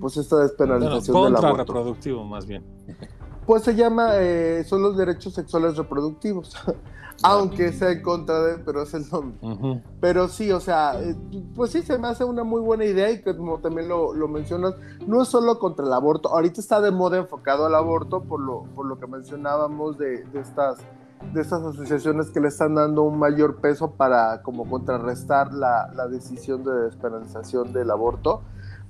pues 0.00 0.16
esta 0.16 0.38
despenalización 0.38 1.14
no, 1.14 1.22
contra 1.22 1.52
reproductivo 1.52 2.24
más 2.24 2.46
bien. 2.46 2.64
Pues 3.46 3.64
se 3.64 3.74
llama, 3.74 4.12
eh, 4.14 4.64
son 4.64 4.82
los 4.82 4.96
derechos 4.96 5.34
sexuales 5.34 5.76
reproductivos, 5.76 6.54
aunque 7.24 7.72
sea 7.72 7.90
en 7.90 8.00
contra 8.00 8.40
de, 8.40 8.58
pero 8.58 8.82
es 8.82 8.94
el 8.94 9.04
nombre. 9.10 9.82
Pero 10.00 10.28
sí, 10.28 10.52
o 10.52 10.60
sea, 10.60 11.02
eh, 11.02 11.16
pues 11.56 11.72
sí, 11.72 11.82
se 11.82 11.98
me 11.98 12.06
hace 12.06 12.24
una 12.24 12.44
muy 12.44 12.60
buena 12.60 12.84
idea 12.84 13.10
y 13.10 13.20
como 13.20 13.58
también 13.58 13.88
lo, 13.88 14.12
mencionas, 14.28 14.74
no 15.06 15.22
es 15.22 15.28
solo 15.28 15.58
contra 15.58 15.84
el 15.84 15.92
aborto, 15.92 16.28
ahorita 16.28 16.60
está 16.60 16.80
de 16.80 16.92
moda 16.92 17.18
enfocado 17.18 17.66
al 17.66 17.74
aborto 17.74 18.22
por 18.22 18.40
lo, 18.40 18.62
por 18.76 18.86
lo 18.86 18.98
que 19.00 19.08
mencionábamos 19.08 19.98
de, 19.98 20.24
estas 20.34 20.78
de 21.32 21.40
estas 21.40 21.62
asociaciones 21.62 22.30
que 22.30 22.40
le 22.40 22.48
están 22.48 22.74
dando 22.74 23.02
un 23.02 23.18
mayor 23.18 23.56
peso 23.56 23.92
para 23.92 24.42
como 24.42 24.68
contrarrestar 24.68 25.52
la, 25.52 25.90
la 25.94 26.08
decisión 26.08 26.64
de 26.64 26.72
despenalización 26.72 27.72
del 27.72 27.90
aborto 27.90 28.42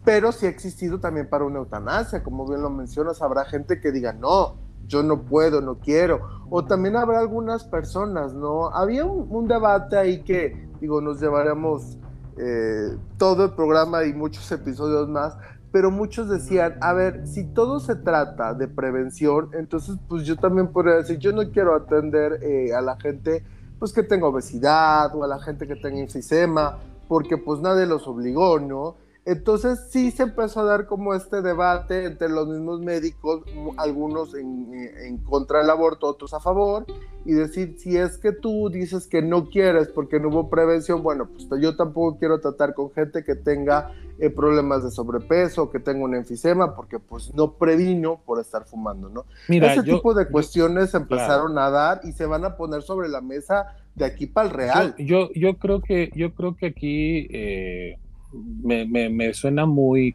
pero 0.04 0.32
sí 0.32 0.46
ha 0.46 0.48
existido 0.48 0.98
también 0.98 1.28
para 1.28 1.44
una 1.44 1.58
eutanasia, 1.58 2.22
como 2.22 2.46
bien 2.46 2.62
lo 2.62 2.70
mencionas, 2.70 3.22
habrá 3.22 3.44
gente 3.44 3.80
que 3.80 3.92
diga, 3.92 4.12
no, 4.12 4.56
yo 4.86 5.02
no 5.02 5.22
puedo, 5.22 5.60
no 5.60 5.78
quiero, 5.78 6.20
o 6.50 6.64
también 6.64 6.96
habrá 6.96 7.20
algunas 7.20 7.64
personas, 7.64 8.34
¿no? 8.34 8.68
Había 8.68 9.04
un, 9.04 9.46
debate 9.46 9.96
ahí 9.96 10.22
que, 10.22 10.68
digo, 10.80 11.00
nos 11.00 11.20
llevaremos 11.20 11.98
eh, 12.36 12.96
todo 13.16 13.44
el 13.44 13.52
programa 13.52 14.04
y 14.04 14.12
muchos 14.12 14.50
episodios 14.50 15.08
más, 15.08 15.36
pero 15.72 15.90
muchos 15.90 16.28
decían, 16.28 16.76
a 16.82 16.92
ver, 16.92 17.26
si 17.26 17.44
todo 17.44 17.80
se 17.80 17.96
trata 17.96 18.52
de 18.52 18.68
prevención, 18.68 19.48
entonces 19.54 19.96
pues 20.06 20.24
yo 20.24 20.36
también 20.36 20.68
podría 20.68 20.96
decir, 20.96 21.18
yo 21.18 21.32
no 21.32 21.50
quiero 21.50 21.74
atender 21.74 22.40
eh, 22.42 22.74
a 22.74 22.82
la 22.82 22.96
gente 23.00 23.42
pues 23.78 23.92
que 23.92 24.02
tenga 24.02 24.28
obesidad 24.28 25.12
o 25.16 25.24
a 25.24 25.26
la 25.26 25.40
gente 25.40 25.66
que 25.66 25.74
tenga 25.74 25.98
enfisema, 25.98 26.78
porque 27.08 27.38
pues 27.38 27.60
nadie 27.60 27.86
los 27.86 28.06
obligó, 28.06 28.60
¿no? 28.60 28.96
Entonces 29.24 29.86
sí 29.90 30.10
se 30.10 30.24
empezó 30.24 30.60
a 30.60 30.64
dar 30.64 30.86
como 30.86 31.14
este 31.14 31.42
debate 31.42 32.06
entre 32.06 32.28
los 32.28 32.48
mismos 32.48 32.80
médicos, 32.80 33.42
algunos 33.76 34.34
en, 34.34 34.74
en, 34.74 35.18
contra 35.18 35.60
del 35.60 35.70
aborto, 35.70 36.08
otros 36.08 36.34
a 36.34 36.40
favor, 36.40 36.86
y 37.24 37.32
decir, 37.32 37.76
si 37.78 37.96
es 37.96 38.18
que 38.18 38.32
tú 38.32 38.68
dices 38.68 39.06
que 39.06 39.22
no 39.22 39.48
quieres 39.48 39.88
porque 39.88 40.18
no 40.18 40.28
hubo 40.28 40.50
prevención, 40.50 41.04
bueno, 41.04 41.28
pues 41.28 41.46
yo 41.62 41.76
tampoco 41.76 42.18
quiero 42.18 42.40
tratar 42.40 42.74
con 42.74 42.90
gente 42.90 43.22
que 43.22 43.36
tenga 43.36 43.92
eh, 44.18 44.28
problemas 44.28 44.82
de 44.82 44.90
sobrepeso, 44.90 45.70
que 45.70 45.78
tenga 45.78 46.02
un 46.04 46.16
enfisema, 46.16 46.74
porque 46.74 46.98
pues 46.98 47.32
no 47.32 47.52
previno 47.52 48.20
por 48.26 48.40
estar 48.40 48.64
fumando, 48.64 49.08
¿no? 49.08 49.24
Mira, 49.48 49.72
Ese 49.72 49.84
yo- 49.86 49.96
tipo 49.96 50.14
de 50.14 50.26
cuestiones 50.26 50.92
yo- 50.92 50.98
empezaron 50.98 51.56
a 51.58 51.70
dar 51.70 52.00
y 52.02 52.10
se 52.10 52.26
van 52.26 52.44
a 52.44 52.56
poner 52.56 52.82
sobre 52.82 53.08
la 53.08 53.20
mesa 53.20 53.76
de 53.94 54.04
aquí 54.04 54.26
para 54.26 54.48
el 54.48 54.54
real. 54.54 54.94
Yo, 54.98 55.28
yo, 55.28 55.32
yo 55.34 55.58
creo 55.58 55.80
que 55.80 56.10
yo 56.16 56.34
creo 56.34 56.56
que 56.56 56.66
aquí 56.66 57.28
eh, 57.30 57.98
me, 58.32 58.86
me- 58.86 59.08
me 59.10 59.34
suena 59.34 59.66
muy, 59.66 60.14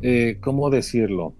eh, 0.00 0.38
¿cómo 0.40 0.70
decirlo? 0.70 1.34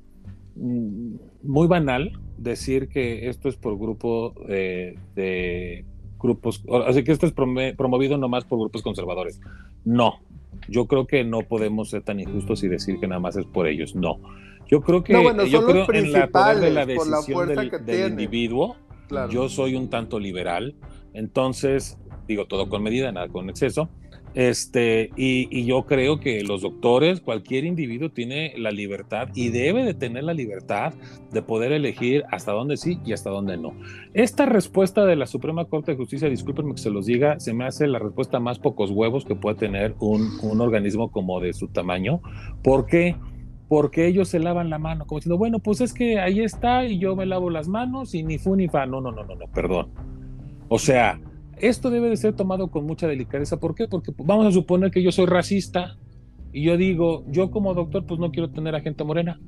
Mm, 0.56 1.14
Muy 1.44 1.66
banal 1.66 2.12
decir 2.38 2.88
que 2.88 3.28
esto 3.28 3.48
es 3.48 3.56
por 3.56 3.78
grupo 3.78 4.34
eh, 4.48 4.94
de 5.14 5.84
grupos, 6.18 6.62
así 6.86 7.02
que 7.04 7.10
esto 7.12 7.26
es 7.26 7.32
promovido 7.32 8.16
nomás 8.18 8.44
por 8.44 8.58
grupos 8.60 8.82
conservadores. 8.82 9.40
No, 9.84 10.20
yo 10.68 10.86
creo 10.86 11.06
que 11.06 11.24
no 11.24 11.40
podemos 11.40 11.90
ser 11.90 12.02
tan 12.02 12.20
injustos 12.20 12.62
y 12.62 12.68
decir 12.68 12.98
que 13.00 13.08
nada 13.08 13.20
más 13.20 13.36
es 13.36 13.44
por 13.46 13.66
ellos. 13.66 13.94
No, 13.96 14.18
yo 14.70 14.82
creo 14.82 15.02
que 15.02 15.12
No, 15.14 15.22
bueno, 15.22 15.44
yo 15.46 15.64
creo 15.66 15.86
en 15.92 16.12
la 16.12 16.28
poder 16.28 16.60
de 16.60 16.70
la 16.70 16.86
decisión 16.86 17.48
del, 17.48 17.70
que 17.70 17.78
del 17.78 17.84
tienen. 17.86 18.10
individuo. 18.12 18.76
Claro. 19.08 19.30
Yo 19.32 19.48
soy 19.48 19.74
un 19.74 19.90
tanto 19.90 20.18
liberal, 20.20 20.74
entonces 21.12 21.98
digo 22.28 22.46
todo 22.46 22.68
con 22.68 22.82
medida, 22.82 23.10
nada 23.12 23.28
con 23.28 23.50
exceso. 23.50 23.90
Este, 24.34 25.10
y, 25.16 25.46
y 25.50 25.66
yo 25.66 25.84
creo 25.84 26.18
que 26.18 26.42
los 26.42 26.62
doctores, 26.62 27.20
cualquier 27.20 27.64
individuo 27.64 28.10
tiene 28.10 28.54
la 28.56 28.70
libertad 28.70 29.28
y 29.34 29.50
debe 29.50 29.84
de 29.84 29.94
tener 29.94 30.24
la 30.24 30.32
libertad 30.32 30.94
de 31.32 31.42
poder 31.42 31.72
elegir 31.72 32.24
hasta 32.30 32.52
dónde 32.52 32.76
sí 32.76 32.98
y 33.04 33.12
hasta 33.12 33.30
dónde 33.30 33.56
no. 33.58 33.74
Esta 34.14 34.46
respuesta 34.46 35.04
de 35.04 35.16
la 35.16 35.26
Suprema 35.26 35.66
Corte 35.66 35.92
de 35.92 35.98
Justicia, 35.98 36.28
discúlpenme 36.28 36.74
que 36.74 36.80
se 36.80 36.90
los 36.90 37.06
diga, 37.06 37.38
se 37.40 37.52
me 37.52 37.64
hace 37.64 37.86
la 37.86 37.98
respuesta 37.98 38.40
más 38.40 38.58
pocos 38.58 38.90
huevos 38.90 39.24
que 39.24 39.34
puede 39.34 39.56
tener 39.56 39.94
un, 40.00 40.38
un 40.42 40.60
organismo 40.60 41.10
como 41.10 41.40
de 41.40 41.52
su 41.52 41.68
tamaño. 41.68 42.20
¿Por 42.62 42.86
qué? 42.86 43.16
Porque 43.68 44.06
ellos 44.06 44.28
se 44.28 44.38
lavan 44.38 44.70
la 44.70 44.78
mano, 44.78 45.06
como 45.06 45.18
diciendo, 45.18 45.38
bueno, 45.38 45.58
pues 45.58 45.80
es 45.80 45.94
que 45.94 46.18
ahí 46.18 46.40
está 46.40 46.84
y 46.86 46.98
yo 46.98 47.16
me 47.16 47.26
lavo 47.26 47.50
las 47.50 47.68
manos 47.68 48.14
y 48.14 48.22
ni 48.22 48.38
fu 48.38 48.56
ni 48.56 48.68
fa. 48.68 48.86
No, 48.86 49.00
no, 49.00 49.12
no, 49.12 49.24
no, 49.24 49.34
no, 49.34 49.46
perdón. 49.46 49.88
O 50.68 50.78
sea, 50.78 51.20
esto 51.62 51.90
debe 51.90 52.10
de 52.10 52.16
ser 52.16 52.34
tomado 52.34 52.70
con 52.70 52.84
mucha 52.84 53.06
delicadeza. 53.06 53.58
¿Por 53.58 53.74
qué? 53.74 53.86
Porque 53.88 54.12
vamos 54.18 54.46
a 54.46 54.50
suponer 54.50 54.90
que 54.90 55.02
yo 55.02 55.12
soy 55.12 55.26
racista 55.26 55.96
y 56.52 56.64
yo 56.64 56.76
digo, 56.76 57.24
yo 57.28 57.50
como 57.50 57.72
doctor, 57.72 58.04
pues 58.04 58.20
no 58.20 58.30
quiero 58.32 58.50
tener 58.50 58.74
a 58.74 58.80
gente 58.80 59.04
morena, 59.04 59.40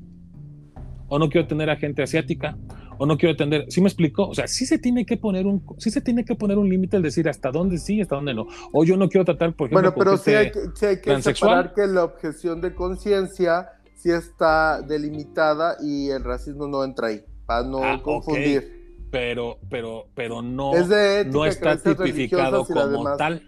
o 1.08 1.18
no 1.18 1.28
quiero 1.28 1.46
tener 1.46 1.68
a 1.70 1.76
gente 1.76 2.02
asiática, 2.02 2.56
o 2.98 3.04
no 3.04 3.18
quiero 3.18 3.36
tener. 3.36 3.66
¿Sí 3.68 3.80
me 3.80 3.88
explico? 3.88 4.28
O 4.28 4.34
sea, 4.34 4.46
sí 4.46 4.64
se 4.64 4.78
tiene 4.78 5.04
que 5.04 5.16
poner 5.16 5.44
un, 5.46 5.64
sí 5.78 5.90
se 5.90 6.00
tiene 6.00 6.24
que 6.24 6.36
poner 6.36 6.56
un 6.56 6.68
límite 6.68 6.96
al 6.96 7.02
decir 7.02 7.28
hasta 7.28 7.50
dónde 7.50 7.78
sí, 7.78 8.00
hasta 8.00 8.14
dónde 8.14 8.32
no. 8.32 8.46
O 8.72 8.84
yo 8.84 8.96
no 8.96 9.08
quiero 9.08 9.24
tratar, 9.24 9.52
por 9.54 9.66
ejemplo, 9.66 9.92
Bueno, 9.92 9.94
pero 9.98 10.16
sí 10.16 10.32
hay 10.32 10.52
que, 10.52 11.10
hay 11.10 11.20
separar 11.22 11.74
que 11.74 11.86
la 11.88 12.04
objeción 12.04 12.60
de 12.60 12.74
conciencia 12.74 13.70
sí 13.96 14.10
está 14.10 14.80
delimitada 14.82 15.76
y 15.82 16.10
el 16.10 16.22
racismo 16.22 16.68
no 16.68 16.84
entra 16.84 17.08
ahí, 17.08 17.22
para 17.44 17.66
no 17.66 17.82
Ah, 17.82 18.00
confundir. 18.02 18.83
Pero, 19.14 19.60
pero, 19.70 20.08
pero 20.16 20.42
no, 20.42 20.74
es 20.74 20.88
de 20.88 21.20
ética, 21.20 21.36
no 21.36 21.46
está 21.46 21.76
tipificado 21.76 22.64
como 22.64 23.16
tal. 23.16 23.44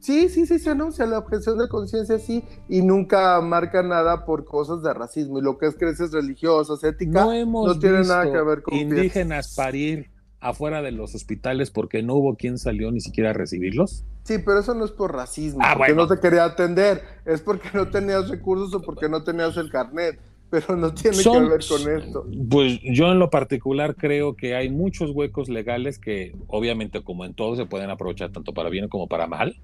Sí, 0.00 0.30
sí, 0.30 0.46
sí 0.46 0.58
se 0.58 0.70
anuncia 0.70 1.04
la 1.04 1.18
objeción 1.18 1.58
de 1.58 1.68
conciencia, 1.68 2.18
sí, 2.18 2.42
y 2.70 2.80
nunca 2.80 3.38
marca 3.42 3.82
nada 3.82 4.24
por 4.24 4.46
cosas 4.46 4.82
de 4.82 4.94
racismo. 4.94 5.38
Y 5.38 5.42
lo 5.42 5.58
que 5.58 5.66
es 5.66 5.74
creencias 5.74 6.10
religiosas, 6.10 6.82
ética, 6.84 7.22
No 7.22 7.32
hemos 7.34 7.66
no 7.66 7.78
tiene 7.78 8.00
nada 8.00 8.24
que 8.32 8.40
ver 8.40 8.62
con 8.62 8.72
indígenas 8.72 9.54
parir 9.54 10.10
afuera 10.40 10.80
de 10.80 10.92
los 10.92 11.14
hospitales 11.14 11.70
porque 11.70 12.02
no 12.02 12.14
hubo 12.14 12.36
quien 12.36 12.56
salió 12.56 12.90
ni 12.90 13.02
siquiera 13.02 13.30
a 13.30 13.32
recibirlos. 13.34 14.06
Sí, 14.22 14.38
pero 14.38 14.60
eso 14.60 14.72
no 14.72 14.86
es 14.86 14.90
por 14.90 15.12
racismo, 15.14 15.60
Ah, 15.62 15.74
porque 15.76 15.92
bueno. 15.92 16.08
no 16.08 16.14
te 16.14 16.20
quería 16.22 16.44
atender, 16.44 17.02
es 17.26 17.42
porque 17.42 17.68
no 17.74 17.90
tenías 17.90 18.30
recursos 18.30 18.72
o 18.72 18.80
porque 18.80 19.10
no 19.10 19.22
tenías 19.22 19.54
el 19.58 19.70
carnet, 19.70 20.18
pero 20.50 20.76
no 20.76 20.94
tiene 20.94 21.16
Son- 21.16 21.44
que 21.44 21.50
ver 21.50 21.60
con 21.68 21.96
esto. 22.02 22.26
Pues 22.48 22.78
yo 22.82 23.10
en 23.10 23.18
lo 23.18 23.30
particular 23.30 23.96
creo 23.96 24.36
que 24.36 24.54
hay 24.54 24.70
muchos 24.70 25.10
huecos 25.10 25.48
legales 25.48 25.98
que 25.98 26.34
obviamente 26.46 27.02
como 27.02 27.24
en 27.24 27.34
todo 27.34 27.56
se 27.56 27.66
pueden 27.66 27.90
aprovechar 27.90 28.30
tanto 28.30 28.52
para 28.52 28.68
bien 28.70 28.88
como 28.88 29.08
para 29.08 29.26
mal. 29.26 29.56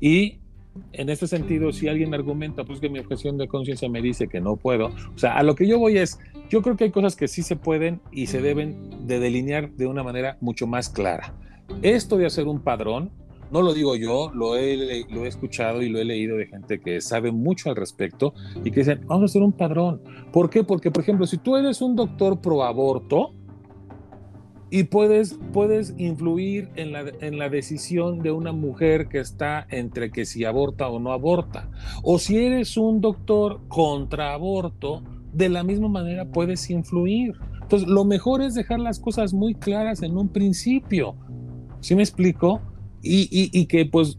Y 0.00 0.38
en 0.92 1.08
este 1.08 1.26
sentido, 1.26 1.72
si 1.72 1.88
alguien 1.88 2.12
argumenta, 2.14 2.64
pues 2.64 2.80
que 2.80 2.88
mi 2.90 2.98
objeción 2.98 3.38
de 3.38 3.48
conciencia 3.48 3.88
me 3.88 4.02
dice 4.02 4.28
que 4.28 4.40
no 4.40 4.56
puedo, 4.56 4.88
o 4.88 5.18
sea, 5.18 5.36
a 5.36 5.42
lo 5.42 5.54
que 5.54 5.66
yo 5.66 5.78
voy 5.78 5.96
es, 5.98 6.18
yo 6.50 6.60
creo 6.62 6.76
que 6.76 6.84
hay 6.84 6.90
cosas 6.90 7.16
que 7.16 7.28
sí 7.28 7.42
se 7.42 7.56
pueden 7.56 8.00
y 8.12 8.26
se 8.26 8.40
deben 8.42 9.06
de 9.06 9.18
delinear 9.18 9.70
de 9.72 9.86
una 9.86 10.02
manera 10.02 10.36
mucho 10.40 10.66
más 10.66 10.88
clara. 10.90 11.34
Esto 11.82 12.18
de 12.18 12.26
hacer 12.26 12.46
un 12.46 12.60
padrón, 12.60 13.10
no 13.56 13.62
lo 13.62 13.72
digo 13.72 13.96
yo, 13.96 14.30
lo 14.34 14.54
he, 14.54 15.06
lo 15.08 15.24
he 15.24 15.28
escuchado 15.28 15.80
y 15.80 15.88
lo 15.88 15.98
he 15.98 16.04
leído 16.04 16.36
de 16.36 16.46
gente 16.46 16.78
que 16.78 17.00
sabe 17.00 17.32
mucho 17.32 17.70
al 17.70 17.76
respecto 17.76 18.34
y 18.62 18.70
que 18.70 18.80
dicen, 18.80 19.00
vamos 19.06 19.22
a 19.22 19.24
hacer 19.24 19.40
un 19.40 19.52
padrón. 19.52 20.02
¿Por 20.30 20.50
qué? 20.50 20.62
Porque, 20.62 20.90
por 20.90 21.02
ejemplo, 21.02 21.26
si 21.26 21.38
tú 21.38 21.56
eres 21.56 21.80
un 21.80 21.96
doctor 21.96 22.42
pro 22.42 22.64
aborto 22.64 23.32
y 24.68 24.84
puedes, 24.84 25.38
puedes 25.54 25.94
influir 25.96 26.68
en 26.76 26.92
la, 26.92 27.04
en 27.22 27.38
la 27.38 27.48
decisión 27.48 28.18
de 28.18 28.30
una 28.30 28.52
mujer 28.52 29.08
que 29.08 29.20
está 29.20 29.66
entre 29.70 30.10
que 30.10 30.26
si 30.26 30.44
aborta 30.44 30.88
o 30.88 30.98
no 30.98 31.12
aborta, 31.12 31.70
o 32.02 32.18
si 32.18 32.36
eres 32.36 32.76
un 32.76 33.00
doctor 33.00 33.60
contra 33.68 34.34
aborto, 34.34 35.02
de 35.32 35.48
la 35.48 35.64
misma 35.64 35.88
manera 35.88 36.26
puedes 36.26 36.68
influir. 36.68 37.32
Entonces, 37.62 37.88
lo 37.88 38.04
mejor 38.04 38.42
es 38.42 38.54
dejar 38.54 38.80
las 38.80 39.00
cosas 39.00 39.32
muy 39.32 39.54
claras 39.54 40.02
en 40.02 40.14
un 40.18 40.28
principio. 40.28 41.16
¿Sí 41.80 41.94
me 41.94 42.02
explico? 42.02 42.60
Y, 43.06 43.28
y, 43.30 43.50
y 43.52 43.66
que 43.66 43.86
pues 43.86 44.18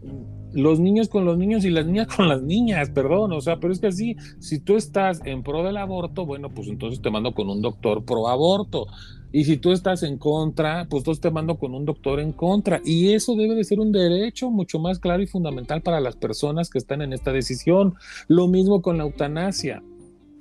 los 0.54 0.80
niños 0.80 1.10
con 1.10 1.26
los 1.26 1.38
niños 1.38 1.66
y 1.66 1.70
las 1.70 1.86
niñas 1.86 2.08
con 2.08 2.28
las 2.28 2.42
niñas, 2.42 2.90
perdón, 2.90 3.32
o 3.34 3.42
sea, 3.42 3.60
pero 3.60 3.74
es 3.74 3.80
que 3.80 3.88
así, 3.88 4.16
si 4.40 4.60
tú 4.60 4.76
estás 4.76 5.22
en 5.26 5.44
pro 5.44 5.64
del 5.64 5.78
aborto, 5.78 6.26
bueno, 6.26 6.50
pues 6.50 6.68
entonces 6.68 7.02
te 7.02 7.12
mando 7.12 7.34
con 7.34 7.50
un 7.50 7.62
doctor 7.62 8.04
pro 8.06 8.28
aborto. 8.28 8.88
Y 9.32 9.44
si 9.44 9.58
tú 9.58 9.72
estás 9.72 10.04
en 10.04 10.18
contra, 10.18 10.88
pues 10.90 11.02
entonces 11.02 11.22
te 11.22 11.30
mando 11.30 11.58
con 11.60 11.76
un 11.76 11.86
doctor 11.86 12.20
en 12.22 12.32
contra. 12.32 12.82
Y 12.86 13.14
eso 13.14 13.36
debe 13.36 13.56
de 13.56 13.66
ser 13.66 13.80
un 13.80 13.92
derecho 13.92 14.50
mucho 14.50 14.80
más 14.80 15.00
claro 15.00 15.22
y 15.22 15.28
fundamental 15.28 15.82
para 15.82 16.00
las 16.00 16.16
personas 16.16 16.70
que 16.70 16.78
están 16.78 17.02
en 17.02 17.12
esta 17.12 17.34
decisión. 17.34 17.96
Lo 18.30 18.48
mismo 18.48 18.82
con 18.82 18.98
la 18.98 19.04
eutanasia. 19.04 19.84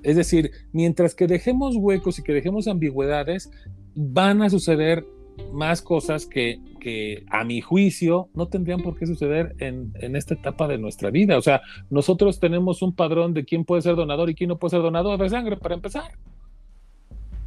Es 0.04 0.14
decir, 0.14 0.52
mientras 0.72 1.16
que 1.16 1.26
dejemos 1.26 1.74
huecos 1.76 2.20
y 2.20 2.22
que 2.22 2.32
dejemos 2.32 2.68
ambigüedades, 2.68 3.50
van 3.96 4.40
a 4.40 4.50
suceder 4.50 5.04
más 5.52 5.82
cosas 5.82 6.24
que, 6.24 6.60
que 6.86 7.24
a 7.30 7.42
mi 7.42 7.60
juicio 7.60 8.28
no 8.32 8.46
tendrían 8.46 8.80
por 8.80 8.96
qué 8.96 9.08
suceder 9.08 9.56
en, 9.58 9.92
esta 10.14 10.34
etapa 10.34 10.68
de 10.68 10.78
nuestra 10.78 11.10
vida. 11.10 11.36
O 11.36 11.42
sea, 11.42 11.60
nosotros 11.90 12.38
tenemos 12.38 12.80
un 12.80 12.94
padrón 12.94 13.34
de 13.34 13.44
quién 13.44 13.64
puede 13.64 13.82
ser 13.82 13.96
donador 13.96 14.30
y 14.30 14.36
quién 14.36 14.46
no 14.46 14.58
puede 14.58 14.70
ser 14.70 14.82
donador 14.82 15.20
de 15.20 15.28
sangre 15.28 15.56
para 15.56 15.74
empezar. 15.74 16.12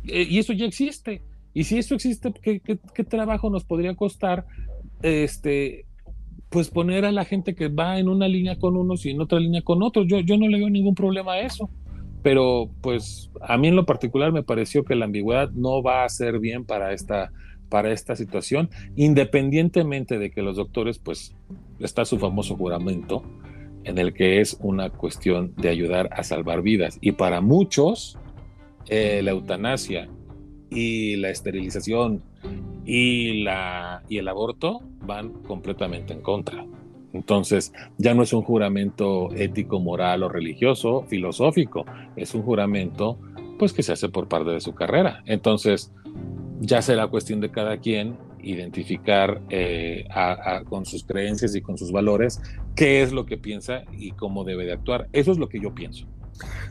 Eh, 0.08 0.28
y 0.30 0.40
eso 0.40 0.52
ya 0.52 0.66
existe. 0.66 1.22
Y 1.54 1.64
si 1.64 1.78
eso 1.78 1.96
existe, 1.96 2.34
¿qué, 2.42 2.60
qué, 2.60 2.80
qué 2.94 3.04
trabajo 3.06 3.50
nos 3.50 3.64
podría 3.64 3.96
costar 3.96 4.46
este, 5.04 5.86
pues 6.50 6.68
poner 6.70 7.06
a 7.06 7.14
la 7.14 7.24
gente 7.24 7.56
que 7.56 7.70
va 7.70 7.98
en 7.98 8.10
una 8.10 8.28
línea 8.28 8.60
con 8.60 8.76
unos 8.76 9.06
y 9.06 9.12
en 9.12 9.22
otra 9.22 9.40
línea 9.40 9.62
con 9.62 9.82
otros? 9.82 10.06
Yo, 10.10 10.20
yo 10.20 10.38
no 10.38 10.50
le 10.50 10.58
veo 10.58 10.70
ningún 10.70 10.96
problema 10.96 11.36
a 11.36 11.40
eso. 11.40 11.70
Pero 12.24 12.70
pues 12.82 13.32
a 13.40 13.58
mí 13.58 13.70
en 13.70 13.78
lo 13.78 13.86
particular 13.86 14.34
me 14.34 14.44
pareció 14.44 14.84
que 14.84 14.96
la 14.96 15.06
ambigüedad 15.06 15.50
no 15.52 15.82
va 15.82 16.04
a 16.04 16.10
ser 16.10 16.40
bien 16.40 16.66
para 16.66 16.92
esta, 16.92 17.32
para 17.70 17.92
esta 17.92 18.16
situación, 18.16 18.70
independientemente 18.96 20.18
de 20.18 20.32
que 20.32 20.42
los 20.42 20.58
doctores, 20.58 21.00
pues 21.00 21.36
está 21.80 22.06
su 22.06 22.18
famoso 22.20 22.56
juramento 22.56 23.24
en 23.84 23.98
el 23.98 24.14
que 24.14 24.42
es 24.42 24.58
una 24.62 24.90
cuestión 24.90 25.54
de 25.56 25.70
ayudar 25.70 26.10
a 26.12 26.24
salvar 26.24 26.62
vidas. 26.62 26.98
Y 27.02 27.14
para 27.14 27.42
muchos, 27.42 28.18
eh, 28.88 29.22
la 29.24 29.32
eutanasia 29.32 30.10
y 30.70 31.16
la 31.16 31.30
esterilización 31.30 32.24
y, 32.86 33.44
la, 33.44 34.04
y 34.10 34.18
el 34.18 34.28
aborto 34.28 34.82
van 35.06 35.30
completamente 35.44 36.14
en 36.14 36.22
contra. 36.22 36.66
Entonces, 37.14 37.74
ya 37.98 38.14
no 38.14 38.24
es 38.24 38.34
un 38.34 38.44
juramento 38.44 39.30
ético, 39.34 39.80
moral 39.80 40.24
o 40.24 40.30
religioso, 40.30 41.04
filosófico, 41.08 41.86
es 42.16 42.36
un 42.36 42.44
juramento 42.44 43.18
pues 43.58 43.74
que 43.74 43.84
se 43.84 43.92
hace 43.94 44.10
por 44.10 44.28
parte 44.28 44.52
de 44.52 44.62
su 44.62 44.74
carrera. 44.74 45.22
Entonces, 45.26 45.92
ya 46.60 46.82
será 46.82 47.08
cuestión 47.08 47.42
de 47.42 47.52
cada 47.52 47.78
quien 47.78 48.18
identificar 48.42 49.42
eh, 49.50 50.08
con 50.70 50.86
sus 50.86 51.04
creencias 51.04 51.56
y 51.56 51.62
con 51.62 51.78
sus 51.78 51.92
valores 51.92 52.42
qué 52.76 53.02
es 53.02 53.12
lo 53.12 53.26
que 53.26 53.38
piensa 53.38 53.84
y 53.92 54.12
cómo 54.12 54.44
debe 54.44 54.66
de 54.66 54.74
actuar. 54.74 55.08
Eso 55.12 55.32
es 55.32 55.38
lo 55.38 55.50
que 55.50 55.60
yo 55.60 55.74
pienso. 55.74 56.06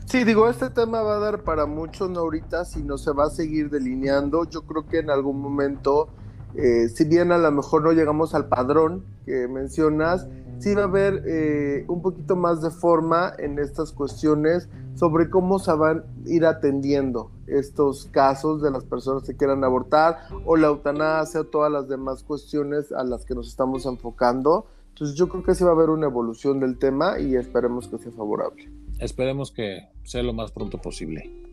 Sí, 0.05 0.23
digo, 0.23 0.49
este 0.49 0.71
tema 0.71 1.01
va 1.03 1.17
a 1.17 1.19
dar 1.19 1.43
para 1.43 1.67
mucho, 1.67 2.07
no 2.07 2.21
ahorita, 2.21 2.65
sino 2.65 2.97
se 2.97 3.11
va 3.11 3.25
a 3.25 3.29
seguir 3.29 3.69
delineando. 3.69 4.49
Yo 4.49 4.63
creo 4.63 4.87
que 4.87 4.99
en 4.99 5.11
algún 5.11 5.39
momento 5.39 6.09
eh, 6.55 6.89
si 6.89 7.05
bien 7.05 7.31
a 7.31 7.37
lo 7.37 7.51
mejor 7.51 7.83
no 7.83 7.91
llegamos 7.91 8.33
al 8.33 8.47
padrón 8.47 9.05
que 9.25 9.47
mencionas, 9.47 10.27
sí 10.57 10.73
va 10.73 10.81
a 10.81 10.85
haber 10.85 11.23
eh, 11.27 11.85
un 11.87 12.01
poquito 12.01 12.35
más 12.35 12.61
de 12.61 12.71
forma 12.71 13.33
en 13.37 13.59
estas 13.59 13.91
cuestiones 13.91 14.67
sobre 14.99 15.29
cómo 15.29 15.59
se 15.59 15.71
van 15.71 15.99
a 15.99 16.29
ir 16.29 16.45
atendiendo 16.45 17.31
estos 17.47 18.07
casos 18.11 18.61
de 18.61 18.69
las 18.69 18.83
personas 18.83 19.23
que 19.23 19.37
quieran 19.37 19.63
abortar 19.63 20.17
o 20.45 20.57
la 20.57 20.67
eutanasia 20.67 21.39
o 21.39 21.43
todas 21.45 21.71
las 21.71 21.87
demás 21.87 22.21
cuestiones 22.23 22.91
a 22.91 23.05
las 23.05 23.25
que 23.25 23.33
nos 23.33 23.47
estamos 23.47 23.85
enfocando. 23.85 24.67
Entonces 24.89 25.15
yo 25.15 25.29
creo 25.29 25.43
que 25.43 25.55
sí 25.55 25.63
va 25.63 25.69
a 25.69 25.73
haber 25.73 25.89
una 25.89 26.07
evolución 26.07 26.59
del 26.59 26.77
tema 26.77 27.17
y 27.17 27.37
esperemos 27.37 27.87
que 27.87 27.97
sea 27.97 28.11
favorable. 28.11 28.69
Esperemos 28.99 29.51
que 29.51 29.87
sea 30.03 30.21
lo 30.21 30.33
más 30.33 30.51
pronto 30.51 30.77
posible. 30.79 31.48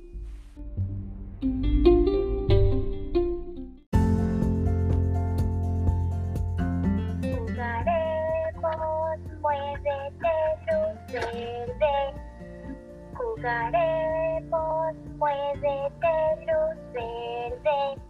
Jugaremos, 13.46 14.96
muévete, 15.18 16.10
luz 16.40 16.92
verde. 16.92 18.02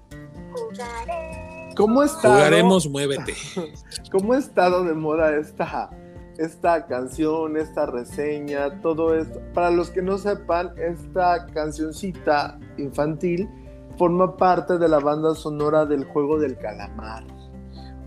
Jugaremos. 0.50 1.74
¿Cómo 1.76 2.02
está? 2.02 2.28
Jugaremos, 2.30 2.88
muévete. 2.88 3.34
¿Cómo 4.10 4.32
ha 4.32 4.38
estado 4.38 4.82
de 4.84 4.94
moda 4.94 5.36
esta, 5.36 5.90
esta 6.38 6.86
canción, 6.86 7.58
esta 7.58 7.84
reseña, 7.84 8.80
todo 8.80 9.14
esto? 9.14 9.42
Para 9.52 9.70
los 9.70 9.90
que 9.90 10.00
no 10.00 10.16
sepan, 10.16 10.72
esta 10.78 11.44
cancioncita 11.52 12.58
infantil 12.78 13.46
forma 13.98 14.38
parte 14.38 14.78
de 14.78 14.88
la 14.88 15.00
banda 15.00 15.34
sonora 15.34 15.84
del 15.84 16.06
juego 16.06 16.38
del 16.38 16.56
calamar. 16.56 17.24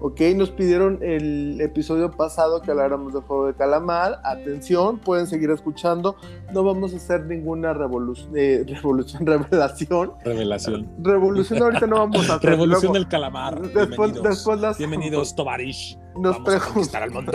Ok, 0.02 0.22
nos 0.36 0.50
pidieron 0.50 1.00
el 1.04 1.60
episodio 1.60 2.10
pasado 2.12 2.62
que 2.62 2.72
habláramos 2.72 3.12
del 3.14 3.22
juego 3.24 3.48
de 3.48 3.54
calamar. 3.54 4.22
Atención, 4.24 4.98
pueden 4.98 5.28
seguir 5.28 5.50
escuchando. 5.52 6.16
No 6.54 6.64
vamos 6.64 6.94
a 6.94 6.98
hacer 6.98 7.26
ninguna 7.26 7.74
revolución, 7.74 8.32
eh, 8.34 8.64
revolución, 8.82 9.26
revelación. 9.26 10.14
Revelación. 10.24 10.88
Revolución 11.00 11.62
ahorita 11.62 11.86
no 11.88 11.98
vamos 11.98 12.30
a 12.30 12.36
hacer. 12.38 12.50
Revolución 12.52 12.82
Luego- 12.82 12.94
del 12.94 13.08
calamar. 13.10 13.60
Después, 13.62 13.88
Bienvenidos. 13.90 14.24
después 14.24 14.62
las- 14.62 14.78
Bienvenidos, 14.78 15.36
Tovarish. 15.36 15.98
Nos 16.16 16.38
Vamos 16.38 16.40
a 16.40 16.52
pregun- 16.60 16.74
conquistar 16.74 17.04
al 17.04 17.12
mundo. 17.12 17.32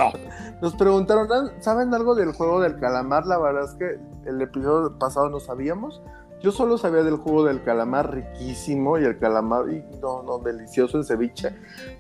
Nos 0.63 0.75
preguntaron, 0.75 1.29
"¿Ah, 1.33 1.51
¿saben 1.61 1.93
algo 1.93 2.15
del 2.15 2.33
juego 2.33 2.61
del 2.63 2.77
calamar? 2.77 3.27
La 3.27 3.39
verdad 3.39 3.65
es 3.65 3.75
que 3.75 4.01
el 4.29 4.41
episodio 4.41 4.99
pasado 4.99 5.29
no 5.29 5.39
sabíamos. 5.39 6.03
Yo 6.45 6.53
solo 6.53 6.77
sabía 6.77 7.03
del 7.03 7.17
juego 7.17 7.45
del 7.45 7.63
calamar 7.63 8.13
riquísimo 8.13 8.99
y 8.99 9.05
el 9.05 9.19
calamar, 9.19 9.65
y 9.71 9.83
no, 10.03 10.23
no, 10.25 10.41
delicioso 10.41 10.99
en 10.99 11.05
ceviche. 11.05 11.55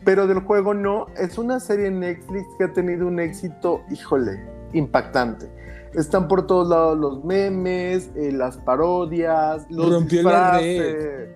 Pero 0.04 0.26
del 0.26 0.40
juego 0.40 0.74
no. 0.74 1.06
Es 1.16 1.38
una 1.38 1.58
serie 1.60 1.86
en 1.86 2.00
Netflix 2.00 2.44
que 2.58 2.64
ha 2.64 2.72
tenido 2.74 3.06
un 3.06 3.20
éxito, 3.20 3.80
híjole, 3.90 4.46
impactante. 4.74 5.50
Están 5.94 6.28
por 6.28 6.46
todos 6.46 6.68
lados 6.68 6.98
los 6.98 7.24
memes, 7.24 8.10
eh, 8.16 8.32
las 8.32 8.58
parodias, 8.58 9.64
los 9.70 9.90
Rompió 9.90 10.22
la 10.22 10.58
disfraces. 10.58 11.28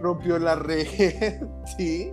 Rompió 0.00 0.38
la 0.40 0.56
red, 0.56 0.86
sí. 1.78 2.10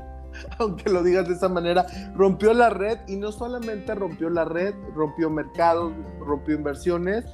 Aunque 0.60 0.88
lo 0.92 1.02
digas 1.02 1.28
de 1.28 1.34
esa 1.34 1.50
manera, 1.50 1.88
rompió 2.16 2.54
la 2.54 2.70
red 2.70 3.00
y 3.08 3.16
no 3.16 3.32
solamente 3.32 3.96
rompió 3.96 4.30
la 4.30 4.46
red, 4.46 4.76
rompió 4.94 5.32
mercados, 5.32 5.94
rompió 6.20 6.54
inversiones. 6.54 7.26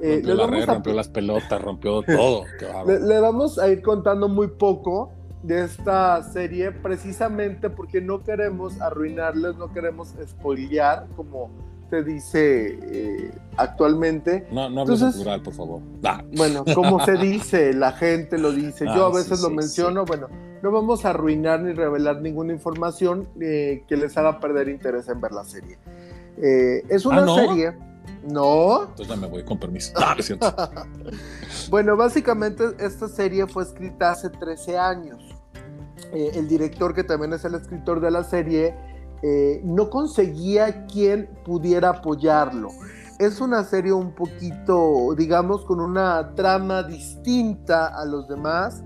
Eh, 0.00 0.20
Rompió 0.22 0.28
le 0.30 0.34
la 0.34 0.42
vamos 0.44 0.60
red, 0.60 0.68
a- 0.68 0.74
rompió 0.74 0.92
las 0.94 1.08
pelotas, 1.08 1.62
rompió 1.62 2.02
todo. 2.02 2.44
Le, 2.86 3.00
le 3.00 3.20
vamos 3.20 3.58
a 3.58 3.68
ir 3.68 3.82
contando 3.82 4.28
muy 4.28 4.48
poco 4.48 5.10
de 5.42 5.64
esta 5.64 6.22
serie, 6.22 6.72
precisamente 6.72 7.70
porque 7.70 8.00
no 8.00 8.22
queremos 8.22 8.80
arruinarles, 8.80 9.56
no 9.56 9.72
queremos 9.72 10.14
spoilear, 10.26 11.06
como 11.16 11.50
se 11.90 12.02
dice 12.02 12.78
eh, 12.82 13.30
actualmente. 13.56 14.46
No, 14.52 14.68
no 14.68 14.82
hables 14.82 15.00
en 15.00 15.06
Entonces- 15.06 15.22
plural, 15.22 15.42
por 15.42 15.54
favor. 15.54 15.80
Bueno, 16.36 16.64
como 16.74 17.04
se 17.04 17.12
dice, 17.18 17.72
la 17.72 17.92
gente 17.92 18.36
lo 18.38 18.52
dice, 18.52 18.84
yo 18.86 19.06
Ah, 19.06 19.08
a 19.08 19.14
veces 19.14 19.38
sí, 19.38 19.42
lo 19.44 19.48
sí, 19.50 19.54
menciono, 19.54 20.04
bueno, 20.04 20.28
no 20.62 20.70
vamos 20.72 21.04
a 21.04 21.10
arruinar 21.10 21.60
ni 21.60 21.72
revelar 21.72 22.20
ninguna 22.20 22.52
información 22.52 23.28
eh, 23.40 23.84
que 23.88 23.96
les 23.96 24.16
haga 24.18 24.40
perder 24.40 24.68
interés 24.68 25.08
en 25.08 25.20
ver 25.20 25.32
la 25.32 25.44
serie. 25.44 25.78
Eh, 26.36 26.84
es 26.88 27.06
una 27.06 27.22
¿Ah, 27.22 27.26
no? 27.26 27.34
serie, 27.36 27.72
no, 28.26 28.82
entonces 28.82 29.08
ya 29.08 29.16
me 29.16 29.26
voy, 29.26 29.44
con 29.44 29.58
permiso. 29.58 29.92
Ah. 29.96 30.16
Bueno, 31.70 31.96
básicamente 31.96 32.64
esta 32.78 33.08
serie 33.08 33.46
fue 33.46 33.62
escrita 33.62 34.12
hace 34.12 34.30
13 34.30 34.78
años. 34.78 35.18
Eh, 36.12 36.30
el 36.34 36.48
director, 36.48 36.94
que 36.94 37.04
también 37.04 37.32
es 37.34 37.44
el 37.44 37.54
escritor 37.54 38.00
de 38.00 38.10
la 38.10 38.24
serie, 38.24 38.74
eh, 39.22 39.60
no 39.64 39.90
conseguía 39.90 40.86
quien 40.86 41.28
pudiera 41.44 41.90
apoyarlo. 41.90 42.68
Es 43.18 43.40
una 43.40 43.64
serie 43.64 43.92
un 43.92 44.14
poquito, 44.14 45.14
digamos, 45.16 45.64
con 45.64 45.80
una 45.80 46.34
trama 46.34 46.82
distinta 46.84 47.88
a 47.88 48.04
los 48.04 48.28
demás. 48.28 48.82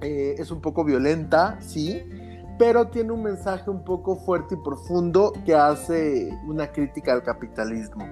Eh, 0.00 0.34
es 0.38 0.50
un 0.50 0.60
poco 0.60 0.84
violenta, 0.84 1.58
sí, 1.60 2.02
pero 2.58 2.88
tiene 2.88 3.12
un 3.12 3.22
mensaje 3.22 3.70
un 3.70 3.84
poco 3.84 4.16
fuerte 4.16 4.56
y 4.56 4.58
profundo 4.58 5.32
que 5.44 5.54
hace 5.54 6.30
una 6.46 6.70
crítica 6.72 7.12
al 7.12 7.22
capitalismo. 7.22 8.04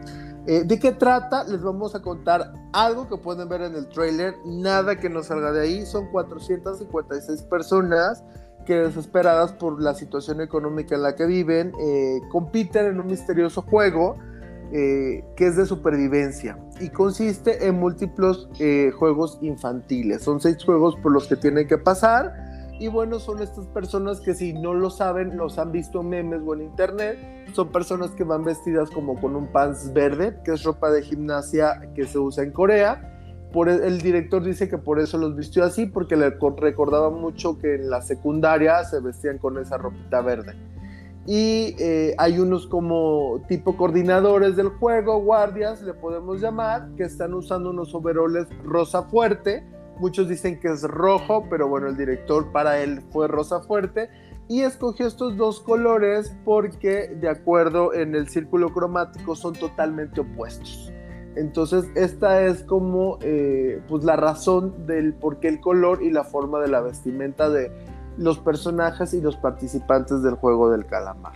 Eh, 0.46 0.62
¿De 0.64 0.78
qué 0.78 0.92
trata? 0.92 1.44
Les 1.44 1.60
vamos 1.60 1.94
a 1.94 2.02
contar 2.02 2.52
algo 2.72 3.08
que 3.08 3.16
pueden 3.16 3.48
ver 3.48 3.62
en 3.62 3.74
el 3.74 3.88
trailer, 3.88 4.34
nada 4.44 4.96
que 4.96 5.10
nos 5.10 5.26
salga 5.26 5.50
de 5.52 5.62
ahí. 5.62 5.86
Son 5.86 6.06
456 6.12 7.42
personas 7.42 8.22
que 8.64 8.74
desesperadas 8.74 9.52
por 9.52 9.80
la 9.80 9.94
situación 9.94 10.40
económica 10.40 10.94
en 10.94 11.02
la 11.02 11.14
que 11.14 11.26
viven, 11.26 11.72
eh, 11.80 12.20
compiten 12.30 12.86
en 12.86 13.00
un 13.00 13.06
misterioso 13.06 13.62
juego 13.62 14.16
eh, 14.72 15.24
que 15.36 15.46
es 15.46 15.56
de 15.56 15.64
supervivencia 15.64 16.58
y 16.80 16.90
consiste 16.90 17.68
en 17.68 17.76
múltiples 17.76 18.48
eh, 18.58 18.90
juegos 18.98 19.38
infantiles. 19.40 20.22
Son 20.22 20.40
seis 20.40 20.62
juegos 20.64 20.96
por 20.96 21.12
los 21.12 21.28
que 21.28 21.36
tienen 21.36 21.68
que 21.68 21.78
pasar. 21.78 22.45
Y 22.78 22.88
bueno, 22.88 23.18
son 23.18 23.40
estas 23.40 23.66
personas 23.68 24.20
que 24.20 24.34
si 24.34 24.52
no 24.52 24.74
lo 24.74 24.90
saben, 24.90 25.36
los 25.36 25.58
han 25.58 25.72
visto 25.72 26.02
en 26.02 26.10
memes 26.10 26.42
o 26.46 26.54
en 26.54 26.62
internet. 26.62 27.18
Son 27.52 27.72
personas 27.72 28.10
que 28.10 28.22
van 28.24 28.44
vestidas 28.44 28.90
como 28.90 29.18
con 29.18 29.34
un 29.34 29.46
pants 29.46 29.92
verde, 29.94 30.38
que 30.44 30.52
es 30.52 30.62
ropa 30.62 30.90
de 30.90 31.02
gimnasia 31.02 31.90
que 31.94 32.04
se 32.04 32.18
usa 32.18 32.44
en 32.44 32.52
Corea. 32.52 33.12
Por 33.52 33.70
el, 33.70 33.82
el 33.82 34.02
director 34.02 34.42
dice 34.42 34.68
que 34.68 34.76
por 34.76 35.00
eso 35.00 35.16
los 35.16 35.34
vistió 35.34 35.64
así, 35.64 35.86
porque 35.86 36.16
le 36.16 36.36
co- 36.36 36.54
recordaba 36.54 37.08
mucho 37.08 37.58
que 37.58 37.76
en 37.76 37.88
la 37.88 38.02
secundaria 38.02 38.84
se 38.84 39.00
vestían 39.00 39.38
con 39.38 39.56
esa 39.56 39.78
ropita 39.78 40.20
verde. 40.20 40.54
Y 41.26 41.74
eh, 41.78 42.14
hay 42.18 42.38
unos 42.38 42.66
como 42.66 43.40
tipo 43.48 43.76
coordinadores 43.76 44.54
del 44.54 44.68
juego, 44.68 45.22
guardias, 45.22 45.80
le 45.80 45.94
podemos 45.94 46.40
llamar, 46.42 46.90
que 46.96 47.04
están 47.04 47.32
usando 47.32 47.70
unos 47.70 47.94
overoles 47.94 48.46
rosa 48.64 49.04
fuerte. 49.04 49.66
Muchos 49.98 50.28
dicen 50.28 50.60
que 50.60 50.68
es 50.68 50.82
rojo, 50.82 51.46
pero 51.48 51.68
bueno, 51.68 51.88
el 51.88 51.96
director 51.96 52.52
para 52.52 52.80
él 52.82 53.02
fue 53.10 53.28
rosa 53.28 53.60
fuerte. 53.60 54.10
Y 54.48 54.62
escogió 54.62 55.06
estos 55.06 55.36
dos 55.36 55.60
colores 55.60 56.36
porque 56.44 57.08
de 57.08 57.28
acuerdo 57.28 57.92
en 57.94 58.14
el 58.14 58.28
círculo 58.28 58.72
cromático 58.72 59.34
son 59.34 59.54
totalmente 59.54 60.20
opuestos. 60.20 60.92
Entonces 61.34 61.84
esta 61.96 62.42
es 62.42 62.62
como 62.62 63.18
eh, 63.20 63.82
pues 63.88 64.04
la 64.04 64.16
razón 64.16 64.86
del 64.86 65.14
por 65.14 65.40
qué 65.40 65.48
el 65.48 65.60
color 65.60 66.02
y 66.02 66.10
la 66.10 66.24
forma 66.24 66.60
de 66.60 66.68
la 66.68 66.80
vestimenta 66.80 67.50
de 67.50 67.70
los 68.16 68.38
personajes 68.38 69.12
y 69.14 69.20
los 69.20 69.36
participantes 69.36 70.22
del 70.22 70.34
juego 70.34 70.70
del 70.70 70.86
calamar. 70.86 71.34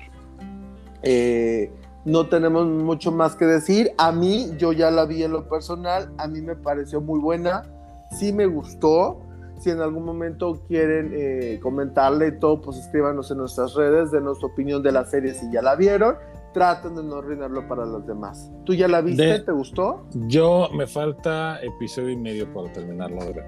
Eh, 1.02 1.72
no 2.04 2.28
tenemos 2.28 2.66
mucho 2.66 3.12
más 3.12 3.36
que 3.36 3.44
decir. 3.44 3.92
A 3.98 4.12
mí, 4.12 4.52
yo 4.56 4.72
ya 4.72 4.90
la 4.90 5.04
vi 5.04 5.22
en 5.22 5.32
lo 5.32 5.48
personal, 5.48 6.12
a 6.16 6.26
mí 6.26 6.40
me 6.40 6.56
pareció 6.56 7.00
muy 7.00 7.20
buena, 7.20 7.64
sí 8.10 8.32
me 8.32 8.46
gustó. 8.46 9.20
Si 9.58 9.68
en 9.68 9.80
algún 9.80 10.04
momento 10.06 10.62
quieren 10.68 11.12
eh, 11.14 11.60
comentarle 11.62 12.28
y 12.28 12.38
todo, 12.38 12.62
pues 12.62 12.78
escríbanos 12.78 13.30
en 13.30 13.38
nuestras 13.38 13.74
redes, 13.74 14.10
denos 14.10 14.40
su 14.40 14.46
opinión 14.46 14.82
de 14.82 14.90
la 14.90 15.04
serie 15.04 15.34
si 15.34 15.50
ya 15.52 15.60
la 15.60 15.76
vieron. 15.76 16.14
Traten 16.54 16.96
de 16.96 17.02
no 17.04 17.16
arruinarlo 17.16 17.68
para 17.68 17.84
los 17.84 18.06
demás. 18.06 18.50
¿Tú 18.64 18.72
ya 18.74 18.88
la 18.88 19.02
viste? 19.02 19.22
De- 19.24 19.40
¿Te 19.40 19.52
gustó? 19.52 20.06
Yo 20.28 20.68
me 20.74 20.86
falta 20.86 21.60
episodio 21.62 22.08
y 22.10 22.16
medio 22.16 22.50
para 22.52 22.72
terminarlo 22.72 23.22
de 23.24 23.32
ver. 23.34 23.44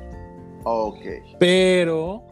Ok. 0.64 0.98
Pero 1.40 2.22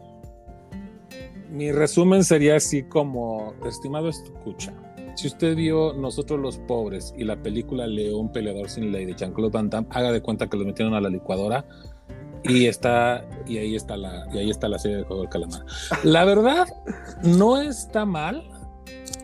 mi 1.49 1.71
resumen 1.71 2.23
sería 2.23 2.55
así 2.55 2.83
como, 2.83 3.53
estimado 3.65 4.07
escucha, 4.09 4.73
si 5.15 5.27
usted 5.27 5.55
vio 5.57 5.91
Nosotros 5.93 6.39
los 6.39 6.57
Pobres 6.59 7.13
y 7.17 7.25
la 7.25 7.35
película 7.35 7.85
León 7.87 8.31
Peleador 8.31 8.69
sin 8.69 8.91
Ley 8.93 9.05
de 9.05 9.15
Jean-Claude 9.15 9.51
Van 9.51 9.69
Damme, 9.69 9.87
haga 9.89 10.11
de 10.13 10.21
cuenta 10.21 10.47
que 10.47 10.55
lo 10.55 10.63
metieron 10.65 10.93
a 10.93 11.01
la 11.01 11.09
licuadora 11.09 11.65
y 12.43 12.65
está 12.65 13.25
y 13.45 13.57
ahí 13.57 13.75
está 13.75 13.97
la 13.97 14.27
y 14.33 14.39
ahí 14.39 14.49
está 14.49 14.67
la 14.67 14.79
serie 14.79 14.97
de 14.97 15.03
Juego 15.03 15.21
del 15.23 15.29
Calamar. 15.29 15.61
La 16.03 16.25
verdad 16.25 16.67
no 17.23 17.61
está 17.61 18.05
mal. 18.05 18.43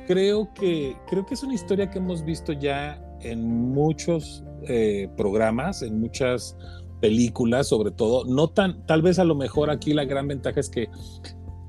Creo 0.08 0.54
que 0.54 0.96
creo 1.10 1.26
que 1.26 1.34
es 1.34 1.44
una 1.44 1.54
historia 1.54 1.90
que 1.90 1.98
hemos 1.98 2.24
visto 2.24 2.54
ya 2.54 3.02
en 3.22 3.72
muchos 3.74 4.44
eh, 4.68 5.10
programas, 5.18 5.82
en 5.82 6.00
muchas 6.00 6.56
películas, 7.02 7.68
sobre 7.68 7.92
todo. 7.92 8.26
No 8.26 8.50
tan, 8.50 8.86
tal 8.86 9.02
vez 9.02 9.20
a 9.20 9.24
lo 9.24 9.36
mejor 9.36 9.70
aquí 9.70 9.94
la 9.94 10.06
gran 10.06 10.28
ventaja 10.28 10.60
es 10.60 10.70
que 10.70 10.90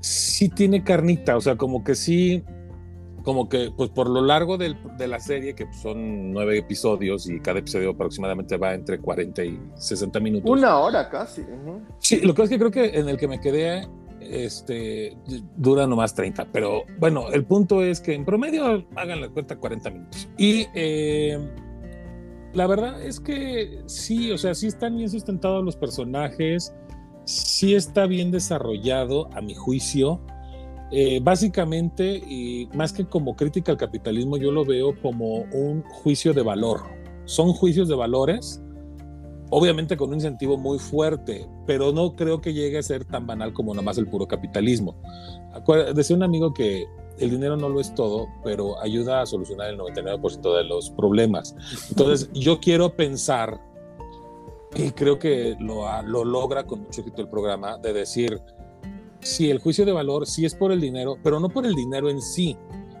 sí 0.01 0.49
tiene 0.49 0.83
carnita, 0.83 1.35
o 1.37 1.41
sea, 1.41 1.55
como 1.57 1.83
que 1.83 1.95
sí, 1.95 2.43
como 3.23 3.47
que 3.49 3.71
pues 3.75 3.89
por 3.89 4.09
lo 4.09 4.21
largo 4.21 4.57
del- 4.57 4.77
de 4.97 5.07
la 5.07 5.19
serie, 5.19 5.55
que 5.55 5.65
son 5.73 6.31
nueve 6.31 6.57
episodios 6.57 7.29
y 7.29 7.39
cada 7.39 7.59
episodio 7.59 7.91
aproximadamente 7.91 8.57
va 8.57 8.73
entre 8.73 8.99
40 8.99 9.43
y 9.43 9.59
60 9.75 10.19
minutos. 10.19 10.49
Una 10.51 10.77
hora 10.79 11.09
casi. 11.09 11.41
ujú. 11.41 11.81
Sí, 11.99 12.21
lo 12.21 12.33
que 12.33 12.43
es 12.43 12.49
que 12.49 12.57
creo 12.57 12.71
que 12.71 12.85
en 12.99 13.09
el 13.09 13.17
que 13.17 13.27
me 13.27 13.39
quedé 13.39 13.87
este, 14.21 15.17
dura 15.55 15.87
nomás 15.87 16.13
30, 16.13 16.47
pero 16.51 16.83
bueno, 16.99 17.29
el 17.31 17.45
punto 17.45 17.81
es 17.81 17.99
que 18.01 18.13
en 18.13 18.25
promedio 18.25 18.85
hagan 18.95 19.21
la 19.21 19.29
cuenta 19.29 19.55
40 19.57 19.89
minutos. 19.89 20.27
Y 20.37 20.67
eh, 20.75 21.37
la 22.53 22.67
verdad 22.67 23.01
es 23.01 23.19
que 23.19 23.81
sí, 23.85 24.31
o 24.31 24.37
sea, 24.37 24.53
sí 24.55 24.67
están 24.67 24.97
bien 24.97 25.09
sustentados 25.09 25.63
los 25.63 25.75
personajes, 25.75 26.73
sí 27.25 27.75
está 27.75 28.07
bien 28.07 28.29
desarrollado 28.31 29.29
a 29.33 29.41
mi 29.41 29.55
juicio. 29.55 30.19
Eh, 30.91 31.19
básicamente, 31.21 32.17
y 32.17 32.67
más 32.73 32.93
que 32.93 33.05
como 33.05 33.35
crítica 33.35 33.71
al 33.71 33.77
capitalismo, 33.77 34.37
yo 34.37 34.51
lo 34.51 34.65
veo 34.65 34.99
como 35.01 35.43
un 35.51 35.83
juicio 35.83 36.33
de 36.33 36.41
valor. 36.41 36.81
Son 37.25 37.53
juicios 37.53 37.87
de 37.87 37.95
valores 37.95 38.61
obviamente 39.49 39.97
con 39.97 40.09
un 40.09 40.15
incentivo 40.15 40.57
muy 40.57 40.79
fuerte, 40.79 41.47
pero 41.65 41.91
no 41.91 42.15
creo 42.15 42.41
que 42.41 42.53
llegue 42.53 42.77
a 42.77 42.83
ser 42.83 43.05
tan 43.05 43.25
banal 43.25 43.53
como 43.53 43.73
nomás 43.73 43.97
el 43.97 44.07
puro 44.07 44.27
capitalismo. 44.27 44.95
Decía 45.95 46.15
un 46.15 46.23
amigo 46.23 46.53
que 46.53 46.85
el 47.17 47.31
dinero 47.31 47.57
no 47.57 47.69
lo 47.69 47.79
es 47.79 47.93
todo, 47.95 48.27
pero 48.43 48.79
ayuda 48.81 49.21
a 49.21 49.25
solucionar 49.25 49.69
el 49.69 49.77
99% 49.77 50.55
de 50.55 50.63
los 50.63 50.89
problemas. 50.91 51.55
Entonces, 51.89 52.29
yo 52.33 52.59
quiero 52.59 52.95
pensar, 52.95 53.59
y 54.75 54.91
creo 54.91 55.19
que 55.19 55.57
lo, 55.59 55.83
lo 56.03 56.23
logra 56.23 56.65
con 56.65 56.81
mucho 56.83 57.01
éxito 57.01 57.21
el 57.21 57.29
programa, 57.29 57.77
de 57.77 57.93
decir, 57.93 58.41
si 59.21 59.49
el 59.49 59.59
juicio 59.59 59.85
de 59.85 59.91
valor 59.91 60.25
sí 60.25 60.45
es 60.45 60.55
por 60.55 60.71
el 60.71 60.81
dinero, 60.81 61.17
pero 61.23 61.39
no 61.39 61.49
por 61.49 61.65
el 61.65 61.75
dinero 61.75 62.09
en 62.09 62.21
sí, 62.21 62.57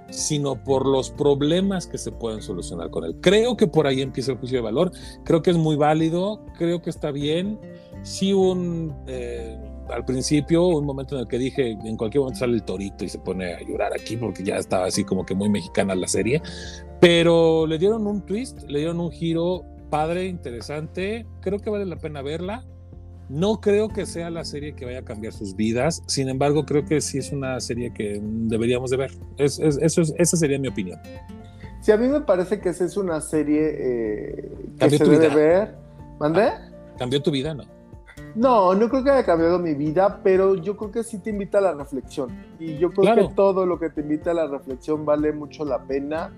sino 0.09 0.63
por 0.63 0.85
los 0.85 1.11
problemas 1.11 1.87
que 1.87 1.97
se 1.97 2.11
pueden 2.11 2.41
solucionar 2.41 2.89
con 2.89 3.03
él. 3.03 3.15
Creo 3.21 3.55
que 3.55 3.67
por 3.67 3.87
ahí 3.87 4.01
empieza 4.01 4.31
el 4.31 4.37
juicio 4.37 4.57
de 4.57 4.63
valor. 4.63 4.91
Creo 5.23 5.41
que 5.41 5.51
es 5.51 5.57
muy 5.57 5.75
válido, 5.75 6.45
creo 6.57 6.81
que 6.81 6.89
está 6.89 7.11
bien. 7.11 7.59
Sí, 8.03 8.33
un, 8.33 8.95
eh, 9.07 9.57
al 9.89 10.05
principio, 10.05 10.67
un 10.67 10.85
momento 10.85 11.15
en 11.15 11.21
el 11.21 11.27
que 11.27 11.37
dije, 11.37 11.71
en 11.71 11.97
cualquier 11.97 12.21
momento 12.21 12.39
sale 12.39 12.53
el 12.53 12.63
torito 12.63 13.03
y 13.03 13.09
se 13.09 13.19
pone 13.19 13.53
a 13.53 13.61
llorar 13.61 13.91
aquí 13.93 14.17
porque 14.17 14.43
ya 14.43 14.57
estaba 14.57 14.85
así 14.85 15.03
como 15.03 15.25
que 15.25 15.35
muy 15.35 15.49
mexicana 15.49 15.95
la 15.95 16.07
serie, 16.07 16.41
pero 16.99 17.67
le 17.67 17.77
dieron 17.77 18.07
un 18.07 18.25
twist, 18.25 18.63
le 18.67 18.79
dieron 18.79 18.99
un 18.99 19.11
giro 19.11 19.65
padre, 19.89 20.27
interesante, 20.27 21.25
creo 21.41 21.59
que 21.59 21.69
vale 21.69 21.85
la 21.85 21.97
pena 21.97 22.21
verla. 22.21 22.65
No 23.29 23.61
creo 23.61 23.89
que 23.89 24.05
sea 24.07 24.29
la 24.31 24.43
serie 24.43 24.73
que 24.73 24.85
vaya 24.85 24.99
a 24.99 25.05
cambiar 25.05 25.33
sus 25.33 25.55
vidas, 25.55 26.01
sin 26.07 26.29
embargo 26.29 26.65
creo 26.65 26.83
que 26.85 26.99
sí 26.99 27.19
es 27.19 27.31
una 27.31 27.59
serie 27.59 27.93
que 27.93 28.19
deberíamos 28.21 28.89
de 28.89 28.97
ver. 28.97 29.11
Es, 29.37 29.59
es- 29.59 29.77
eso 29.81 30.01
es- 30.01 30.13
esa 30.17 30.35
sería 30.35 30.57
mi 30.59 30.67
opinión. 30.67 30.99
Sí, 31.81 31.91
a 31.91 31.97
mí 31.97 32.07
me 32.07 32.21
parece 32.21 32.59
que 32.59 32.69
esa 32.69 32.85
es 32.85 32.97
una 32.97 33.21
serie 33.21 33.61
eh, 33.77 34.51
que 34.79 34.89
se 34.89 35.03
debe 35.05 35.19
vida. 35.27 35.35
ver. 35.35 35.75
¿Mandé? 36.19 36.49
¿Cambió 36.97 37.21
tu 37.21 37.31
vida? 37.31 37.53
No. 37.53 37.63
No, 38.35 38.75
no 38.75 38.89
creo 38.89 39.03
que 39.03 39.09
haya 39.11 39.25
cambiado 39.25 39.59
mi 39.59 39.73
vida, 39.73 40.19
pero 40.23 40.55
yo 40.55 40.75
creo 40.75 40.91
que 40.91 41.03
sí 41.03 41.19
te 41.19 41.29
invita 41.29 41.59
a 41.59 41.61
la 41.61 41.73
reflexión. 41.73 42.29
Y 42.59 42.77
yo 42.77 42.89
creo 42.91 43.03
Claro. 43.03 43.29
que 43.29 43.33
todo 43.33 43.65
lo 43.65 43.79
que 43.79 43.89
te 43.89 44.01
invita 44.01 44.31
a 44.31 44.33
la 44.33 44.47
reflexión 44.47 45.05
vale 45.05 45.31
mucho 45.31 45.63
la 45.65 45.83
pena. 45.83 46.31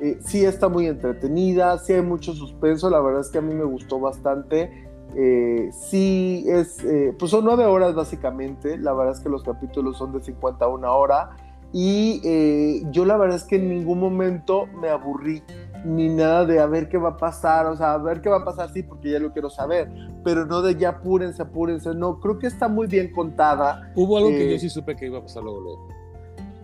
Eh, 0.00 0.18
sí 0.24 0.44
está 0.44 0.68
muy 0.68 0.86
entretenida, 0.86 1.78
sí 1.78 1.94
hay 1.94 2.02
mucho 2.02 2.32
suspenso, 2.34 2.90
la 2.90 3.00
verdad 3.00 3.22
es 3.22 3.28
que 3.30 3.38
a 3.38 3.42
mí 3.42 3.54
me 3.54 3.64
gustó 3.64 3.98
bastante. 3.98 4.88
Eh, 5.14 5.70
sí 5.72 6.44
es, 6.48 6.82
eh, 6.84 7.14
pues 7.18 7.30
son 7.30 7.44
nueve 7.44 7.64
horas 7.64 7.94
básicamente, 7.94 8.78
la 8.78 8.92
verdad 8.92 9.14
es 9.14 9.20
que 9.20 9.28
los 9.28 9.42
capítulos 9.42 9.98
son 9.98 10.12
de 10.12 10.22
51 10.22 10.96
hora 10.96 11.30
y 11.72 12.20
eh, 12.24 12.82
yo 12.90 13.04
la 13.04 13.16
verdad 13.16 13.36
es 13.36 13.44
que 13.44 13.56
en 13.56 13.68
ningún 13.68 13.98
momento 13.98 14.66
me 14.80 14.88
aburrí 14.90 15.42
ni 15.84 16.08
nada 16.08 16.44
de 16.44 16.60
a 16.60 16.66
ver 16.66 16.88
qué 16.88 16.96
va 16.98 17.10
a 17.10 17.16
pasar, 17.16 17.66
o 17.66 17.76
sea, 17.76 17.94
a 17.94 17.98
ver 17.98 18.20
qué 18.20 18.28
va 18.28 18.38
a 18.38 18.44
pasar, 18.44 18.70
sí, 18.72 18.82
porque 18.82 19.10
ya 19.10 19.18
lo 19.18 19.32
quiero 19.32 19.50
saber, 19.50 19.90
pero 20.22 20.46
no 20.46 20.62
de 20.62 20.76
ya 20.76 20.90
apúrense, 20.90 21.42
apúrense, 21.42 21.94
no, 21.94 22.20
creo 22.20 22.38
que 22.38 22.46
está 22.46 22.68
muy 22.68 22.86
bien 22.86 23.10
contada, 23.12 23.90
Hubo 23.94 24.16
algo 24.16 24.28
que 24.30 24.48
Eh, 24.48 24.52
yo 24.52 24.58
sí 24.58 24.70
supe 24.70 24.94
que 24.94 25.06
iba 25.06 25.18
a 25.18 25.22
pasar 25.22 25.42
luego. 25.42 25.60
luego. 25.60 25.88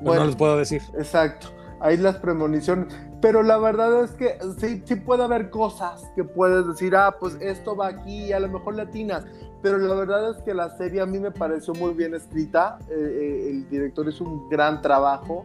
Bueno. 0.00 0.20
no 0.20 0.26
les 0.26 0.36
puedo 0.36 0.56
decir. 0.56 0.80
exacto, 0.96 1.48
ahí 1.80 1.96
las 1.96 2.16
premoniciones, 2.16 2.86
pero 3.20 3.42
la 3.42 3.58
verdad 3.58 4.04
es 4.04 4.12
que 4.12 4.38
sí, 4.58 4.82
sí 4.84 4.96
puede 4.96 5.24
haber 5.24 5.50
cosas 5.50 6.02
que 6.16 6.24
puedes 6.24 6.66
decir, 6.66 6.94
ah, 6.96 7.16
pues 7.18 7.36
esto 7.40 7.76
va 7.76 7.88
aquí, 7.88 8.32
a 8.32 8.40
lo 8.40 8.48
mejor 8.48 8.74
latinas, 8.76 9.24
pero 9.62 9.78
la 9.78 9.94
verdad 9.94 10.30
es 10.30 10.42
que 10.42 10.54
la 10.54 10.70
serie 10.76 11.00
a 11.00 11.06
mí 11.06 11.18
me 11.18 11.30
pareció 11.30 11.74
muy 11.74 11.94
bien 11.94 12.14
escrita, 12.14 12.78
eh, 12.88 12.94
eh, 12.94 13.50
el 13.50 13.68
director 13.68 14.08
hizo 14.08 14.24
un 14.24 14.48
gran 14.48 14.80
trabajo, 14.82 15.44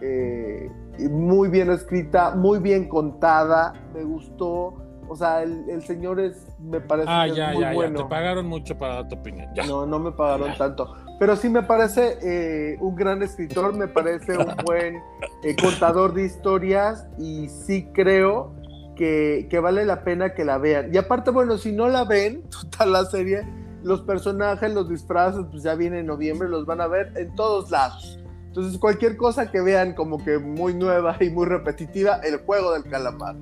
eh, 0.00 0.70
muy 1.10 1.48
bien 1.48 1.70
escrita, 1.70 2.34
muy 2.34 2.58
bien 2.60 2.88
contada, 2.88 3.72
me 3.94 4.04
gustó, 4.04 4.74
o 5.08 5.16
sea, 5.16 5.42
el, 5.42 5.68
el 5.70 5.82
señor 5.82 6.20
es, 6.20 6.46
me 6.60 6.80
parece 6.80 7.08
Ah, 7.10 7.22
que 7.24 7.30
es 7.30 7.36
ya, 7.36 7.52
muy 7.52 7.62
ya, 7.62 7.72
bueno. 7.72 7.98
ya. 7.98 8.04
Te 8.04 8.10
pagaron 8.10 8.46
mucho 8.46 8.76
para 8.78 8.94
dar 8.96 9.08
tu 9.08 9.14
opinión. 9.16 9.48
Ya. 9.54 9.66
No, 9.66 9.86
no 9.86 9.98
me 9.98 10.12
pagaron 10.12 10.54
tanto. 10.58 10.94
Pero 11.18 11.36
sí 11.36 11.48
me 11.48 11.62
parece 11.62 12.18
eh, 12.22 12.76
un 12.80 12.94
gran 12.94 13.22
escritor, 13.22 13.74
me 13.74 13.88
parece 13.88 14.36
un 14.36 14.54
buen 14.64 14.96
eh, 15.42 15.56
contador 15.60 16.14
de 16.14 16.26
historias 16.26 17.06
y 17.18 17.48
sí 17.48 17.88
creo 17.92 18.54
que, 18.96 19.46
que 19.50 19.58
vale 19.58 19.84
la 19.84 20.04
pena 20.04 20.34
que 20.34 20.44
la 20.44 20.58
vean. 20.58 20.94
Y 20.94 20.96
aparte, 20.96 21.30
bueno, 21.30 21.58
si 21.58 21.72
no 21.72 21.88
la 21.88 22.04
ven, 22.04 22.42
total 22.50 22.92
la 22.92 23.04
serie, 23.04 23.46
los 23.82 24.02
personajes, 24.02 24.72
los 24.72 24.88
disfraces, 24.88 25.44
pues 25.50 25.62
ya 25.62 25.74
viene 25.74 26.00
en 26.00 26.06
noviembre, 26.06 26.48
los 26.48 26.66
van 26.66 26.80
a 26.80 26.86
ver 26.86 27.12
en 27.16 27.34
todos 27.34 27.70
lados. 27.70 28.18
Entonces, 28.48 28.78
cualquier 28.78 29.16
cosa 29.16 29.50
que 29.50 29.60
vean 29.60 29.94
como 29.94 30.24
que 30.24 30.38
muy 30.38 30.74
nueva 30.74 31.16
y 31.20 31.30
muy 31.30 31.46
repetitiva, 31.46 32.20
el 32.24 32.38
juego 32.38 32.72
del 32.72 32.84
calamar. 32.84 33.36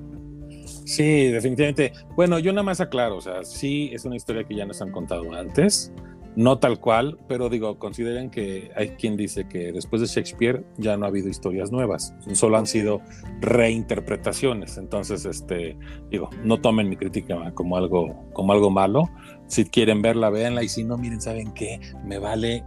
Sí, 0.85 1.31
definitivamente. 1.31 1.93
Bueno, 2.15 2.39
yo 2.39 2.51
nada 2.51 2.63
más 2.63 2.81
aclaro, 2.81 3.17
o 3.17 3.21
sea, 3.21 3.43
sí 3.43 3.89
es 3.93 4.05
una 4.05 4.15
historia 4.15 4.43
que 4.43 4.55
ya 4.55 4.65
nos 4.65 4.81
han 4.81 4.91
contado 4.91 5.33
antes, 5.33 5.91
no 6.37 6.59
tal 6.59 6.79
cual, 6.79 7.17
pero 7.27 7.49
digo, 7.49 7.79
consideren 7.79 8.29
que 8.29 8.69
hay 8.75 8.89
quien 8.89 9.17
dice 9.17 9.47
que 9.47 9.71
después 9.71 10.03
de 10.03 10.07
Shakespeare 10.07 10.63
ya 10.77 10.95
no 10.95 11.05
ha 11.05 11.09
habido 11.09 11.29
historias 11.29 11.71
nuevas, 11.71 12.13
solo 12.33 12.57
han 12.57 12.67
sido 12.67 13.01
reinterpretaciones. 13.41 14.77
Entonces, 14.77 15.25
este, 15.25 15.75
digo, 16.11 16.29
no 16.43 16.61
tomen 16.61 16.89
mi 16.89 16.95
crítica 16.95 17.51
como 17.55 17.75
algo, 17.75 18.29
como 18.33 18.53
algo 18.53 18.69
malo. 18.69 19.09
Si 19.47 19.65
quieren 19.65 20.03
verla, 20.03 20.29
véanla, 20.29 20.61
y 20.61 20.69
si 20.69 20.83
no, 20.83 20.95
miren, 20.95 21.21
¿saben 21.21 21.53
qué? 21.55 21.79
Me 22.05 22.19
vale 22.19 22.63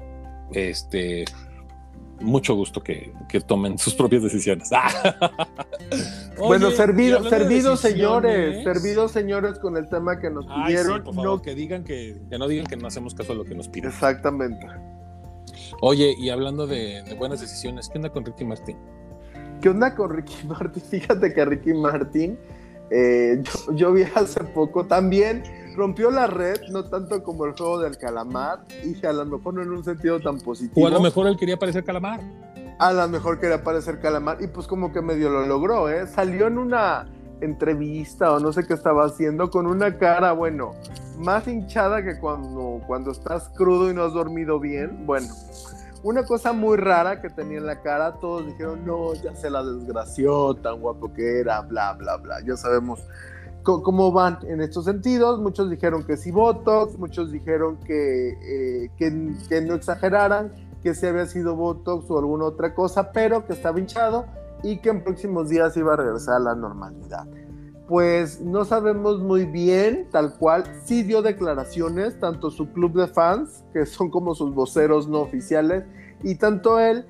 este 0.53 1.25
mucho 2.21 2.55
gusto 2.55 2.83
que, 2.83 3.13
que 3.29 3.41
tomen 3.41 3.79
sus 3.79 3.95
propias 3.95 4.23
decisiones. 4.23 4.71
bueno, 6.39 6.69
Oye, 6.69 6.77
servido, 6.77 7.23
de 7.23 7.31
servidos 7.31 7.81
señores, 7.81 8.63
servidos 8.65 9.13
señores 9.13 9.59
con 9.59 9.77
el 9.77 9.89
tema 9.89 10.19
que 10.19 10.31
nos 10.31 10.47
Ay, 10.49 10.55
sí, 10.57 10.63
pidieron. 10.79 11.03
por 11.05 11.15
favor, 11.15 11.31
no- 11.39 11.43
que 11.43 11.55
digan 11.55 11.85
que, 11.85 12.21
que 12.31 12.39
no 12.39 12.49
digan 12.49 12.67
que 12.67 12.77
no 12.77 12.87
hacemos 12.89 13.15
caso 13.15 13.33
a 13.33 13.35
lo 13.37 13.45
que 13.45 13.55
nos 13.55 13.69
piden. 13.69 13.91
Exactamente. 13.91 14.67
Oye, 15.83 16.15
y 16.19 16.31
hablando 16.31 16.67
de, 16.67 17.03
de 17.03 17.15
buenas 17.15 17.41
decisiones, 17.41 17.89
¿qué 17.89 17.99
onda 17.99 18.11
con 18.11 18.25
Ricky 18.25 18.45
Martin? 18.45 18.77
¿Qué 19.61 19.69
onda 19.69 19.95
con 19.95 20.11
Ricky 20.11 20.35
Martin? 20.47 20.83
Fíjate 20.83 21.33
que 21.33 21.45
Ricky 21.45 21.75
Martin, 21.75 22.39
eh, 22.91 23.43
yo, 23.69 23.75
yo 23.75 23.93
vi 23.93 24.03
hace 24.15 24.43
poco 24.45 24.87
también, 24.87 25.43
rompió 25.75 26.11
la 26.11 26.27
red, 26.27 26.61
no 26.71 26.85
tanto 26.85 27.23
como 27.23 27.45
el 27.47 27.53
juego 27.53 27.81
del 27.81 27.97
calamar, 27.99 28.65
y 28.85 29.05
a 29.05 29.13
lo 29.13 29.25
mejor 29.25 29.55
no 29.55 29.63
en 29.63 29.71
un 29.71 29.85
sentido 29.85 30.21
tan 30.21 30.39
positivo. 30.39 30.85
O 30.85 30.89
a 30.89 30.91
lo 30.91 31.01
mejor 31.01 31.27
él 31.27 31.37
quería 31.37 31.59
parecer 31.59 31.85
calamar. 31.85 32.21
A 32.79 32.93
lo 32.93 33.09
mejor 33.09 33.39
quería 33.39 33.63
parecer 33.63 34.01
calamar, 34.01 34.39
y 34.41 34.47
pues 34.47 34.67
como 34.67 34.93
que 34.93 35.03
medio 35.03 35.31
lo 35.31 35.47
logró, 35.47 35.89
¿eh? 35.89 36.07
Salió 36.07 36.47
en 36.47 36.59
una 36.59 37.07
entrevista 37.41 38.33
o 38.33 38.41
no 38.41 38.53
sé 38.53 38.67
qué 38.67 38.75
estaba 38.75 39.07
haciendo 39.07 39.51
con 39.51 39.67
una 39.67 39.97
cara, 39.99 40.33
bueno, 40.33 40.73
más 41.19 41.47
hinchada 41.47 42.03
que 42.03 42.19
cuando, 42.19 42.81
cuando 42.87 43.13
estás 43.13 43.49
crudo 43.51 43.91
y 43.91 43.95
no 43.95 44.05
has 44.05 44.13
dormido 44.13 44.59
bien. 44.61 45.07
Bueno, 45.07 45.29
una 46.03 46.25
cosa 46.25 46.53
muy 46.53 46.77
rara 46.77 47.21
que 47.21 47.29
tenía 47.29 47.59
en 47.59 47.67
la 47.67 47.83
cara, 47.83 48.15
todos 48.15 48.47
dijeron, 48.47 48.85
no, 48.87 49.15
ya 49.15 49.35
se 49.35 49.51
la 49.51 49.63
desgració, 49.63 50.55
tan 50.55 50.81
guapo 50.81 51.13
que 51.13 51.41
era, 51.41 51.61
bla, 51.61 51.93
bla, 51.95 52.17
bla. 52.17 52.41
Ya 52.45 52.57
sabemos 52.57 53.01
cómo 53.63 54.13
van 54.13 54.39
en 54.47 54.61
estos 54.61 54.85
sentidos. 54.85 55.41
Muchos 55.41 55.71
dijeron 55.71 56.05
que 56.05 56.17
sí 56.17 56.31
Botox, 56.31 56.99
muchos 56.99 57.31
dijeron 57.33 57.79
que, 57.79 58.31
eh, 58.31 58.91
que, 58.97 59.35
que 59.49 59.61
no 59.61 59.75
exageraran, 59.75 60.53
que 60.83 60.95
sí 60.95 61.07
había 61.07 61.27
sido 61.27 61.57
Botox 61.57 62.11
o 62.11 62.19
alguna 62.19 62.45
otra 62.45 62.75
cosa, 62.75 63.13
pero 63.13 63.47
que 63.47 63.53
estaba 63.53 63.79
hinchado 63.79 64.27
y 64.63 64.79
que 64.79 64.91
en 64.91 65.03
próximos 65.03 65.49
días 65.49 65.77
iba 65.77 65.95
a 65.95 65.97
regresar 65.97 66.37
a 66.37 66.41
la 66.41 66.55
normalidad. 66.55 67.27
Pues 67.89 68.41
no 68.41 68.65
sabemos 68.65 69.19
muy 69.19 69.47
bien, 69.47 70.09
tal 70.13 70.35
cual, 70.39 70.65
sí 70.85 71.03
dio 71.03 71.23
declaraciones, 71.23 72.19
tanto 72.21 72.51
su 72.51 72.73
club 72.73 72.93
de 72.93 73.09
fans, 73.09 73.65
que 73.73 73.85
son 73.85 74.11
como 74.11 74.35
sus 74.35 74.55
voceros 74.55 75.09
no 75.09 75.21
oficiales, 75.21 75.85
y 76.23 76.37
tanto 76.37 76.79
él, 76.79 77.05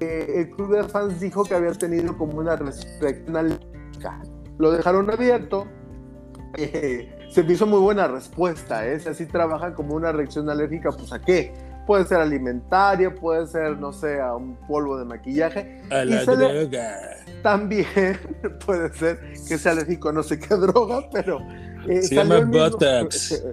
eh, 0.00 0.32
el 0.36 0.50
club 0.50 0.74
de 0.74 0.84
fans 0.84 1.20
dijo 1.20 1.44
que 1.44 1.54
había 1.54 1.72
tenido 1.72 2.18
como 2.18 2.38
una 2.38 2.54
alérgica. 2.54 4.22
Lo 4.58 4.72
dejaron 4.72 5.08
abierto, 5.10 5.66
eh, 6.56 7.16
se 7.30 7.42
me 7.42 7.52
hizo 7.52 7.66
muy 7.66 7.80
buena 7.80 8.06
respuesta, 8.08 8.86
¿eh? 8.86 8.98
Si 9.00 9.08
así 9.08 9.26
trabajan 9.26 9.74
como 9.74 9.94
una 9.94 10.12
reacción 10.12 10.48
alérgica, 10.50 10.90
pues 10.90 11.12
¿a 11.12 11.20
qué? 11.20 11.52
puede 11.86 12.06
ser 12.06 12.18
alimentaria, 12.18 13.14
puede 13.14 13.46
ser, 13.46 13.76
no 13.78 13.92
sé, 13.92 14.18
a 14.18 14.34
un 14.34 14.56
polvo 14.66 14.96
de 14.98 15.04
maquillaje. 15.04 15.82
A 15.90 15.96
la 16.06 16.22
le- 16.22 16.24
droga. 16.24 16.96
También 17.42 17.86
puede 18.64 18.90
ser 18.94 19.20
que 19.46 19.58
sea 19.58 19.72
alérgico 19.72 20.08
a 20.08 20.12
no 20.12 20.22
sé 20.22 20.38
qué 20.38 20.54
droga, 20.56 21.06
pero 21.12 21.40
eh, 21.86 22.00
Se 22.02 22.14
llama 22.14 22.40
mismo- 22.40 22.52
Botox. 22.70 23.44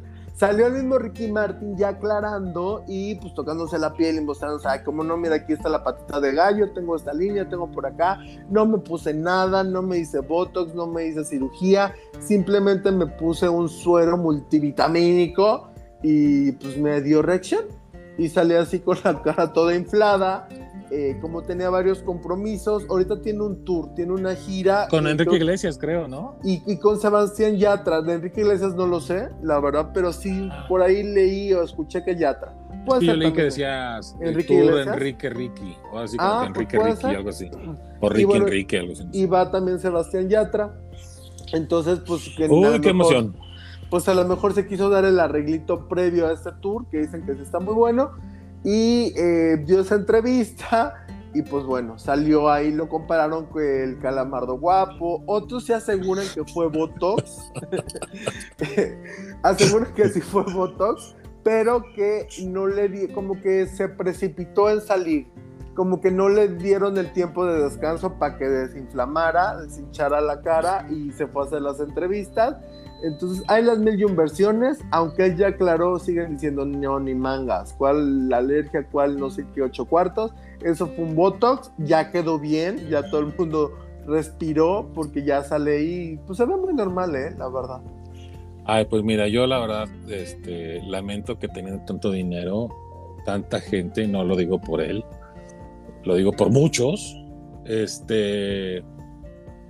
Salió 0.42 0.66
el 0.66 0.74
mismo 0.74 0.98
Ricky 0.98 1.32
Martin 1.32 1.78
ya 1.78 1.90
aclarando 1.90 2.84
y 2.88 3.14
pues 3.14 3.32
tocándose 3.36 3.78
la 3.78 3.94
piel 3.94 4.16
y 4.16 4.22
mostrándose, 4.22 4.68
ay, 4.68 4.80
como 4.84 5.04
no, 5.04 5.16
mira, 5.16 5.36
aquí 5.36 5.54
está 5.54 5.70
la 5.70 5.84
patita 5.84 6.20
de 6.20 6.34
gallo, 6.34 6.74
tengo 6.74 6.96
esta 6.96 7.14
línea, 7.14 7.48
tengo 7.48 7.70
por 7.70 7.86
acá, 7.86 8.18
no 8.50 8.66
me 8.66 8.80
puse 8.80 9.14
nada, 9.14 9.64
no 9.64 9.84
me 9.84 10.00
hice 10.00 10.18
Botox, 10.18 10.74
no 10.74 10.88
me 10.88 11.06
hice 11.06 11.24
cirugía, 11.26 11.94
simplemente 12.18 12.92
me 12.92 13.06
puse 13.06 13.48
un 13.48 13.70
suero 13.70 14.18
multivitamínico 14.18 15.70
y 16.02 16.54
pues 16.54 16.76
me 16.76 17.02
dio 17.02 17.22
reacción 17.22 17.66
y 18.18 18.28
salí 18.28 18.56
así 18.56 18.80
con 18.80 18.98
la 19.04 19.22
cara 19.22 19.54
toda 19.54 19.76
inflada. 19.76 20.48
Eh, 20.92 21.18
como 21.22 21.42
tenía 21.42 21.70
varios 21.70 22.00
compromisos, 22.04 22.86
ahorita 22.90 23.22
tiene 23.22 23.42
un 23.44 23.64
tour, 23.64 23.94
tiene 23.96 24.12
una 24.12 24.36
gira. 24.36 24.88
Con 24.90 25.08
Enrique 25.08 25.38
Iglesias, 25.38 25.78
creo, 25.78 26.08
¿no? 26.08 26.38
y, 26.44 26.62
y 26.72 26.78
con 26.80 27.00
Sebastián 27.00 27.56
Yatra, 27.58 28.02
de 28.02 28.14
Enrique 28.14 28.42
Iglesias 28.42 28.76
no 28.76 28.86
lo 28.88 29.00
sé, 29.00 29.30
la 29.42 29.60
verdad, 29.60 29.92
pero 29.94 30.12
sí 30.12 30.50
por 30.68 30.82
ahí 30.82 31.02
leí 31.04 31.54
o 31.54 31.64
escuché 31.64 32.04
que 32.04 32.16
Yatra. 32.18 32.54
Puede 32.86 33.02
Sí, 33.02 33.08
yo 33.08 33.14
ser 33.16 33.34
que 33.34 33.44
decías 33.44 34.16
¿Enrique 34.22 34.54
Tour 34.56 34.66
Iglesias? 34.66 34.96
Enrique 34.98 35.30
Ricky, 35.30 35.76
o 35.94 36.00
así 36.00 36.18
como 36.18 36.30
Ah, 36.30 36.42
que 36.42 36.48
Enrique 36.48 36.78
pues 36.78 36.90
Ricky, 36.96 37.02
ser. 37.02 37.16
algo 37.16 37.30
así. 37.30 37.52
O 38.02 38.10
Ricky 38.10 38.26
bueno, 38.26 38.46
Enrique, 38.48 38.80
algo 38.80 38.94
así. 38.94 39.04
Y 39.14 39.26
va 39.28 39.52
también 39.52 39.80
Sebastián 39.80 40.28
Yatra. 40.30 40.74
Entonces, 41.54 42.00
pues 42.06 42.30
que 42.36 42.48
Uy, 42.48 42.64
qué 42.82 42.94
mejor- 42.94 43.14
emoción. 43.14 43.36
Pues 43.90 44.08
a 44.08 44.14
lo 44.14 44.26
mejor 44.26 44.54
se 44.54 44.66
quiso 44.68 44.90
dar 44.90 45.04
el 45.06 45.20
arreglito 45.20 45.88
previo 45.90 46.28
a 46.28 46.32
este 46.34 46.50
tour, 46.62 46.86
que 46.90 47.00
dicen 47.00 47.26
que 47.26 47.34
está 47.34 47.60
muy 47.60 47.74
bueno. 47.74 48.12
Y 48.64 49.14
eh, 49.18 49.64
dio 49.66 49.82
esa 49.82 49.96
entrevista. 49.96 51.06
Y 51.34 51.44
pues 51.44 51.64
bueno, 51.66 51.98
salió 51.98 52.50
ahí, 52.50 52.72
lo 52.72 52.90
compararon 52.90 53.46
con 53.46 53.64
el 53.64 54.00
calamardo 54.00 54.58
guapo. 54.58 55.24
Otros 55.26 55.66
se 55.66 55.74
aseguran 55.74 56.26
que 56.34 56.44
fue 56.44 56.68
Botox. 56.68 57.52
aseguran 59.44 59.94
que 59.94 60.10
sí 60.10 60.20
fue 60.20 60.44
Botox, 60.44 61.16
pero 61.42 61.84
que 61.96 62.28
no 62.44 62.68
le 62.68 62.90
di, 62.90 63.08
como 63.08 63.42
que 63.42 63.66
se 63.68 63.88
precipitó 63.88 64.70
en 64.70 64.82
salir. 64.82 65.28
Como 65.74 66.02
que 66.02 66.12
no 66.12 66.28
le 66.28 66.50
dieron 66.50 66.98
el 66.98 67.14
tiempo 67.14 67.46
de 67.46 67.64
descanso 67.64 68.20
para 68.20 68.38
que 68.38 68.50
desinflamara, 68.50 69.62
deshinchara 69.62 70.20
la 70.20 70.42
cara 70.42 70.86
y 70.90 71.12
se 71.14 71.28
fue 71.28 71.44
a 71.44 71.46
hacer 71.46 71.62
las 71.62 71.80
entrevistas. 71.80 72.58
Entonces 73.04 73.44
hay 73.48 73.64
las 73.64 73.80
mil 73.80 74.00
y 74.00 74.04
un 74.04 74.16
versiones, 74.16 74.80
aunque 74.92 75.26
él 75.26 75.38
ya 75.38 75.48
aclaró, 75.48 75.98
siguen 75.98 76.34
diciendo 76.34 76.66
no, 76.66 77.00
ni 77.00 77.16
mangas, 77.16 77.74
cuál 77.74 78.30
la 78.30 78.38
alergia, 78.38 78.86
cuál 78.92 79.18
no 79.18 79.30
sé 79.30 79.46
qué, 79.54 79.64
ocho 79.64 79.86
cuartos. 79.86 80.34
Eso 80.64 80.88
fue 80.88 81.06
un 81.06 81.16
Botox, 81.16 81.72
ya 81.80 82.12
quedó 82.12 82.38
bien, 82.38 82.88
ya 82.90 83.04
todo 83.10 83.22
el 83.22 83.34
mundo 83.36 83.72
respiró 84.06 84.90
porque 84.94 85.24
ya 85.24 85.44
sale 85.44 85.84
y 85.84 86.18
pues 86.28 86.38
se 86.38 86.46
ve 86.46 86.56
muy 86.56 86.74
normal, 86.74 87.16
¿eh? 87.16 87.34
La 87.38 87.50
verdad. 87.50 87.82
Ay, 88.66 88.86
pues 88.86 89.04
mira, 89.04 89.28
yo 89.28 89.48
la 89.48 89.60
verdad, 89.60 89.88
este, 90.08 90.82
lamento 90.84 91.40
que 91.40 91.48
teniendo 91.48 91.84
tanto 91.86 92.12
dinero, 92.12 92.70
tanta 93.26 93.60
gente, 93.60 94.08
no 94.08 94.24
lo 94.24 94.36
digo 94.36 94.62
por 94.62 94.82
él, 94.82 95.04
lo 96.04 96.16
digo 96.16 96.32
por 96.32 96.52
muchos, 96.52 97.18
este, 97.66 98.84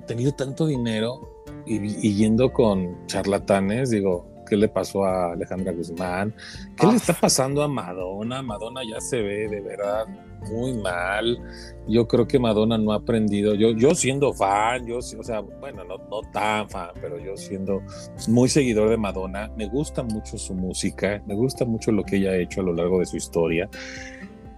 tenido 0.07 0.33
tanto 0.33 0.65
dinero 0.65 1.30
y, 1.65 2.07
y 2.07 2.15
yendo 2.15 2.51
con 2.51 3.05
charlatanes, 3.07 3.89
digo, 3.89 4.27
¿qué 4.47 4.57
le 4.57 4.67
pasó 4.67 5.05
a 5.05 5.33
Alejandra 5.33 5.71
Guzmán? 5.71 6.33
¿Qué 6.77 6.85
Ah. 6.85 6.91
le 6.91 6.97
está 6.97 7.13
pasando 7.13 7.61
a 7.63 7.67
Madonna? 7.67 8.41
Madonna 8.41 8.81
ya 8.83 8.99
se 8.99 9.21
ve 9.21 9.47
de 9.47 9.61
verdad 9.61 10.05
muy 10.51 10.73
mal. 10.73 11.39
Yo 11.87 12.07
creo 12.07 12.27
que 12.27 12.39
Madonna 12.39 12.77
no 12.77 12.91
ha 12.93 12.95
aprendido. 12.97 13.53
Yo, 13.53 13.71
yo 13.71 13.93
siendo 13.95 14.33
fan, 14.33 14.85
yo, 14.87 14.97
o 14.97 15.01
sea, 15.01 15.39
bueno, 15.41 15.83
no, 15.83 15.97
no 15.97 16.21
tan 16.33 16.67
fan, 16.69 16.89
pero 16.99 17.19
yo 17.19 17.37
siendo 17.37 17.81
muy 18.27 18.49
seguidor 18.49 18.89
de 18.89 18.97
Madonna, 18.97 19.51
me 19.55 19.67
gusta 19.67 20.03
mucho 20.03 20.37
su 20.37 20.53
música, 20.55 21.21
me 21.27 21.35
gusta 21.35 21.63
mucho 21.63 21.91
lo 21.91 22.03
que 22.03 22.17
ella 22.17 22.31
ha 22.31 22.37
hecho 22.37 22.61
a 22.61 22.63
lo 22.63 22.73
largo 22.73 22.99
de 22.99 23.05
su 23.05 23.17
historia. 23.17 23.69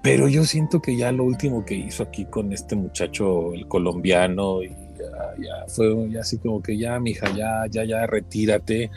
Pero 0.01 0.27
yo 0.27 0.43
siento 0.43 0.81
que 0.81 0.97
ya 0.97 1.11
lo 1.13 1.23
último 1.23 1.63
que 1.63 1.75
hizo 1.75 2.03
aquí 2.03 2.25
con 2.25 2.51
este 2.51 2.75
muchacho, 2.75 3.53
el 3.53 3.67
colombiano, 3.67 4.61
y 4.61 4.75
ya, 5.39 5.65
fue 5.67 6.09
ya 6.09 6.21
así 6.21 6.37
como 6.37 6.61
que 6.61 6.77
ya, 6.77 6.99
mija, 6.99 7.35
ya, 7.35 7.65
ya, 7.69 7.83
ya, 7.83 8.05
retírate. 8.07 8.91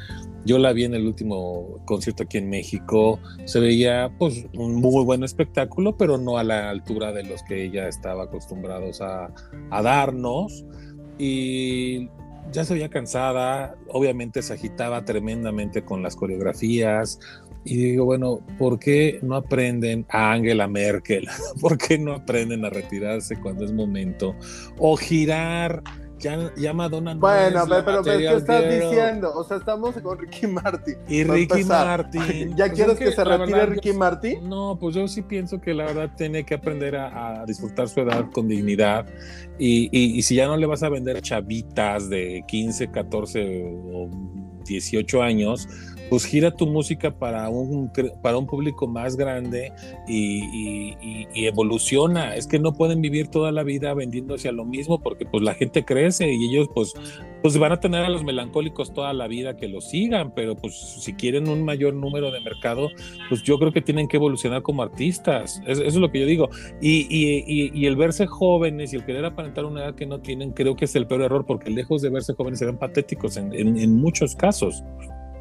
Yo 0.45 0.59
la 0.59 0.73
vi 0.73 0.85
en 0.85 0.95
el 0.95 1.07
último 1.07 1.81
concierto 1.85 2.23
aquí 2.23 2.39
en 2.39 2.49
México. 2.49 3.19
Se 3.47 3.59
veía, 3.61 4.13
pues, 4.19 4.47
un 4.55 4.77
muy 4.77 5.05
buen 5.05 5.25
espectáculo, 5.25 5.97
pero 5.97 6.19
no 6.19 6.39
a 6.39 6.45
la 6.45 6.71
altura 6.71 7.13
de 7.13 7.25
los 7.25 7.43
que 7.43 7.65
ella 7.65 7.89
estaba 7.89 8.25
acostumbrados 8.25 9.01
a, 9.01 9.33
a 9.71 9.83
darnos. 9.83 10.65
Y 11.19 12.09
ya 12.53 12.65
se 12.65 12.75
veía 12.75 12.89
cansada. 12.89 13.77
Obviamente 13.89 14.43
se 14.43 14.55
agitaba 14.55 15.05
tremendamente 15.05 15.85
con 15.85 16.03
las 16.03 16.17
coreografías. 16.17 17.19
Y 17.65 17.77
digo, 17.77 18.05
bueno, 18.05 18.41
¿por 18.59 18.79
qué 18.79 19.19
no 19.23 19.35
aprenden 19.35 20.07
a 20.09 20.33
Angela 20.33 20.69
Merkel? 20.69 21.27
¿Por 21.61 21.77
qué 21.77 21.99
no 21.99 22.13
aprenden 22.13 22.65
a 22.65 22.71
retirarse 22.71 23.41
cuando 23.41 23.65
es 23.65 23.73
momento? 23.73 24.37
O 24.79 24.97
girar. 24.97 25.83
Ya, 26.19 26.51
ya 26.57 26.73
Madonna 26.73 27.13
no 27.15 27.21
Bueno, 27.21 27.63
es 27.65 27.69
pero, 27.69 27.85
pero 27.85 28.03
¿qué 28.03 28.35
estás 28.37 28.63
girl. 28.65 28.81
diciendo? 28.81 29.33
O 29.35 29.45
sea, 29.45 29.59
estamos 29.59 29.95
con 29.97 30.19
Ricky 30.19 30.47
Martin. 30.47 30.97
Y 31.09 31.25
Ricky. 31.25 31.65
Martin. 31.65 32.51
¿Ya 32.57 32.67
Pues 32.67 32.73
quieres 32.73 32.93
es 32.95 32.99
que, 32.99 33.13
se 33.13 33.23
retire 33.25 33.53
verdad, 33.53 33.69
Ricky 33.75 33.89
yo- 33.93 33.99
Martin? 33.99 34.49
No, 34.49 34.79
pues 34.81 34.95
yo 34.95 35.07
sí 35.09 35.21
pienso 35.23 35.61
que 35.61 35.75
la 35.75 35.85
verdad 35.85 36.11
tiene 36.17 36.45
que 36.45 36.55
aprender 36.55 36.97
a, 36.97 37.43
a 37.43 37.45
disfrutar 37.45 37.89
su 37.89 38.01
edad 38.01 38.31
con 38.33 38.49
dignidad. 38.49 39.07
Y, 39.59 39.89
y- 39.93 40.17
y 40.19 40.23
si 40.23 40.37
ya 40.37 40.47
no 40.47 40.57
le 40.57 40.65
vas 40.67 40.83
a 40.83 40.89
vender 40.89 41.21
chavitas 41.21 42.09
de 42.09 42.45
15, 42.49 42.91
14 42.91 43.65
o 43.93 44.09
18 44.65 45.23
años, 45.23 45.69
pues 46.09 46.25
gira 46.25 46.51
tu 46.53 46.67
música 46.67 47.11
para 47.19 47.49
un, 47.49 47.91
para 48.23 48.37
un 48.39 48.47
público 48.47 48.87
más 48.87 49.17
grande 49.17 49.73
y, 50.07 50.45
y- 50.45 50.97
y- 51.03 51.27
y 51.35 51.47
evoluciona. 51.47 52.37
Es 52.37 52.47
que 52.47 52.59
no 52.59 52.73
pueden 52.73 53.01
vivir 53.01 53.29
toda 53.29 53.51
la 53.53 53.63
vida 53.65 53.93
vendiéndose 53.95 54.49
a 54.49 54.53
lo 54.53 54.65
mismo 54.65 55.01
porque 55.01 55.27
pues 55.27 55.43
la 55.43 55.55
gente 55.55 55.85
crece 55.85 56.33
y 56.33 56.49
ellos 56.49 56.69
pues, 56.75 56.95
pues 57.43 57.59
van 57.59 57.73
a 57.73 57.81
tener 57.81 58.05
a 58.05 58.09
los 58.09 58.23
melancólicos 58.25 58.93
toda 58.93 59.13
la 59.13 59.27
vida 59.29 59.57
que 59.57 59.69
los 59.69 59.89
sigan, 59.89 60.33
pero 60.35 60.55
pues 60.57 60.75
si 60.77 61.13
quieren 61.15 61.49
un 61.49 61.65
mayor 61.65 61.95
número 61.95 62.31
de 62.31 62.41
mercado, 62.41 62.89
pues 63.29 63.43
yo 63.43 63.59
creo 63.59 63.73
que 63.73 63.81
tienen 63.83 64.09
que 64.09 64.17
evolucionar 64.17 64.63
como 64.63 64.83
artistas. 64.83 65.61
Es- 65.67 65.79
eso 65.79 65.89
es 65.89 65.97
lo 65.97 66.11
que 66.11 66.21
yo 66.21 66.27
digo. 66.27 66.49
Y 66.81 67.85
el 67.87 67.97
verse 67.97 68.27
jóvenes 68.27 68.93
y 68.93 68.97
el 68.97 69.05
querer 69.05 69.25
aparentar 69.25 69.65
una 69.65 69.85
edad 69.85 69.95
que 69.95 70.07
no 70.07 70.21
tienen, 70.21 70.53
creo 70.53 70.77
que 70.77 70.85
es 70.87 70.95
el 70.97 71.07
peor 71.07 71.23
error, 71.23 71.45
porque 71.47 71.71
lejos 71.71 72.03
de 72.03 72.11
verse 72.11 72.35
jóvenes 72.35 72.59
se 72.59 72.67
ven 72.67 72.79
patéticos 72.79 73.37
en, 73.37 73.53
en- 73.53 73.77
en 73.79 73.97
muchos 73.97 74.35
casos, 74.37 74.83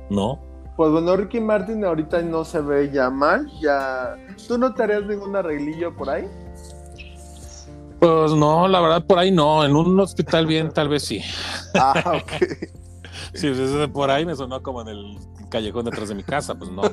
¿no? 0.10 0.40
Pues 0.76 0.92
bueno, 0.92 1.16
Ricky 1.16 1.40
Martin 1.40 1.86
ahorita 1.86 2.22
no 2.22 2.44
se 2.44 2.60
ve 2.60 2.92
ya 2.92 3.10
mal, 3.10 3.50
ya... 3.62 4.16
¿Tú 4.48 4.58
no 4.58 4.74
te 4.74 4.84
harías 4.84 5.06
ningún 5.06 5.36
arreglillo 5.36 5.96
por 5.96 6.10
ahí? 6.10 6.28
Pues 8.00 8.34
no, 8.34 8.68
la 8.68 8.82
verdad 8.82 9.06
por 9.06 9.18
ahí 9.18 9.32
no. 9.32 9.64
En 9.64 9.76
un 9.76 10.00
hospital 10.00 10.46
bien, 10.46 10.72
tal 10.72 10.90
vez 10.90 11.04
sí. 11.04 11.22
Ah, 11.76 12.20
ok. 12.22 12.32
Sí, 13.34 13.50
pues 13.50 13.90
por 13.90 14.10
ahí 14.12 14.26
me 14.26 14.36
sonó 14.36 14.62
como 14.62 14.82
en 14.82 14.88
el 14.88 15.18
callejón 15.50 15.86
detrás 15.86 16.08
de 16.08 16.16
mi 16.16 16.24
casa, 16.24 16.56
pues 16.56 16.72
no. 16.72 16.84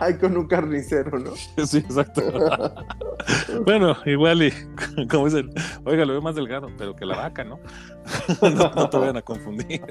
Ay, 0.00 0.14
con 0.14 0.36
un 0.36 0.46
carnicero, 0.46 1.18
¿no? 1.18 1.30
Sí, 1.66 1.78
exacto. 1.78 2.22
bueno, 3.64 3.96
igual 4.06 4.42
y 4.42 4.52
como 5.08 5.26
dicen, 5.26 5.50
oiga, 5.84 6.04
lo 6.04 6.12
veo 6.12 6.22
más 6.22 6.34
delgado, 6.34 6.68
pero 6.76 6.96
que 6.96 7.04
la 7.06 7.16
vaca, 7.16 7.44
¿no? 7.44 7.58
no, 8.42 8.70
no 8.74 8.88
te 8.90 8.96
vayan 8.98 9.16
a 9.18 9.22
confundir. 9.22 9.82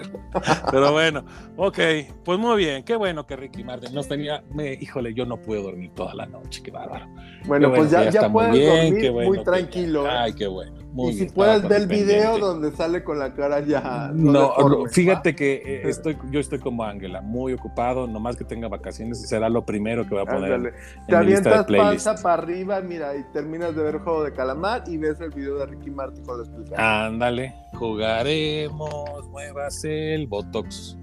Pero 0.71 0.91
bueno, 0.91 1.23
ok, 1.57 1.77
pues 2.25 2.39
muy 2.39 2.57
bien, 2.57 2.83
qué 2.83 2.95
bueno 2.95 3.25
que 3.25 3.35
Ricky 3.35 3.63
Martin 3.63 3.93
no 3.93 4.01
estaría, 4.01 4.43
me, 4.53 4.73
híjole, 4.73 5.13
yo 5.13 5.25
no 5.25 5.37
puedo 5.37 5.63
dormir 5.63 5.91
toda 5.93 6.13
la 6.15 6.25
noche, 6.25 6.61
qué 6.63 6.71
bárbaro. 6.71 7.07
Bueno, 7.45 7.71
Qué 7.71 7.77
pues 7.77 7.89
que 7.89 7.95
ya, 8.05 8.09
ya 8.09 8.21
muy 8.27 8.31
puedes 8.31 8.53
bien, 8.53 8.89
dormir 8.91 9.11
bueno 9.11 9.29
muy 9.29 9.37
que- 9.37 9.43
tranquilo. 9.45 10.05
¿eh? 10.05 10.09
Ay, 10.11 10.33
qué 10.33 10.47
bueno. 10.47 10.79
Muy 10.91 11.11
y 11.11 11.13
si 11.13 11.25
puedes 11.27 11.67
ver 11.67 11.81
el 11.81 11.87
video 11.87 12.37
donde 12.39 12.71
sale 12.71 13.03
con 13.03 13.19
la 13.19 13.33
cara 13.33 13.59
ya... 13.59 14.09
No, 14.13 14.49
deforme, 14.57 14.89
fíjate 14.89 15.35
que 15.35 15.55
eh, 15.65 15.81
estoy, 15.89 16.17
yo 16.31 16.39
estoy 16.39 16.59
como 16.59 16.83
Ángela, 16.83 17.21
muy 17.21 17.53
ocupado, 17.53 18.07
nomás 18.07 18.35
que 18.35 18.43
tenga 18.43 18.67
vacaciones 18.67 19.23
y 19.23 19.27
será 19.27 19.49
lo 19.49 19.65
primero 19.65 20.03
que 20.03 20.09
voy 20.15 20.23
a 20.23 20.25
poner 20.25 20.51
en- 20.53 20.63
Te 20.63 21.11
mi 21.11 21.15
avientas 21.15 21.65
playlist. 21.65 22.05
panza 22.05 22.23
para 22.23 22.41
arriba, 22.41 22.81
mira, 22.81 23.15
y 23.15 23.23
terminas 23.31 23.75
de 23.75 23.83
ver 23.83 23.99
Juego 23.99 24.23
de 24.23 24.33
Calamar 24.33 24.83
y 24.87 24.97
ves 24.97 25.19
el 25.21 25.29
video 25.29 25.57
de 25.59 25.65
Ricky 25.67 25.91
Martin 25.91 26.23
con 26.25 26.37
la 26.37 26.43
explicación. 26.43 26.79
Ándale, 26.85 27.53
jugaremos, 27.73 29.27
muévase 29.29 30.15
el 30.15 30.27
Botox. 30.27 30.97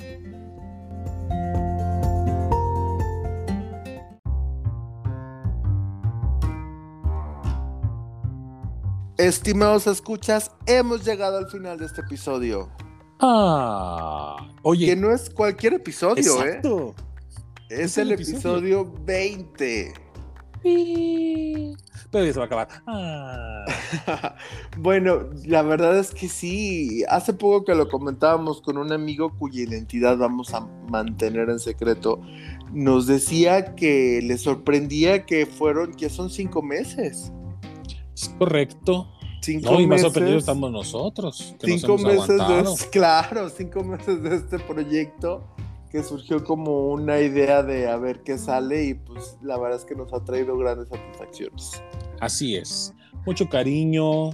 Estimados 9.18 9.86
escuchas, 9.86 10.50
hemos 10.66 11.02
llegado 11.02 11.38
al 11.38 11.48
final 11.48 11.78
de 11.78 11.86
este 11.86 12.02
episodio. 12.02 12.68
Ah, 13.18 14.36
oye, 14.62 14.86
Que 14.86 14.96
no 14.96 15.10
es 15.10 15.30
cualquier 15.30 15.72
episodio, 15.72 16.42
¿eh? 16.44 16.48
exacto. 16.48 16.94
Es 17.70 17.96
el 17.96 18.12
episodio 18.12 18.92
20. 19.06 19.94
Pero 22.10 22.24
ya 22.26 22.32
se 22.32 22.38
va 22.38 22.44
a 22.44 22.46
acabar. 22.46 22.68
Ah. 22.86 24.36
bueno, 24.76 25.30
la 25.46 25.62
verdad 25.62 25.98
es 25.98 26.10
que 26.10 26.28
sí. 26.28 27.02
Hace 27.08 27.32
poco 27.32 27.64
que 27.64 27.74
lo 27.74 27.88
comentábamos 27.88 28.60
con 28.60 28.76
un 28.76 28.92
amigo 28.92 29.34
cuya 29.38 29.62
identidad 29.62 30.18
vamos 30.18 30.52
a 30.52 30.60
mantener 30.90 31.48
en 31.48 31.58
secreto. 31.58 32.20
Nos 32.70 33.06
decía 33.06 33.74
que 33.76 34.20
le 34.22 34.36
sorprendía 34.36 35.24
que 35.24 35.46
fueron, 35.46 35.94
que 35.94 36.10
son 36.10 36.28
cinco 36.28 36.60
meses. 36.60 37.32
Es 38.16 38.28
correcto. 38.38 39.08
Cinco 39.42 39.72
No, 39.72 39.80
y 39.80 39.86
más 39.86 39.96
meses. 39.96 40.02
sorprendidos 40.06 40.42
estamos 40.42 40.72
nosotros. 40.72 41.54
Que 41.60 41.68
nos 41.68 41.80
cinco 41.80 41.94
hemos 41.98 42.04
meses 42.04 42.28
de 42.28 42.42
aguantado. 42.42 42.74
claro, 42.90 43.48
cinco 43.50 43.84
meses 43.84 44.22
de 44.22 44.36
este 44.36 44.58
proyecto 44.58 45.44
que 45.90 46.02
surgió 46.02 46.42
como 46.42 46.88
una 46.88 47.20
idea 47.20 47.62
de 47.62 47.88
a 47.88 47.96
ver 47.96 48.22
qué 48.24 48.38
sale 48.38 48.84
y 48.86 48.94
pues 48.94 49.36
la 49.42 49.56
verdad 49.58 49.78
es 49.78 49.84
que 49.84 49.94
nos 49.94 50.12
ha 50.12 50.24
traído 50.24 50.56
grandes 50.58 50.88
satisfacciones. 50.88 51.82
Así 52.20 52.56
es. 52.56 52.92
Mucho 53.24 53.48
cariño, 53.48 54.30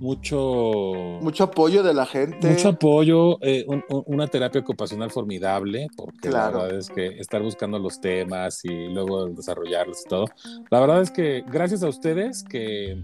mucho, 0.00 0.92
Mucho 1.20 1.44
apoyo 1.44 1.82
de 1.82 1.94
la 1.94 2.06
gente. 2.06 2.48
mucho 2.48 2.68
apoyo, 2.68 3.38
eh, 3.42 3.64
un- 3.66 3.84
un- 3.88 4.02
una 4.06 4.26
terapia 4.26 4.60
ocupacional 4.60 5.10
formidable, 5.10 5.88
porque 5.96 6.28
Claro. 6.28 6.58
la 6.58 6.62
verdad 6.64 6.78
es 6.80 6.88
que 6.90 7.06
estar 7.18 7.42
buscando 7.42 7.78
los 7.78 8.00
temas 8.00 8.64
y 8.64 8.88
luego 8.88 9.26
desarrollarlos 9.26 10.02
y 10.04 10.08
todo. 10.08 10.26
La 10.70 10.80
verdad 10.80 11.02
es 11.02 11.10
que 11.10 11.44
gracias 11.50 11.82
a 11.82 11.88
ustedes 11.88 12.42
que, 12.44 13.02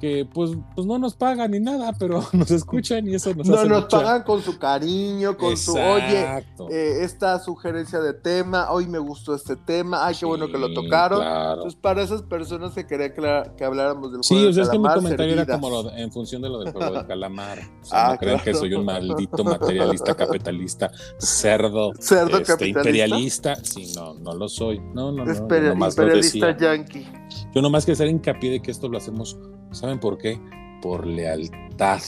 que 0.00 0.26
pues, 0.32 0.50
pues 0.74 0.86
no 0.86 0.98
nos 0.98 1.14
pagan 1.14 1.50
ni 1.52 1.60
nada, 1.60 1.92
pero 1.98 2.22
nos 2.32 2.50
escuchan 2.50 3.06
y 3.08 3.14
eso 3.14 3.34
nos 3.34 3.46
no 3.48 3.54
hace 3.56 3.68
nos 3.68 3.82
mucha- 3.84 3.96
pagan 3.98 4.22
con 4.24 4.42
su 4.42 4.58
cariño, 4.58 5.36
con 5.36 5.56
su 5.56 5.72
oye, 5.74 6.20
Exacto. 6.20 6.68
eh, 6.70 6.98
esta 7.02 7.38
sugerencia 7.40 8.00
de 8.00 8.12
tema, 8.12 8.70
hoy 8.70 8.86
me 8.86 8.98
gustó 8.98 9.34
este 9.34 9.56
tema, 9.56 10.06
ay, 10.06 10.14
qué 10.18 10.26
bueno 10.26 10.46
que 10.48 10.58
lo 10.58 10.68
Sí, 10.68 10.74
tocaron. 10.74 11.20
claro. 11.20 11.52
Entonces, 11.54 11.80
para 11.80 12.02
esas 12.02 12.22
personas 12.22 12.72
que 12.74 12.86
quería 12.86 13.14
que, 13.14 13.42
que 13.56 13.64
habláramos 13.64 14.12
del 14.12 14.22
Sí, 14.22 14.34
juego 14.34 14.50
o 14.50 14.52
sea, 14.52 14.62
del 14.62 14.62
es 14.64 14.70
que 14.70 14.78
mi 14.78 14.84
calamar, 14.84 15.02
comentario 15.02 15.32
era 15.32 15.42
servidas. 15.44 15.60
como 15.60 15.70
lo 15.82 15.82
de- 15.90 16.02
en 16.02 16.12
función 16.12 16.42
de 16.42 16.48
lo 16.50 16.58
del 16.60 16.72
juego 16.72 16.92
del 16.92 17.06
calamar. 17.06 17.58
O 17.80 17.84
sea, 17.84 18.06
Ah, 18.08 18.12
no 18.12 18.18
crean 18.18 18.36
que 18.38 18.44
claro. 18.44 18.58
soy 18.58 18.74
un 18.74 18.84
maldito 18.84 19.44
materialista, 19.44 20.14
capitalista, 20.14 20.90
cerdo, 21.18 21.92
Cerdo 22.00 22.36
este, 22.38 22.44
capitalista. 22.44 22.78
imperialista. 22.80 23.54
Sí, 23.62 23.92
no, 23.96 24.14
no 24.14 24.34
lo 24.34 24.48
soy. 24.48 24.78
No, 24.94 25.12
no, 25.12 25.24
no. 25.24 25.32
Espera- 25.32 25.72
imperialista 25.74 26.56
yankee. 26.56 27.06
Yo 27.54 27.62
nomás 27.62 27.84
quiero 27.84 27.94
hacer 27.96 28.08
hincapié 28.08 28.50
de 28.50 28.60
que 28.62 28.70
esto 28.70 28.88
lo 28.88 28.98
hacemos, 28.98 29.36
¿saben 29.76 30.00
por 30.00 30.18
qué? 30.18 30.40
Por 30.82 31.06
lealtad. 31.06 32.00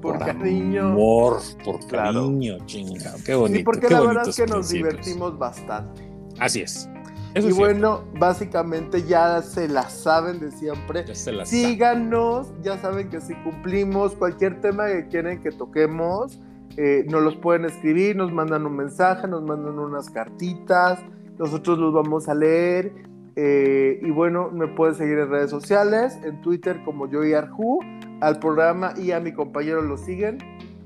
Por 0.00 0.18
cariño. 0.18 0.88
Amor, 0.88 1.38
por 1.64 1.80
Claro. 1.86 2.26
cariño, 2.26 2.58
chinga. 2.66 3.14
Qué 3.24 3.34
bonito. 3.34 3.58
Sí, 3.58 3.64
porque 3.64 3.86
qué 3.88 3.94
la 3.94 4.00
verdad 4.02 4.28
es 4.28 4.36
que 4.36 4.42
nos 4.46 4.68
principios. 4.68 4.90
divertimos 4.92 5.38
bastante. 5.38 6.08
Así 6.38 6.60
es. 6.60 6.88
Eso 7.34 7.48
y 7.48 7.50
es 7.50 7.56
bueno, 7.56 8.04
básicamente 8.18 9.02
ya 9.02 9.42
se 9.42 9.68
la 9.68 9.90
saben 9.90 10.38
de 10.40 10.50
siempre. 10.52 11.04
Ya 11.06 11.14
se 11.14 11.32
las. 11.32 11.48
Síganos, 11.50 12.48
ya 12.62 12.78
saben 12.78 13.10
que 13.10 13.20
si 13.20 13.34
cumplimos 13.42 14.14
cualquier 14.14 14.60
tema 14.60 14.86
que 14.86 15.08
quieren 15.08 15.42
que 15.42 15.50
toquemos, 15.50 16.38
eh, 16.76 17.04
nos 17.10 17.22
los 17.22 17.36
pueden 17.36 17.64
escribir, 17.64 18.16
nos 18.16 18.32
mandan 18.32 18.64
un 18.64 18.76
mensaje, 18.76 19.26
nos 19.26 19.42
mandan 19.42 19.78
unas 19.78 20.08
cartitas, 20.10 20.98
nosotros 21.38 21.78
los 21.78 21.92
vamos 21.92 22.28
a 22.28 22.34
leer. 22.34 22.92
Eh, 23.36 24.00
y 24.02 24.10
bueno, 24.10 24.50
me 24.50 24.66
pueden 24.66 24.94
seguir 24.94 25.18
en 25.18 25.28
redes 25.28 25.50
sociales, 25.50 26.18
en 26.24 26.40
Twitter 26.40 26.82
como 26.84 27.08
yo 27.08 27.22
y 27.22 27.34
Arju, 27.34 27.80
al 28.22 28.38
programa 28.38 28.94
y 28.96 29.12
a 29.12 29.20
mi 29.20 29.32
compañero 29.32 29.82
lo 29.82 29.98
siguen. 29.98 30.38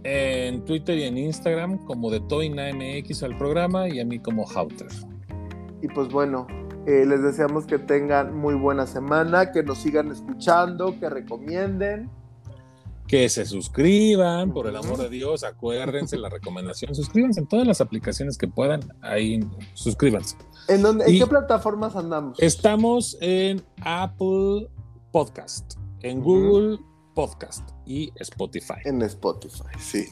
En 0.02 0.64
Twitter 0.64 0.98
y 0.98 1.04
en 1.04 1.16
Instagram 1.16 1.78
como 1.84 2.10
de 2.10 2.20
Toina 2.20 2.64
MX 2.72 3.22
al 3.22 3.38
programa 3.38 3.88
y 3.88 4.00
a 4.00 4.04
mí 4.04 4.18
como 4.18 4.46
Hauter. 4.48 4.88
Y 5.80 5.88
pues 5.88 6.08
bueno, 6.08 6.48
eh, 6.86 7.04
les 7.06 7.22
deseamos 7.22 7.66
que 7.66 7.78
tengan 7.78 8.36
muy 8.36 8.54
buena 8.54 8.86
semana, 8.86 9.52
que 9.52 9.62
nos 9.62 9.78
sigan 9.78 10.10
escuchando, 10.10 10.98
que 10.98 11.08
recomienden. 11.08 12.10
Que 13.10 13.28
se 13.28 13.44
suscriban, 13.44 14.52
por 14.52 14.68
el 14.68 14.76
amor 14.76 14.98
de 14.98 15.08
Dios, 15.08 15.42
acuérdense 15.42 16.16
la 16.16 16.28
recomendación, 16.28 16.94
suscríbanse 16.94 17.40
en 17.40 17.48
todas 17.48 17.66
las 17.66 17.80
aplicaciones 17.80 18.38
que 18.38 18.46
puedan, 18.46 18.82
ahí 19.00 19.40
suscríbanse. 19.74 20.36
¿En, 20.68 20.82
dónde, 20.82 21.06
¿en 21.06 21.18
qué 21.18 21.26
plataformas 21.26 21.96
andamos? 21.96 22.38
Estamos 22.38 23.18
en 23.20 23.64
Apple 23.82 24.68
Podcast, 25.10 25.74
en. 26.02 26.20
Google 26.22 26.78
Podcast 27.16 27.68
y 27.84 28.12
Spotify. 28.14 28.74
En 28.84 29.02
Spotify, 29.02 29.64
sí. 29.80 30.04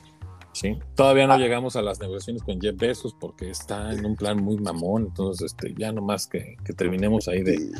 ¿sí? 0.52 0.76
Todavía 0.96 1.28
no 1.28 1.34
Ah. 1.34 1.38
llegamos 1.38 1.76
a 1.76 1.82
las 1.82 2.00
negociaciones 2.00 2.42
con 2.42 2.60
Jeff 2.60 2.76
Bezos 2.76 3.14
porque 3.20 3.48
está 3.48 3.92
en 3.92 4.04
un 4.06 4.16
plan 4.16 4.42
muy 4.42 4.56
mamón, 4.56 5.04
entonces 5.04 5.52
este, 5.52 5.72
ya 5.78 5.92
nomás 5.92 6.26
que, 6.26 6.56
que 6.64 6.72
terminemos 6.72 7.28
ahí 7.28 7.44
de 7.44 7.70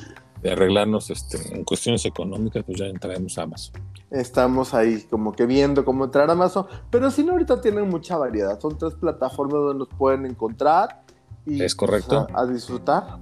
arreglarnos 0.48 1.10
este, 1.10 1.38
en 1.52 1.64
cuestiones 1.64 2.04
económicas, 2.04 2.62
pues 2.64 2.78
ya 2.78 2.86
entraremos 2.86 3.36
a 3.36 3.42
Amazon. 3.42 3.82
Estamos 4.11 4.72
ahí 4.72 5.02
como 5.11 5.32
que 5.32 5.44
viendo 5.44 5.84
cómo 5.84 6.04
entrar 6.04 6.30
a 6.30 6.32
Amazon, 6.32 6.66
pero 6.90 7.11
si 7.11 7.22
no, 7.22 7.32
ahorita 7.32 7.61
tienen 7.61 7.88
mucha 7.88 8.16
variedad. 8.16 8.59
Son 8.59 8.78
tres 8.78 8.94
plataformas 8.94 9.54
donde 9.54 9.78
nos 9.80 9.88
pueden 9.88 10.24
encontrar. 10.24 11.02
Y, 11.44 11.62
Es 11.62 11.74
correcto. 11.74 12.26
pues, 12.26 12.36
a, 12.36 12.40
a 12.42 12.46
disfrutar. 12.46 13.18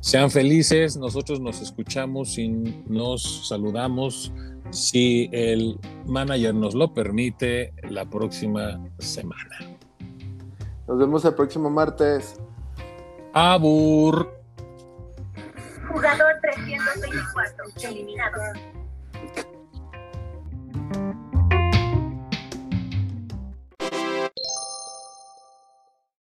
Sean 0.00 0.30
felices, 0.30 0.96
nosotros 0.96 1.40
nos 1.40 1.60
escuchamos 1.60 2.38
y 2.38 2.48
nos 2.48 3.48
saludamos 3.48 4.32
si 4.70 5.28
el 5.32 5.78
manager 6.06 6.54
nos 6.54 6.74
lo 6.74 6.94
permite 6.94 7.72
la 7.90 8.04
próxima 8.04 8.80
semana. 8.98 9.78
Nos 10.86 10.98
vemos 10.98 11.24
el 11.24 11.34
próximo 11.34 11.68
martes. 11.68 12.36
Abur. 13.32 14.34
Jugador 15.88 16.32
324, 16.40 17.90
eliminado. 17.90 18.40